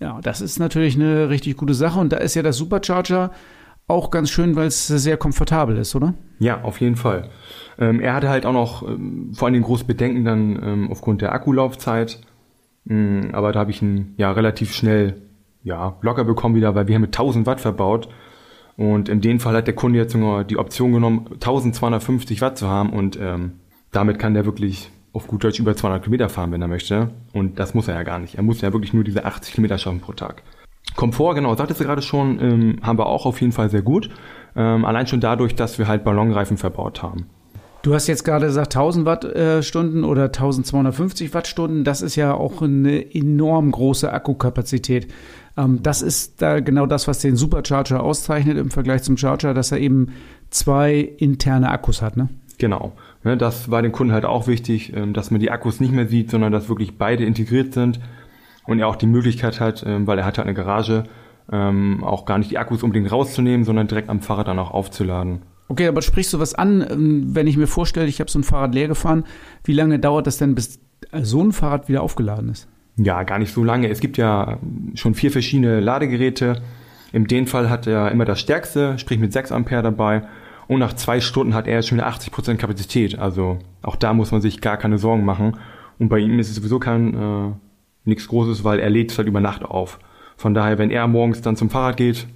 Ja, 0.00 0.18
das 0.22 0.40
ist 0.40 0.58
natürlich 0.58 0.96
eine 0.96 1.28
richtig 1.28 1.56
gute 1.56 1.74
Sache 1.74 2.00
und 2.00 2.12
da 2.12 2.16
ist 2.16 2.34
ja 2.34 2.42
der 2.42 2.52
Supercharger 2.52 3.30
auch 3.86 4.10
ganz 4.10 4.30
schön, 4.30 4.56
weil 4.56 4.66
es 4.66 4.86
sehr 4.86 5.16
komfortabel 5.16 5.76
ist, 5.76 5.94
oder? 5.94 6.14
Ja, 6.38 6.62
auf 6.62 6.80
jeden 6.80 6.96
Fall. 6.96 7.28
Ähm, 7.78 8.00
er 8.00 8.14
hatte 8.14 8.28
halt 8.28 8.46
auch 8.46 8.52
noch 8.52 8.82
ähm, 8.82 9.32
vor 9.34 9.48
allem 9.48 9.62
große 9.62 9.84
Bedenken 9.84 10.24
dann 10.24 10.60
ähm, 10.62 10.90
aufgrund 10.90 11.20
der 11.20 11.32
Akkulaufzeit. 11.32 12.20
Ähm, 12.88 13.30
aber 13.32 13.52
da 13.52 13.60
habe 13.60 13.70
ich 13.70 13.82
ihn 13.82 14.14
ja 14.16 14.32
relativ 14.32 14.72
schnell 14.72 15.22
ja, 15.62 15.96
locker 16.02 16.24
bekommen 16.24 16.54
wieder, 16.54 16.74
weil 16.74 16.88
wir 16.88 16.94
haben 16.94 17.02
mit 17.02 17.14
1000 17.14 17.46
Watt 17.46 17.60
verbaut. 17.60 18.08
Und 18.76 19.08
in 19.08 19.20
dem 19.20 19.40
Fall 19.40 19.54
hat 19.54 19.66
der 19.66 19.74
Kunde 19.74 19.98
jetzt 19.98 20.16
nur 20.16 20.44
die 20.44 20.58
Option 20.58 20.92
genommen, 20.92 21.26
1250 21.34 22.40
Watt 22.40 22.58
zu 22.58 22.68
haben 22.68 22.90
und 22.90 23.18
ähm, 23.20 23.52
damit 23.92 24.18
kann 24.18 24.34
der 24.34 24.44
wirklich 24.44 24.90
auf 25.12 25.28
gut 25.28 25.44
Deutsch 25.44 25.60
über 25.60 25.76
200 25.76 26.02
Kilometer 26.02 26.28
fahren, 26.28 26.50
wenn 26.50 26.60
er 26.60 26.68
möchte. 26.68 27.10
Und 27.32 27.60
das 27.60 27.72
muss 27.72 27.86
er 27.86 27.94
ja 27.94 28.02
gar 28.02 28.18
nicht. 28.18 28.34
Er 28.34 28.42
muss 28.42 28.60
ja 28.60 28.72
wirklich 28.72 28.92
nur 28.92 29.04
diese 29.04 29.24
80 29.24 29.54
Kilometer 29.54 29.78
schaffen 29.78 30.00
pro 30.00 30.12
Tag. 30.12 30.42
Komfort, 30.96 31.34
genau, 31.34 31.54
sagtest 31.54 31.80
du 31.80 31.84
gerade 31.84 32.02
schon, 32.02 32.40
ähm, 32.40 32.76
haben 32.82 32.98
wir 32.98 33.06
auch 33.06 33.24
auf 33.24 33.40
jeden 33.40 33.52
Fall 33.52 33.70
sehr 33.70 33.82
gut. 33.82 34.10
Ähm, 34.56 34.84
allein 34.84 35.06
schon 35.06 35.20
dadurch, 35.20 35.54
dass 35.54 35.78
wir 35.78 35.88
halt 35.88 36.04
Ballonreifen 36.04 36.56
verbaut 36.56 37.02
haben. 37.02 37.26
Du 37.82 37.94
hast 37.94 38.06
jetzt 38.06 38.24
gerade 38.24 38.46
gesagt 38.46 38.74
1000 38.74 39.04
Wattstunden 39.04 40.04
oder 40.04 40.24
1250 40.24 41.34
Wattstunden. 41.34 41.84
Das 41.84 42.00
ist 42.00 42.16
ja 42.16 42.32
auch 42.32 42.62
eine 42.62 43.14
enorm 43.14 43.70
große 43.70 44.10
Akkukapazität. 44.10 45.08
Ähm, 45.56 45.82
das 45.82 46.02
ist 46.02 46.42
da 46.42 46.60
genau 46.60 46.86
das, 46.86 47.08
was 47.08 47.18
den 47.20 47.36
Supercharger 47.36 48.02
auszeichnet 48.02 48.58
im 48.58 48.70
Vergleich 48.70 49.02
zum 49.02 49.16
Charger, 49.16 49.54
dass 49.54 49.72
er 49.72 49.78
eben 49.78 50.08
zwei 50.50 50.98
interne 51.00 51.70
Akkus 51.70 52.02
hat, 52.02 52.16
ne? 52.16 52.28
Genau. 52.58 52.92
Ne, 53.24 53.36
das 53.36 53.70
war 53.70 53.82
dem 53.82 53.90
Kunden 53.92 54.12
halt 54.12 54.24
auch 54.24 54.46
wichtig, 54.46 54.92
ähm, 54.94 55.12
dass 55.12 55.30
man 55.30 55.40
die 55.40 55.50
Akkus 55.50 55.80
nicht 55.80 55.92
mehr 55.92 56.06
sieht, 56.06 56.30
sondern 56.30 56.52
dass 56.52 56.68
wirklich 56.68 56.98
beide 56.98 57.24
integriert 57.24 57.74
sind 57.74 58.00
und 58.66 58.78
er 58.78 58.88
auch 58.88 58.96
die 58.96 59.06
Möglichkeit 59.06 59.60
hat, 59.60 59.84
ähm, 59.86 60.06
weil 60.06 60.18
er 60.18 60.24
hat 60.24 60.38
halt 60.38 60.46
eine 60.46 60.54
Garage, 60.54 61.04
auch 61.46 62.24
gar 62.24 62.38
nicht 62.38 62.50
die 62.50 62.56
Akkus 62.56 62.82
unbedingt 62.82 63.12
rauszunehmen, 63.12 63.66
sondern 63.66 63.86
direkt 63.86 64.08
am 64.08 64.22
Fahrrad 64.22 64.48
dann 64.48 64.58
auch 64.58 64.70
aufzuladen. 64.70 65.42
Okay, 65.68 65.86
aber 65.88 66.00
sprichst 66.00 66.32
du 66.32 66.38
was 66.38 66.54
an, 66.54 66.86
ähm, 66.88 67.34
wenn 67.34 67.46
ich 67.46 67.58
mir 67.58 67.66
vorstelle, 67.66 68.06
ich 68.06 68.20
habe 68.20 68.30
so 68.30 68.38
ein 68.38 68.44
Fahrrad 68.44 68.74
leer 68.74 68.88
gefahren, 68.88 69.24
wie 69.62 69.74
lange 69.74 69.98
dauert 69.98 70.26
das 70.26 70.38
denn, 70.38 70.54
bis 70.54 70.80
so 71.22 71.42
ein 71.42 71.52
Fahrrad 71.52 71.88
wieder 71.88 72.02
aufgeladen 72.02 72.48
ist? 72.48 72.66
Ja, 72.96 73.22
gar 73.24 73.38
nicht 73.38 73.52
so 73.52 73.64
lange. 73.64 73.88
Es 73.88 74.00
gibt 74.00 74.16
ja 74.16 74.58
schon 74.94 75.14
vier 75.14 75.30
verschiedene 75.30 75.80
Ladegeräte. 75.80 76.62
In 77.12 77.26
dem 77.26 77.46
Fall 77.46 77.70
hat 77.70 77.86
er 77.86 78.10
immer 78.10 78.24
das 78.24 78.40
stärkste, 78.40 78.98
sprich 78.98 79.18
mit 79.18 79.32
6 79.32 79.52
Ampere 79.52 79.82
dabei. 79.82 80.22
Und 80.66 80.80
nach 80.80 80.94
zwei 80.94 81.20
Stunden 81.20 81.54
hat 81.54 81.66
er 81.66 81.82
schon 81.82 81.98
wieder 81.98 82.06
80 82.06 82.32
Prozent 82.32 82.60
Kapazität. 82.60 83.18
Also 83.18 83.58
auch 83.82 83.96
da 83.96 84.14
muss 84.14 84.30
man 84.30 84.40
sich 84.40 84.60
gar 84.60 84.76
keine 84.76 84.98
Sorgen 84.98 85.24
machen. 85.24 85.58
Und 85.98 86.08
bei 86.08 86.18
ihm 86.18 86.38
ist 86.38 86.48
es 86.48 86.56
sowieso 86.56 86.78
kein 86.78 87.14
äh, 87.14 87.52
nichts 88.04 88.28
Großes, 88.28 88.64
weil 88.64 88.78
er 88.78 88.90
lädt 88.90 89.12
es 89.12 89.18
halt 89.18 89.28
über 89.28 89.40
Nacht 89.40 89.64
auf. 89.64 89.98
Von 90.36 90.54
daher, 90.54 90.78
wenn 90.78 90.90
er 90.90 91.06
morgens 91.06 91.42
dann 91.42 91.56
zum 91.56 91.70
Fahrrad 91.70 91.96
geht, 91.96 92.26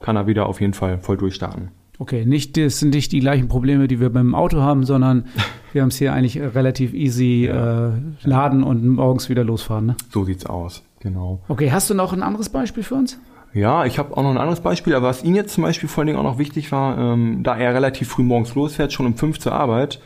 kann 0.00 0.16
er 0.16 0.26
wieder 0.26 0.46
auf 0.46 0.60
jeden 0.60 0.74
Fall 0.74 0.98
voll 0.98 1.16
durchstarten. 1.16 1.70
Okay, 1.98 2.26
nicht, 2.26 2.56
das 2.58 2.78
sind 2.78 2.94
nicht 2.94 3.12
die 3.12 3.20
gleichen 3.20 3.48
Probleme, 3.48 3.88
die 3.88 4.00
wir 4.00 4.10
beim 4.10 4.34
Auto 4.34 4.60
haben, 4.60 4.84
sondern 4.84 5.26
wir 5.76 5.82
haben 5.82 5.90
es 5.90 5.98
hier 5.98 6.14
eigentlich 6.14 6.40
relativ 6.40 6.94
easy 6.94 7.46
ja. 7.46 7.88
äh, 7.88 7.92
laden 8.22 8.64
und 8.64 8.88
morgens 8.88 9.28
wieder 9.28 9.44
losfahren. 9.44 9.86
Ne? 9.86 9.96
So 10.10 10.24
sieht's 10.24 10.46
aus, 10.46 10.82
genau. 11.00 11.40
Okay, 11.48 11.70
hast 11.70 11.90
du 11.90 11.94
noch 11.94 12.14
ein 12.14 12.22
anderes 12.22 12.48
Beispiel 12.48 12.82
für 12.82 12.94
uns? 12.94 13.20
Ja, 13.52 13.84
ich 13.84 13.98
habe 13.98 14.16
auch 14.16 14.22
noch 14.22 14.30
ein 14.30 14.38
anderes 14.38 14.60
Beispiel, 14.60 14.94
aber 14.94 15.08
was 15.08 15.22
Ihnen 15.22 15.36
jetzt 15.36 15.52
zum 15.52 15.64
Beispiel 15.64 15.88
vor 15.88 16.00
allen 16.00 16.06
Dingen 16.06 16.18
auch 16.18 16.24
noch 16.24 16.38
wichtig 16.38 16.72
war, 16.72 16.96
ähm, 16.96 17.42
da 17.42 17.58
er 17.58 17.74
relativ 17.74 18.08
früh 18.08 18.22
morgens 18.22 18.54
losfährt, 18.54 18.92
schon 18.92 19.04
um 19.04 19.16
fünf 19.16 19.38
zur 19.38 19.52
Arbeit, 19.52 20.00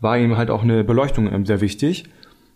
war 0.00 0.18
ihm 0.18 0.36
halt 0.36 0.50
auch 0.50 0.64
eine 0.64 0.82
Beleuchtung 0.82 1.32
ähm, 1.32 1.46
sehr 1.46 1.60
wichtig. 1.60 2.04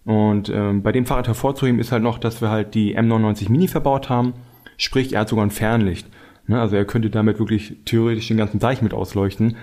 Und 0.05 0.49
ähm, 0.49 0.83
bei 0.83 0.91
dem 0.91 1.07
Fahrrad 1.07 1.29
hervorzuheben 1.29 1.81
ist 1.81 1.93
halt 1.93 2.03
noch, 2.03 2.19
dass 2.19 2.41
wir 2.41 2.51
halt 2.51 2.75
die 2.75 2.99
M99 2.99 3.51
Mini 3.51 3.69
verbaut 3.69 4.09
haben. 4.09 4.35
Sprich, 4.77 5.12
er 5.12 5.21
hat 5.21 5.29
sogar 5.29 5.47
ein 5.47 5.51
Fernlicht. 5.51 6.09
Ne? 6.49 6.61
Also 6.61 6.75
er 6.75 6.85
könnte 6.85 7.11
damit 7.11 7.39
wirklich 7.39 7.77
theoretisch 7.85 8.27
den 8.29 8.37
ganzen 8.37 8.59
Deich 8.59 8.83
mit 8.83 8.93
ausleuchten. 8.93 9.57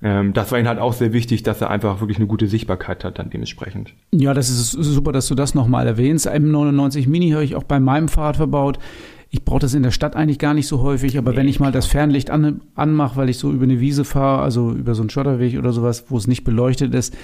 Ähm, 0.00 0.32
das 0.32 0.52
war 0.52 0.58
ihm 0.58 0.68
halt 0.68 0.78
auch 0.78 0.92
sehr 0.92 1.12
wichtig, 1.12 1.42
dass 1.42 1.60
er 1.60 1.70
einfach 1.70 2.00
wirklich 2.00 2.18
eine 2.18 2.26
gute 2.26 2.46
Sichtbarkeit 2.46 3.02
hat 3.04 3.18
dann 3.18 3.30
dementsprechend. 3.30 3.94
Ja, 4.12 4.32
das 4.32 4.48
ist 4.48 4.70
super, 4.70 5.12
dass 5.12 5.26
du 5.26 5.34
das 5.34 5.54
nochmal 5.54 5.86
erwähnst. 5.86 6.28
M99 6.28 7.08
Mini 7.08 7.30
habe 7.30 7.44
ich 7.44 7.56
auch 7.56 7.64
bei 7.64 7.80
meinem 7.80 8.08
Fahrrad 8.08 8.36
verbaut. 8.36 8.78
Ich 9.30 9.44
brauche 9.44 9.58
das 9.58 9.74
in 9.74 9.82
der 9.82 9.90
Stadt 9.90 10.16
eigentlich 10.16 10.38
gar 10.38 10.54
nicht 10.54 10.68
so 10.68 10.80
häufig, 10.80 11.18
aber 11.18 11.32
nee, 11.32 11.38
wenn 11.38 11.48
ich 11.48 11.60
mal 11.60 11.72
das 11.72 11.86
Fernlicht 11.86 12.30
an, 12.30 12.62
anmache, 12.74 13.16
weil 13.16 13.28
ich 13.28 13.38
so 13.38 13.52
über 13.52 13.64
eine 13.64 13.80
Wiese 13.80 14.04
fahre, 14.04 14.42
also 14.42 14.70
über 14.70 14.94
so 14.94 15.02
einen 15.02 15.10
Schotterweg 15.10 15.58
oder 15.58 15.72
sowas, 15.72 16.06
wo 16.08 16.16
es 16.16 16.26
nicht 16.26 16.44
beleuchtet 16.44 16.94
ist, 16.94 17.14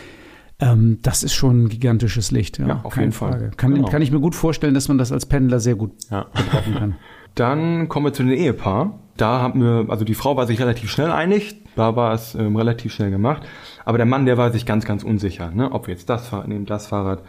ähm, 0.61 0.99
das 1.03 1.23
ist 1.23 1.33
schon 1.33 1.65
ein 1.65 1.69
gigantisches 1.69 2.31
Licht. 2.31 2.59
Ja, 2.59 2.69
ja 2.69 2.81
auf 2.83 2.97
jeden 2.97 3.13
Frage. 3.13 3.39
Fall. 3.39 3.51
Kann, 3.57 3.75
genau. 3.75 3.89
kann 3.89 4.03
ich 4.03 4.11
mir 4.11 4.21
gut 4.21 4.35
vorstellen, 4.35 4.75
dass 4.75 4.89
man 4.89 4.99
das 4.99 5.13
als 5.13 5.27
Pendler 5.27 5.61
sehr 5.61 5.77
gut 5.77 5.93
ja. 6.11 6.27
gebrauchen 6.35 6.75
kann. 6.75 6.95
Dann 7.35 7.89
kommen 7.89 8.07
wir 8.07 8.13
zu 8.13 8.23
den 8.23 8.33
Ehepaar. 8.33 8.99
Da 9.17 9.41
haben 9.41 9.61
wir, 9.61 9.87
also 9.89 10.05
die 10.05 10.15
Frau 10.15 10.37
war 10.37 10.47
sich 10.47 10.61
relativ 10.61 10.91
schnell 10.91 11.13
einig, 11.13 11.57
da 11.77 11.95
war 11.95 12.13
es 12.15 12.35
ähm, 12.35 12.57
relativ 12.57 12.93
schnell 12.93 13.11
gemacht. 13.11 13.43
Aber 13.85 13.97
der 13.97 14.07
Mann, 14.07 14.27
der 14.27 14.37
war 14.39 14.51
sich 14.51 14.67
ganz, 14.67 14.85
ganz 14.85 15.05
unsicher, 15.05 15.51
ne? 15.53 15.71
ob 15.71 15.87
wir 15.87 15.95
jetzt 15.95 16.11
das 16.11 16.29
Fahrrad 16.29 16.49
nehmen, 16.49 16.67
das 16.67 16.89
Fahrrad. 16.89 17.23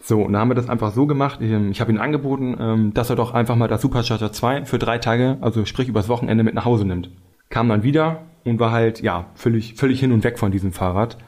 So, 0.00 0.22
und 0.22 0.34
da 0.34 0.40
haben 0.40 0.50
wir 0.50 0.54
das 0.54 0.68
einfach 0.68 0.92
so 0.92 1.06
gemacht. 1.06 1.40
Ich, 1.40 1.50
ich 1.50 1.80
habe 1.80 1.90
ihm 1.90 2.00
angeboten, 2.00 2.56
ähm, 2.60 2.94
dass 2.94 3.10
er 3.10 3.16
doch 3.16 3.34
einfach 3.34 3.56
mal 3.56 3.66
das 3.66 3.82
Supercharger 3.82 4.30
2 4.30 4.66
für 4.66 4.78
drei 4.78 4.98
Tage, 4.98 5.38
also 5.40 5.64
sprich 5.64 5.88
übers 5.88 6.08
Wochenende 6.08 6.44
mit 6.44 6.54
nach 6.54 6.64
Hause 6.64 6.84
nimmt. 6.84 7.10
Kam 7.48 7.68
dann 7.68 7.82
wieder 7.82 8.22
und 8.44 8.60
war 8.60 8.70
halt, 8.70 9.02
ja, 9.02 9.26
völlig, 9.34 9.74
völlig 9.74 9.98
hin 9.98 10.12
und 10.12 10.22
weg 10.22 10.38
von 10.38 10.52
diesem 10.52 10.72
Fahrrad. 10.72 11.18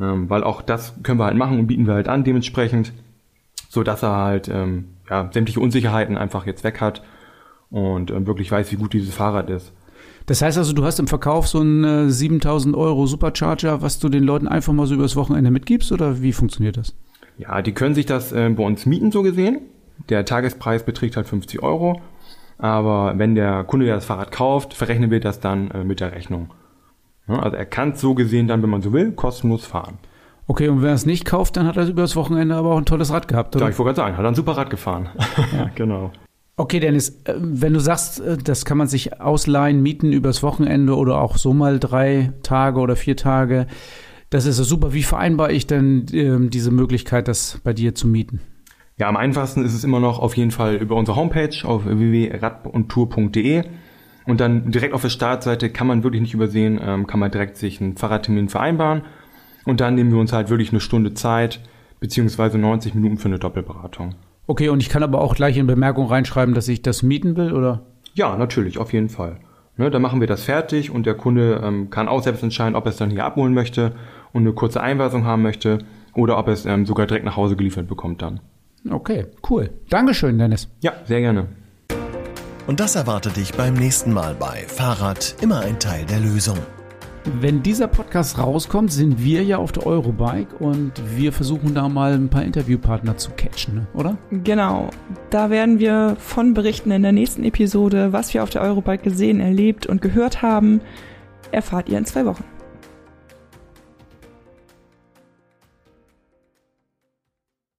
Ähm, 0.00 0.28
weil 0.28 0.42
auch 0.42 0.60
das 0.60 0.94
können 1.04 1.20
wir 1.20 1.24
halt 1.24 1.36
machen 1.36 1.60
und 1.60 1.68
bieten 1.68 1.86
wir 1.86 1.94
halt 1.94 2.08
an 2.08 2.24
dementsprechend, 2.24 2.92
so 3.68 3.84
dass 3.84 4.02
er 4.02 4.16
halt, 4.16 4.48
ähm, 4.48 4.88
ja, 5.08 5.30
sämtliche 5.32 5.60
Unsicherheiten 5.60 6.16
einfach 6.16 6.46
jetzt 6.46 6.64
weg 6.64 6.80
hat 6.80 7.02
und 7.70 8.10
äh, 8.10 8.26
wirklich 8.26 8.50
weiß, 8.50 8.72
wie 8.72 8.76
gut 8.76 8.92
dieses 8.92 9.14
Fahrrad 9.14 9.50
ist. 9.50 9.72
Das 10.26 10.42
heißt 10.42 10.58
also, 10.58 10.72
du 10.72 10.84
hast 10.84 10.98
im 10.98 11.06
Verkauf 11.06 11.46
so 11.46 11.60
einen 11.60 12.08
äh, 12.08 12.10
7000 12.10 12.76
Euro 12.76 13.06
Supercharger, 13.06 13.80
was 13.80 13.98
du 13.98 14.08
den 14.08 14.24
Leuten 14.24 14.48
einfach 14.48 14.72
mal 14.72 14.86
so 14.86 14.94
übers 14.94 15.14
Wochenende 15.14 15.50
mitgibst 15.50 15.92
oder 15.92 16.20
wie 16.20 16.32
funktioniert 16.32 16.76
das? 16.76 16.94
Ja, 17.38 17.62
die 17.62 17.72
können 17.72 17.94
sich 17.94 18.06
das 18.06 18.32
äh, 18.32 18.48
bei 18.50 18.64
uns 18.64 18.86
mieten, 18.86 19.12
so 19.12 19.22
gesehen. 19.22 19.60
Der 20.08 20.24
Tagespreis 20.24 20.84
beträgt 20.84 21.16
halt 21.16 21.26
50 21.26 21.62
Euro. 21.62 22.00
Aber 22.58 23.14
wenn 23.16 23.34
der 23.34 23.64
Kunde 23.64 23.86
das 23.86 24.06
Fahrrad 24.06 24.32
kauft, 24.32 24.74
verrechnen 24.74 25.10
wir 25.10 25.20
das 25.20 25.40
dann 25.40 25.70
äh, 25.70 25.84
mit 25.84 26.00
der 26.00 26.12
Rechnung. 26.12 26.50
Ja, 27.28 27.40
also 27.40 27.56
er 27.56 27.66
kann 27.66 27.94
so 27.94 28.14
gesehen 28.14 28.48
dann, 28.48 28.62
wenn 28.62 28.70
man 28.70 28.82
so 28.82 28.92
will, 28.92 29.12
kostenlos 29.12 29.64
fahren. 29.64 29.98
Okay, 30.48 30.68
und 30.68 30.80
wenn 30.80 30.88
er 30.88 30.94
es 30.94 31.06
nicht 31.06 31.24
kauft, 31.24 31.56
dann 31.56 31.66
hat 31.66 31.76
er 31.76 31.88
übers 31.88 32.14
Wochenende 32.14 32.54
aber 32.54 32.72
auch 32.72 32.78
ein 32.78 32.84
tolles 32.84 33.12
Rad 33.12 33.26
gehabt, 33.26 33.56
oder? 33.56 33.64
Ja, 33.66 33.70
ich 33.70 33.78
wollte 33.78 33.94
gerade 33.94 34.08
sagen, 34.08 34.16
hat 34.16 34.24
er 34.24 34.28
ein 34.28 34.34
super 34.34 34.56
Rad 34.56 34.70
gefahren. 34.70 35.08
Ja, 35.52 35.70
genau. 35.74 36.12
Okay, 36.58 36.80
Dennis, 36.80 37.10
äh, 37.24 37.34
wenn 37.36 37.74
du 37.74 37.80
sagst, 37.80 38.20
äh, 38.20 38.38
das 38.38 38.64
kann 38.64 38.78
man 38.78 38.88
sich 38.88 39.20
ausleihen, 39.20 39.82
mieten 39.82 40.12
übers 40.12 40.42
Wochenende 40.42 40.96
oder 40.96 41.20
auch 41.20 41.36
so 41.36 41.52
mal 41.52 41.78
drei 41.78 42.32
Tage 42.42 42.80
oder 42.80 42.96
vier 42.96 43.16
Tage, 43.16 43.66
das 44.30 44.46
ist 44.46 44.56
super. 44.56 44.94
Wie 44.94 45.02
vereinbare 45.02 45.52
ich 45.52 45.66
denn 45.66 46.06
äh, 46.12 46.48
diese 46.48 46.70
Möglichkeit, 46.70 47.28
das 47.28 47.60
bei 47.62 47.74
dir 47.74 47.94
zu 47.94 48.08
mieten? 48.08 48.40
Ja, 48.96 49.08
am 49.08 49.18
einfachsten 49.18 49.64
ist 49.64 49.74
es 49.74 49.84
immer 49.84 50.00
noch 50.00 50.18
auf 50.18 50.34
jeden 50.36 50.50
Fall 50.50 50.76
über 50.76 50.96
unsere 50.96 51.16
Homepage 51.18 51.54
auf 51.64 51.84
www.radundtour.de 51.84 53.64
und 54.24 54.40
dann 54.40 54.70
direkt 54.70 54.94
auf 54.94 55.02
der 55.02 55.10
Startseite 55.10 55.68
kann 55.68 55.86
man 55.86 56.02
wirklich 56.02 56.22
nicht 56.22 56.32
übersehen, 56.32 56.80
ähm, 56.82 57.06
kann 57.06 57.20
man 57.20 57.30
direkt 57.30 57.58
sich 57.58 57.82
einen 57.82 57.98
Fahrradtermin 57.98 58.48
vereinbaren 58.48 59.02
und 59.66 59.82
dann 59.82 59.94
nehmen 59.94 60.10
wir 60.10 60.18
uns 60.18 60.32
halt 60.32 60.48
wirklich 60.48 60.70
eine 60.70 60.80
Stunde 60.80 61.12
Zeit 61.12 61.60
beziehungsweise 62.00 62.56
90 62.56 62.94
Minuten 62.94 63.18
für 63.18 63.28
eine 63.28 63.38
Doppelberatung. 63.38 64.14
Okay, 64.46 64.68
und 64.68 64.80
ich 64.80 64.88
kann 64.88 65.02
aber 65.02 65.20
auch 65.20 65.34
gleich 65.34 65.56
in 65.56 65.66
Bemerkung 65.66 66.06
reinschreiben, 66.06 66.54
dass 66.54 66.68
ich 66.68 66.82
das 66.82 67.02
mieten 67.02 67.36
will, 67.36 67.52
oder? 67.52 67.82
Ja, 68.14 68.36
natürlich, 68.36 68.78
auf 68.78 68.92
jeden 68.92 69.08
Fall. 69.08 69.38
Ne, 69.76 69.90
dann 69.90 70.00
machen 70.00 70.20
wir 70.20 70.26
das 70.26 70.44
fertig 70.44 70.90
und 70.90 71.04
der 71.04 71.14
Kunde 71.14 71.60
ähm, 71.62 71.90
kann 71.90 72.08
auch 72.08 72.22
selbst 72.22 72.42
entscheiden, 72.42 72.76
ob 72.76 72.86
er 72.86 72.90
es 72.90 72.96
dann 72.96 73.10
hier 73.10 73.24
abholen 73.24 73.52
möchte 73.52 73.92
und 74.32 74.42
eine 74.42 74.52
kurze 74.52 74.80
Einweisung 74.80 75.24
haben 75.24 75.42
möchte 75.42 75.78
oder 76.14 76.38
ob 76.38 76.46
er 76.46 76.54
es 76.54 76.64
ähm, 76.64 76.86
sogar 76.86 77.06
direkt 77.06 77.26
nach 77.26 77.36
Hause 77.36 77.56
geliefert 77.56 77.86
bekommt 77.86 78.22
dann. 78.22 78.40
Okay, 78.90 79.26
cool. 79.50 79.70
Dankeschön, 79.90 80.38
Dennis. 80.38 80.68
Ja, 80.80 80.92
sehr 81.04 81.20
gerne. 81.20 81.48
Und 82.66 82.80
das 82.80 82.96
erwartet 82.96 83.36
dich 83.36 83.52
beim 83.52 83.74
nächsten 83.74 84.12
Mal 84.12 84.34
bei 84.34 84.64
Fahrrad 84.66 85.36
immer 85.42 85.60
ein 85.60 85.78
Teil 85.78 86.06
der 86.06 86.20
Lösung. 86.20 86.58
Wenn 87.40 87.62
dieser 87.62 87.88
Podcast 87.88 88.38
rauskommt, 88.38 88.92
sind 88.92 89.22
wir 89.22 89.42
ja 89.42 89.58
auf 89.58 89.72
der 89.72 89.84
Eurobike 89.84 90.54
und 90.60 90.92
wir 91.16 91.32
versuchen 91.32 91.74
da 91.74 91.88
mal 91.88 92.14
ein 92.14 92.28
paar 92.28 92.44
Interviewpartner 92.44 93.16
zu 93.16 93.32
catchen, 93.32 93.74
ne? 93.74 93.86
oder? 93.94 94.16
Genau. 94.30 94.90
Da 95.30 95.50
werden 95.50 95.80
wir 95.80 96.16
von 96.20 96.54
berichten 96.54 96.92
in 96.92 97.02
der 97.02 97.10
nächsten 97.10 97.42
Episode, 97.42 98.12
was 98.12 98.32
wir 98.32 98.44
auf 98.44 98.50
der 98.50 98.62
Eurobike 98.62 99.02
gesehen, 99.02 99.40
erlebt 99.40 99.86
und 99.86 100.00
gehört 100.00 100.42
haben. 100.42 100.80
Erfahrt 101.50 101.88
ihr 101.88 101.98
in 101.98 102.04
zwei 102.04 102.26
Wochen. 102.26 102.44